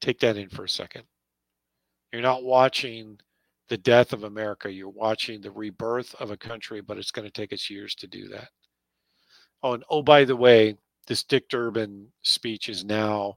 Take 0.00 0.20
that 0.20 0.38
in 0.38 0.48
for 0.48 0.64
a 0.64 0.68
second. 0.68 1.02
You're 2.12 2.22
not 2.22 2.44
watching 2.44 3.18
the 3.68 3.76
death 3.76 4.12
of 4.14 4.24
America. 4.24 4.72
You're 4.72 4.88
watching 4.88 5.40
the 5.40 5.50
rebirth 5.50 6.14
of 6.14 6.30
a 6.30 6.36
country, 6.36 6.80
but 6.80 6.96
it's 6.96 7.10
going 7.10 7.26
to 7.26 7.32
take 7.32 7.52
us 7.52 7.68
years 7.68 7.94
to 7.96 8.06
do 8.06 8.28
that. 8.28 8.48
Oh, 9.66 9.72
and 9.72 9.84
oh, 9.90 10.00
by 10.00 10.24
the 10.24 10.36
way, 10.36 10.76
this 11.08 11.24
Dick 11.24 11.48
Durbin 11.48 12.12
speech 12.22 12.68
is 12.68 12.84
now 12.84 13.34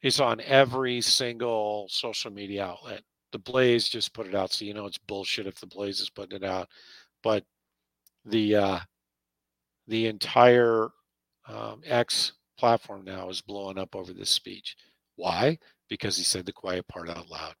is 0.00 0.18
on 0.18 0.40
every 0.40 1.02
single 1.02 1.88
social 1.90 2.30
media 2.30 2.64
outlet. 2.64 3.02
The 3.32 3.38
Blaze 3.38 3.86
just 3.86 4.14
put 4.14 4.26
it 4.26 4.34
out, 4.34 4.50
so 4.50 4.64
you 4.64 4.72
know 4.72 4.86
it's 4.86 4.96
bullshit 4.96 5.46
if 5.46 5.60
the 5.60 5.66
Blaze 5.66 6.00
is 6.00 6.08
putting 6.08 6.38
it 6.38 6.42
out. 6.42 6.70
But 7.22 7.44
the 8.24 8.56
uh, 8.56 8.78
the 9.86 10.06
entire 10.06 10.88
um, 11.46 11.82
X 11.84 12.32
platform 12.56 13.04
now 13.04 13.28
is 13.28 13.42
blowing 13.42 13.76
up 13.76 13.94
over 13.94 14.14
this 14.14 14.30
speech. 14.30 14.74
Why? 15.16 15.58
Because 15.90 16.16
he 16.16 16.24
said 16.24 16.46
the 16.46 16.54
quiet 16.54 16.88
part 16.88 17.10
out 17.10 17.28
loud. 17.28 17.56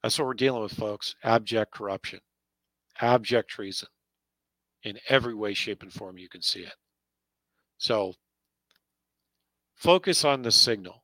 That's 0.00 0.16
what 0.16 0.26
we're 0.26 0.34
dealing 0.34 0.62
with, 0.62 0.74
folks. 0.74 1.16
Abject 1.24 1.72
corruption, 1.72 2.20
abject 3.00 3.50
treason 3.50 3.88
in 4.86 4.98
every 5.08 5.34
way, 5.34 5.52
shape, 5.52 5.82
and 5.82 5.92
form 5.92 6.16
you 6.16 6.28
can 6.28 6.40
see 6.40 6.60
it. 6.60 6.74
So 7.76 8.14
focus 9.74 10.24
on 10.24 10.42
the 10.42 10.52
signal. 10.52 11.02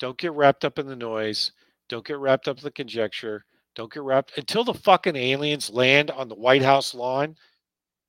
Don't 0.00 0.16
get 0.18 0.32
wrapped 0.32 0.64
up 0.64 0.78
in 0.78 0.86
the 0.86 0.96
noise. 0.96 1.52
Don't 1.90 2.06
get 2.06 2.18
wrapped 2.18 2.48
up 2.48 2.56
in 2.56 2.64
the 2.64 2.70
conjecture. 2.72 3.44
Don't 3.74 3.92
get 3.92 4.02
wrapped 4.02 4.36
until 4.38 4.64
the 4.64 4.74
fucking 4.74 5.14
aliens 5.14 5.68
land 5.70 6.10
on 6.10 6.28
the 6.28 6.34
White 6.34 6.62
House 6.62 6.94
lawn. 6.94 7.36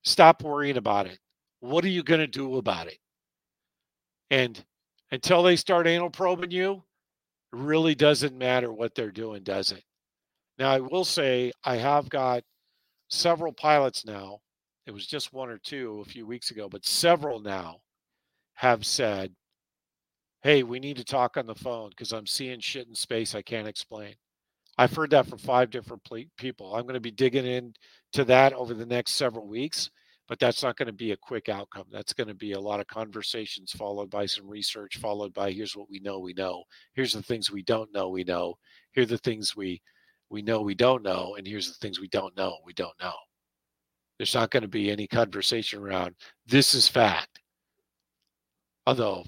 Stop 0.04 0.42
worrying 0.42 0.78
about 0.78 1.06
it. 1.06 1.20
What 1.60 1.84
are 1.84 1.90
you 1.90 2.02
going 2.02 2.22
to 2.22 2.28
do 2.28 2.56
about 2.56 2.88
it? 2.88 2.98
And 4.32 4.64
until 5.12 5.44
they 5.44 5.58
start 5.58 5.86
anal 5.86 6.10
probing 6.10 6.52
you, 6.52 6.82
it 7.52 7.60
really 7.60 7.94
doesn't 7.94 8.38
matter 8.38 8.72
what 8.72 8.96
they're 8.96 9.12
doing, 9.12 9.44
does 9.44 9.74
it? 9.74 9.84
Now, 10.58 10.72
I 10.72 10.80
will 10.80 11.06
say 11.06 11.52
I 11.64 11.76
have 11.76 12.10
got 12.10 12.44
several 13.10 13.52
pilots 13.52 14.06
now. 14.06 14.40
It 14.86 14.94
was 14.94 15.08
just 15.08 15.34
one 15.34 15.50
or 15.50 15.58
two 15.58 16.02
a 16.06 16.10
few 16.10 16.26
weeks 16.26 16.52
ago, 16.52 16.68
but 16.68 16.86
several 16.86 17.40
now 17.40 17.78
have 18.56 18.86
said, 18.86 19.34
Hey, 20.42 20.64
we 20.64 20.80
need 20.80 20.98
to 20.98 21.06
talk 21.06 21.38
on 21.38 21.46
the 21.46 21.56
phone 21.56 21.90
because 21.90 22.12
I'm 22.12 22.28
seeing 22.28 22.60
shit 22.60 22.88
in 22.88 22.96
space 22.96 23.34
I 23.34 23.42
can't 23.42 23.68
explain. 23.68 24.16
I've 24.78 24.94
heard 24.94 25.12
that 25.12 25.28
from 25.28 25.38
five 25.38 25.70
different 25.70 26.04
people. 26.38 26.76
I'm 26.76 26.84
going 26.84 26.96
to 26.96 27.00
be 27.00 27.12
digging 27.12 27.46
into 27.46 28.26
that 28.26 28.54
over 28.54 28.74
the 28.74 28.86
next 28.86 29.14
several 29.14 29.48
weeks, 29.48 29.90
but 30.28 30.40
that's 30.40 30.64
not 30.64 30.76
going 30.76 30.88
to 30.88 30.94
be 30.94 31.12
a 31.12 31.18
quick 31.18 31.48
outcome. 31.48 31.86
That's 31.92 32.14
going 32.14 32.28
to 32.28 32.34
be 32.34 32.54
a 32.54 32.60
lot 32.60 32.80
of 32.80 32.88
conversations 32.88 33.72
followed 33.72 34.10
by 34.10 34.26
some 34.26 34.50
research, 34.50 34.98
followed 34.98 35.34
by 35.34 35.52
here's 35.52 35.78
what 35.78 35.90
we 35.90 36.00
know 36.00 36.20
we 36.20 36.34
know. 36.34 36.64
Here's 36.94 37.14
the 37.14 37.22
things 37.22 37.52
we 37.52 37.62
don't 37.64 37.94
know 37.94 38.10
we 38.10 38.24
know. 38.24 38.56
Here 38.92 39.04
are 39.04 39.06
the 39.08 39.18
things 39.20 39.56
we 39.56 39.82
we 40.30 40.42
know 40.42 40.62
we 40.62 40.76
don't 40.76 41.04
know, 41.04 41.36
and 41.38 41.48
here's 41.48 41.68
the 41.68 41.76
things 41.76 42.00
we 42.00 42.08
don't 42.08 42.36
know 42.36 42.58
we 42.66 42.74
don't 42.74 43.00
know. 43.00 43.14
There's 44.18 44.36
not 44.36 44.52
going 44.52 44.62
to 44.62 44.70
be 44.70 44.92
any 44.92 45.08
conversation 45.08 45.80
around 45.80 46.16
this 46.46 46.76
is 46.76 46.88
fact. 46.88 47.40
Although 48.86 49.26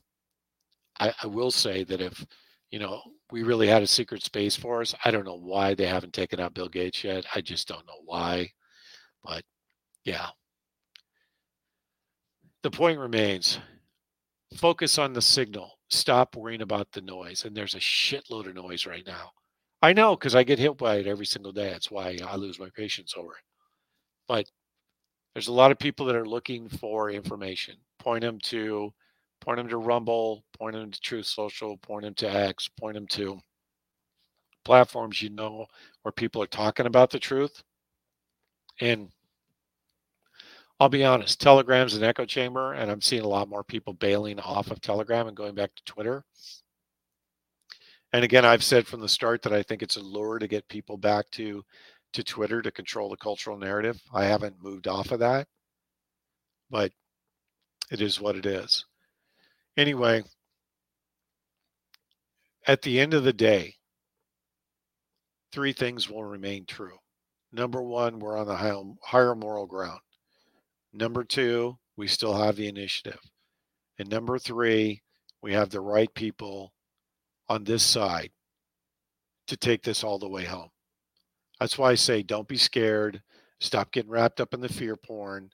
I, 1.00 1.14
I 1.24 1.28
will 1.28 1.52
say 1.52 1.84
that 1.86 2.02
if 2.02 2.26
you 2.72 2.80
know 2.80 3.02
we 3.32 3.44
really 3.44 3.68
had 3.68 3.82
a 3.82 3.88
secret 3.88 4.24
space 4.24 4.56
force, 4.56 4.94
I 5.04 5.12
don't 5.12 5.26
know 5.26 5.40
why 5.40 5.74
they 5.74 5.88
haven't 5.88 6.14
taken 6.14 6.40
out 6.40 6.54
Bill 6.54 6.70
Gates 6.70 7.04
yet. 7.04 7.26
I 7.34 7.42
just 7.42 7.68
don't 7.68 7.86
know 7.88 8.02
why. 8.06 8.52
But 9.24 9.44
yeah. 10.04 10.28
The 12.64 12.72
point 12.72 13.00
remains 13.00 13.60
focus 14.56 14.98
on 14.98 15.14
the 15.14 15.22
signal. 15.22 15.80
Stop 15.90 16.36
worrying 16.36 16.62
about 16.62 16.92
the 16.92 17.02
noise. 17.02 17.46
And 17.46 17.56
there's 17.56 17.76
a 17.76 17.80
shitload 17.80 18.48
of 18.48 18.56
noise 18.56 18.86
right 18.86 19.06
now. 19.06 19.32
I 19.82 19.94
know 19.94 20.16
because 20.16 20.36
I 20.36 20.44
get 20.44 20.60
hit 20.60 20.78
by 20.78 20.96
it 20.96 21.08
every 21.08 21.26
single 21.26 21.52
day. 21.52 21.70
That's 21.70 21.92
why 21.92 22.18
I 22.26 22.36
lose 22.38 22.60
my 22.60 22.70
patience 22.76 23.14
over 23.18 23.32
it. 23.32 23.44
But 24.28 24.46
there's 25.36 25.50
a 25.50 25.54
lot 25.54 25.72
of 25.72 25.78
people 25.78 26.06
that 26.06 26.16
are 26.16 26.26
looking 26.26 26.70
for 26.70 27.12
information. 27.12 27.76
Point 28.00 28.22
them 28.22 28.40
to 28.46 28.92
point 29.42 29.58
them 29.58 29.68
to 29.68 29.78
Rumble, 29.78 30.44
point 30.58 30.74
them 30.74 30.90
to 30.90 31.02
Truth 31.02 31.28
Social, 31.28 31.78
point 31.78 32.04
them 32.04 32.14
to 32.16 32.30
X, 32.30 32.70
point 32.80 32.96
them 32.96 33.06
to 33.08 33.40
platforms 34.64 35.22
you 35.22 35.30
know 35.30 35.66
where 36.02 36.12
people 36.14 36.42
are 36.42 36.48
talking 36.48 36.86
about 36.86 37.12
the 37.12 37.20
truth. 37.20 37.62
And 38.80 39.10
I'll 40.80 40.90
be 40.90 41.04
honest, 41.04 41.40
Telegram's 41.40 41.96
an 41.96 42.04
echo 42.04 42.26
chamber, 42.26 42.74
and 42.74 42.90
I'm 42.90 43.02
seeing 43.02 43.22
a 43.24 43.28
lot 43.28 43.50
more 43.50 43.64
people 43.64 43.94
bailing 43.94 44.40
off 44.40 44.72
of 44.72 44.82
Telegram 44.82 45.28
and 45.28 45.38
going 45.38 45.54
back 45.54 45.76
to 45.76 45.84
Twitter. 45.84 46.24
And 48.14 48.24
again, 48.24 48.46
I've 48.46 48.64
said 48.64 48.88
from 48.88 49.02
the 49.02 49.10
start 49.10 49.42
that 49.42 49.54
I 49.54 49.64
think 49.64 49.84
it's 49.84 49.98
a 49.98 50.02
lure 50.02 50.40
to 50.40 50.48
get 50.48 50.68
people 50.70 50.96
back 50.98 51.30
to 51.32 51.64
to 52.16 52.24
Twitter 52.24 52.62
to 52.62 52.72
control 52.72 53.10
the 53.10 53.18
cultural 53.18 53.58
narrative. 53.58 54.02
I 54.14 54.26
haven't 54.26 54.64
moved 54.64 54.88
off 54.88 55.12
of 55.12 55.20
that, 55.20 55.48
but 56.70 56.92
it 57.92 58.02
is 58.02 58.20
what 58.20 58.36
it 58.36 58.46
is. 58.46 58.86
Anyway, 59.78 60.24
at 62.66 62.82
the 62.82 63.00
end 63.00 63.14
of 63.14 63.24
the 63.24 63.34
day, 63.34 63.76
three 65.52 65.74
things 65.74 66.10
will 66.10 66.24
remain 66.24 66.66
true. 66.66 66.98
Number 67.52 67.82
one, 67.82 68.20
we're 68.20 68.38
on 68.38 68.48
the 68.48 68.96
higher 69.02 69.36
moral 69.36 69.66
ground. 69.66 70.00
Number 70.94 71.24
two, 71.24 71.78
we 71.96 72.08
still 72.08 72.34
have 72.38 72.56
the 72.56 72.68
initiative. 72.68 73.20
And 74.00 74.10
number 74.10 74.40
three, 74.40 75.02
we 75.42 75.54
have 75.54 75.70
the 75.70 75.82
right 75.82 76.14
people 76.14 76.74
on 77.48 77.64
this 77.64 77.84
side 77.84 78.32
to 79.48 79.56
take 79.56 79.84
this 79.84 80.04
all 80.04 80.18
the 80.18 80.28
way 80.28 80.46
home. 80.46 80.70
That's 81.60 81.78
why 81.78 81.92
I 81.92 81.96
say 81.96 82.24
don't 82.24 82.48
be 82.48 82.58
scared. 82.58 83.22
Stop 83.60 83.92
getting 83.92 84.12
wrapped 84.12 84.42
up 84.42 84.54
in 84.54 84.60
the 84.62 84.70
fear 84.70 84.96
porn. 84.96 85.50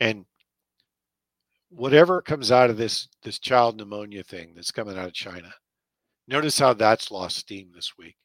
And 0.00 0.24
whatever 1.70 2.20
comes 2.22 2.50
out 2.52 2.70
of 2.70 2.76
this 2.76 3.08
this 3.22 3.38
child 3.38 3.76
pneumonia 3.76 4.22
thing 4.24 4.52
that's 4.54 4.70
coming 4.70 4.98
out 4.98 5.06
of 5.06 5.14
China, 5.14 5.52
notice 6.28 6.58
how 6.58 6.74
that's 6.74 7.10
lost 7.10 7.36
steam 7.36 7.70
this 7.74 7.92
week. 7.98 8.16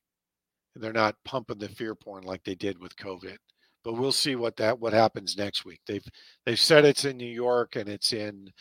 They're 0.75 0.93
not 0.93 1.15
pumping 1.25 1.59
the 1.59 1.69
fear 1.69 1.95
porn 1.95 2.23
like 2.23 2.43
they 2.43 2.55
did 2.55 2.79
with 2.79 2.95
COVID. 2.95 3.37
But 3.83 3.93
we'll 3.93 4.11
see 4.11 4.35
what 4.35 4.57
that 4.57 4.79
what 4.79 4.93
happens 4.93 5.37
next 5.37 5.65
week. 5.65 5.81
They've 5.87 6.05
they've 6.45 6.59
said 6.59 6.85
it's 6.85 7.05
in 7.05 7.17
New 7.17 7.25
York 7.25 7.75
and 7.75 7.89
it's 7.89 8.13
in 8.13 8.51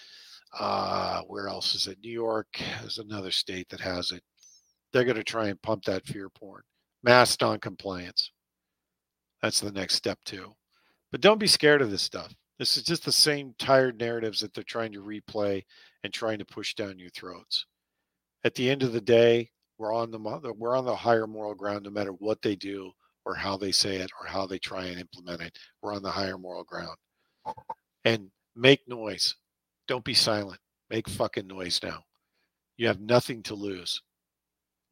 uh 0.59 1.23
where 1.27 1.49
else 1.49 1.75
is 1.75 1.87
it? 1.87 1.99
New 2.03 2.13
York 2.13 2.61
is 2.85 2.99
another 2.99 3.31
state 3.31 3.69
that 3.71 3.81
has 3.81 4.13
it 4.13 4.23
they're 4.93 5.05
going 5.05 5.17
to 5.17 5.25
try 5.25 5.49
and 5.49 5.61
pump 5.63 5.85
that 5.85 6.07
fear 6.07 6.29
porn. 6.29 6.63
Mass 7.03 7.37
noncompliance. 7.41 8.33
That's 9.43 9.61
the 9.61 9.73
next 9.73 9.95
step, 9.95 10.19
too. 10.25 10.55
But 11.11 11.21
don't 11.21 11.39
be 11.39 11.47
scared 11.47 11.83
of 11.83 11.91
this 11.91 12.03
stuff. 12.03 12.35
This 12.59 12.77
is 12.77 12.83
just 12.83 13.05
the 13.05 13.13
same 13.13 13.55
tired 13.59 13.99
narratives 13.99 14.41
that 14.41 14.53
they're 14.53 14.65
trying 14.65 14.93
to 14.93 15.03
replay 15.03 15.63
and 16.03 16.13
trying 16.13 16.39
to 16.39 16.45
push 16.45 16.75
down 16.75 16.99
your 16.99 17.11
throats. 17.11 17.67
At 18.45 18.55
the 18.55 18.69
end 18.69 18.83
of 18.83 18.93
the 18.93 19.01
day, 19.01 19.51
we're 19.79 19.95
on 19.95 20.11
the 20.11 20.19
we're 20.19 20.77
on 20.77 20.85
the 20.85 20.97
higher 20.97 21.27
moral 21.27 21.55
ground 21.55 21.85
no 21.85 21.91
matter 21.91 22.11
what 22.13 22.43
they 22.43 22.57
do 22.57 22.91
or 23.25 23.35
how 23.35 23.57
they 23.57 23.71
say 23.71 23.97
it 23.97 24.11
or 24.21 24.27
how 24.27 24.47
they 24.47 24.59
try 24.59 24.87
and 24.87 25.01
implement 25.01 25.41
it. 25.41 25.59
We're 25.83 25.95
on 25.95 26.03
the 26.03 26.11
higher 26.11 26.39
moral 26.39 26.65
ground. 26.65 26.97
And 28.05 28.31
make 28.57 28.81
noise. 28.89 29.37
Don't 29.87 30.05
be 30.05 30.15
silent. 30.15 30.59
Make 30.91 31.09
fucking 31.09 31.47
noise 31.47 31.81
now. 31.83 32.03
You 32.77 32.87
have 32.89 33.01
nothing 33.01 33.43
to 33.45 33.55
lose 33.55 34.01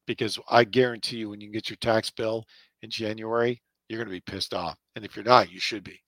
because 0.07 0.39
I 0.49 0.65
guarantee 0.65 1.17
you 1.19 1.31
when 1.31 1.41
you 1.41 1.51
get 1.51 1.69
your 1.69 1.77
tax 1.79 2.11
bill 2.11 2.45
in 2.83 2.91
January, 2.91 3.61
you're 3.89 3.99
going 3.99 4.09
to 4.09 4.11
be 4.11 4.33
pissed 4.33 4.55
off. 4.55 4.77
And 4.95 5.05
if 5.05 5.17
you're 5.17 5.25
not, 5.25 5.51
you 5.51 5.61
should 5.61 5.85
be. 5.85 6.01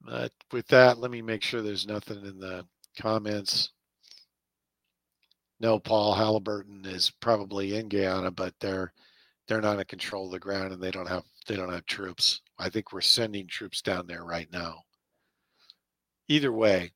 But 0.00 0.32
with 0.52 0.66
that, 0.68 0.98
let 0.98 1.10
me 1.10 1.20
make 1.20 1.42
sure 1.42 1.62
there's 1.62 1.86
nothing 1.86 2.24
in 2.24 2.38
the 2.38 2.64
comments. 2.98 3.70
No, 5.58 5.78
Paul 5.78 6.14
Halliburton 6.14 6.84
is 6.84 7.10
probably 7.20 7.76
in 7.76 7.88
Guyana, 7.88 8.30
but 8.30 8.54
they're 8.60 8.92
they're 9.48 9.60
not 9.60 9.78
in 9.78 9.84
control 9.86 10.26
of 10.26 10.32
the 10.32 10.38
ground 10.38 10.72
and 10.72 10.82
they 10.82 10.90
don't 10.90 11.08
have 11.08 11.24
they 11.46 11.56
don't 11.56 11.72
have 11.72 11.86
troops. 11.86 12.40
I 12.58 12.68
think 12.68 12.92
we're 12.92 13.00
sending 13.00 13.46
troops 13.46 13.82
down 13.82 14.06
there 14.06 14.24
right 14.24 14.50
now. 14.52 14.82
Either 16.28 16.52
way, 16.52 16.92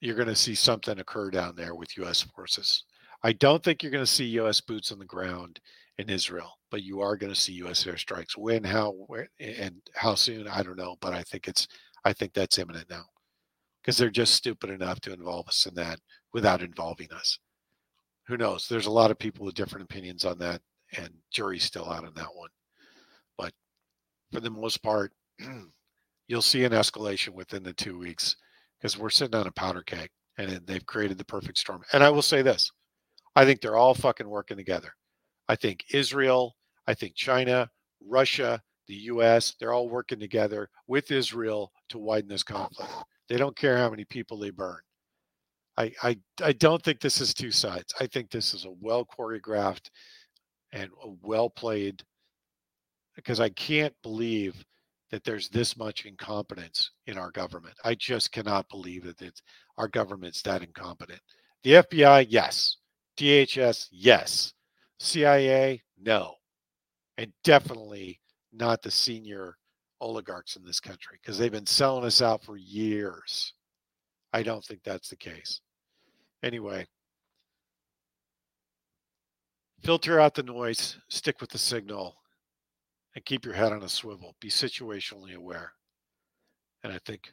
you're 0.00 0.16
going 0.16 0.28
to 0.28 0.34
see 0.36 0.54
something 0.54 0.98
occur 0.98 1.30
down 1.30 1.54
there 1.56 1.74
with 1.74 1.96
U.S. 1.98 2.22
forces. 2.22 2.84
I 3.24 3.32
don't 3.32 3.64
think 3.64 3.82
you're 3.82 3.90
going 3.90 4.04
to 4.04 4.10
see 4.10 4.26
U.S. 4.26 4.60
boots 4.60 4.92
on 4.92 4.98
the 4.98 5.06
ground 5.06 5.58
in 5.96 6.10
Israel, 6.10 6.58
but 6.70 6.82
you 6.82 7.00
are 7.00 7.16
going 7.16 7.32
to 7.32 7.40
see 7.40 7.54
U.S. 7.54 7.84
airstrikes. 7.84 8.36
When, 8.36 8.62
how, 8.62 8.90
where, 9.06 9.28
and 9.40 9.76
how 9.94 10.14
soon, 10.14 10.46
I 10.46 10.62
don't 10.62 10.76
know. 10.76 10.96
But 11.00 11.14
I 11.14 11.22
think 11.22 11.48
it's, 11.48 11.66
I 12.04 12.12
think 12.12 12.34
that's 12.34 12.58
imminent 12.58 12.90
now, 12.90 13.04
because 13.80 13.96
they're 13.96 14.10
just 14.10 14.34
stupid 14.34 14.68
enough 14.68 15.00
to 15.00 15.12
involve 15.14 15.48
us 15.48 15.64
in 15.64 15.74
that 15.76 16.00
without 16.34 16.62
involving 16.62 17.10
us. 17.12 17.38
Who 18.26 18.36
knows? 18.36 18.68
There's 18.68 18.86
a 18.86 18.90
lot 18.90 19.10
of 19.10 19.18
people 19.18 19.46
with 19.46 19.54
different 19.54 19.84
opinions 19.84 20.26
on 20.26 20.38
that, 20.40 20.60
and 20.98 21.08
jury's 21.32 21.64
still 21.64 21.90
out 21.90 22.04
on 22.04 22.12
that 22.16 22.34
one. 22.34 22.50
But 23.38 23.54
for 24.32 24.40
the 24.40 24.50
most 24.50 24.82
part, 24.82 25.12
you'll 26.28 26.42
see 26.42 26.64
an 26.64 26.72
escalation 26.72 27.30
within 27.30 27.62
the 27.62 27.72
two 27.72 27.98
weeks 27.98 28.36
because 28.78 28.98
we're 28.98 29.08
sitting 29.08 29.34
on 29.34 29.46
a 29.46 29.52
powder 29.52 29.82
keg 29.82 30.10
and 30.36 30.60
they've 30.66 30.84
created 30.84 31.16
the 31.16 31.24
perfect 31.24 31.56
storm. 31.56 31.82
And 31.94 32.04
I 32.04 32.10
will 32.10 32.22
say 32.22 32.42
this 32.42 32.70
I 33.36 33.44
think 33.44 33.60
they're 33.60 33.76
all 33.76 33.94
fucking 33.94 34.28
working 34.28 34.56
together. 34.56 34.92
I 35.48 35.56
think 35.56 35.84
Israel, 35.92 36.56
I 36.86 36.94
think 36.94 37.14
China, 37.14 37.68
Russia, 38.00 38.62
the 38.86 38.94
US, 38.94 39.54
they're 39.58 39.72
all 39.72 39.88
working 39.88 40.20
together 40.20 40.68
with 40.86 41.10
Israel 41.10 41.72
to 41.88 41.98
widen 41.98 42.28
this 42.28 42.42
conflict. 42.42 42.92
They 43.28 43.36
don't 43.36 43.56
care 43.56 43.76
how 43.76 43.90
many 43.90 44.04
people 44.04 44.38
they 44.38 44.50
burn. 44.50 44.80
I, 45.76 45.92
I, 46.02 46.18
I 46.42 46.52
don't 46.52 46.82
think 46.82 47.00
this 47.00 47.20
is 47.20 47.34
two 47.34 47.50
sides. 47.50 47.92
I 47.98 48.06
think 48.06 48.30
this 48.30 48.54
is 48.54 48.64
a 48.64 48.74
well 48.80 49.04
choreographed 49.04 49.88
and 50.72 50.90
well 51.22 51.50
played 51.50 52.02
because 53.16 53.40
I 53.40 53.48
can't 53.50 53.94
believe 54.02 54.64
that 55.10 55.24
there's 55.24 55.48
this 55.48 55.76
much 55.76 56.06
incompetence 56.06 56.90
in 57.06 57.16
our 57.16 57.30
government. 57.30 57.74
I 57.84 57.94
just 57.94 58.32
cannot 58.32 58.68
believe 58.68 59.04
that 59.04 59.22
it's, 59.22 59.42
our 59.78 59.88
government's 59.88 60.42
that 60.42 60.62
incompetent. 60.62 61.20
The 61.62 61.74
FBI, 61.74 62.26
yes. 62.28 62.76
DHS, 63.16 63.88
yes. 63.90 64.54
CIA, 64.98 65.82
no. 66.00 66.34
And 67.16 67.32
definitely 67.42 68.20
not 68.52 68.82
the 68.82 68.90
senior 68.90 69.56
oligarchs 70.00 70.56
in 70.56 70.64
this 70.64 70.80
country 70.80 71.18
because 71.20 71.38
they've 71.38 71.52
been 71.52 71.66
selling 71.66 72.04
us 72.04 72.20
out 72.20 72.42
for 72.42 72.56
years. 72.56 73.52
I 74.32 74.42
don't 74.42 74.64
think 74.64 74.82
that's 74.82 75.08
the 75.08 75.16
case. 75.16 75.60
Anyway, 76.42 76.86
filter 79.82 80.20
out 80.20 80.34
the 80.34 80.42
noise, 80.42 80.98
stick 81.08 81.40
with 81.40 81.50
the 81.50 81.58
signal, 81.58 82.16
and 83.14 83.24
keep 83.24 83.44
your 83.44 83.54
head 83.54 83.72
on 83.72 83.82
a 83.82 83.88
swivel. 83.88 84.34
Be 84.40 84.48
situationally 84.48 85.34
aware. 85.34 85.72
And 86.82 86.92
I 86.92 86.98
think 87.06 87.32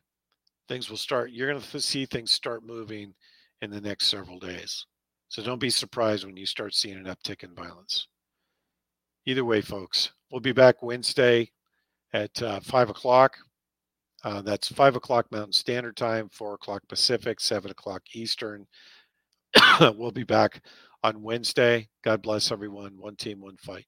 things 0.67 0.89
will 0.89 0.97
start, 0.97 1.31
you're 1.31 1.49
going 1.49 1.61
to 1.61 1.81
see 1.81 2.05
things 2.05 2.31
start 2.31 2.65
moving 2.65 3.13
in 3.61 3.71
the 3.71 3.81
next 3.81 4.07
several 4.07 4.39
days. 4.39 4.85
So 5.31 5.41
don't 5.41 5.59
be 5.59 5.69
surprised 5.69 6.25
when 6.25 6.35
you 6.35 6.45
start 6.45 6.75
seeing 6.75 6.97
an 6.97 7.05
uptick 7.05 7.41
in 7.45 7.55
violence. 7.55 8.07
Either 9.25 9.45
way, 9.45 9.61
folks, 9.61 10.11
we'll 10.29 10.41
be 10.41 10.51
back 10.51 10.83
Wednesday 10.83 11.49
at 12.11 12.43
uh, 12.43 12.59
5 12.59 12.89
o'clock. 12.89 13.37
Uh, 14.25 14.41
that's 14.41 14.67
5 14.67 14.97
o'clock 14.97 15.31
Mountain 15.31 15.53
Standard 15.53 15.95
Time, 15.95 16.27
4 16.27 16.55
o'clock 16.55 16.81
Pacific, 16.89 17.39
7 17.39 17.71
o'clock 17.71 18.01
Eastern. 18.13 18.67
we'll 19.79 20.11
be 20.11 20.25
back 20.25 20.65
on 21.01 21.21
Wednesday. 21.21 21.87
God 22.03 22.21
bless 22.21 22.51
everyone. 22.51 22.97
One 22.97 23.15
team, 23.15 23.39
one 23.39 23.55
fight. 23.55 23.85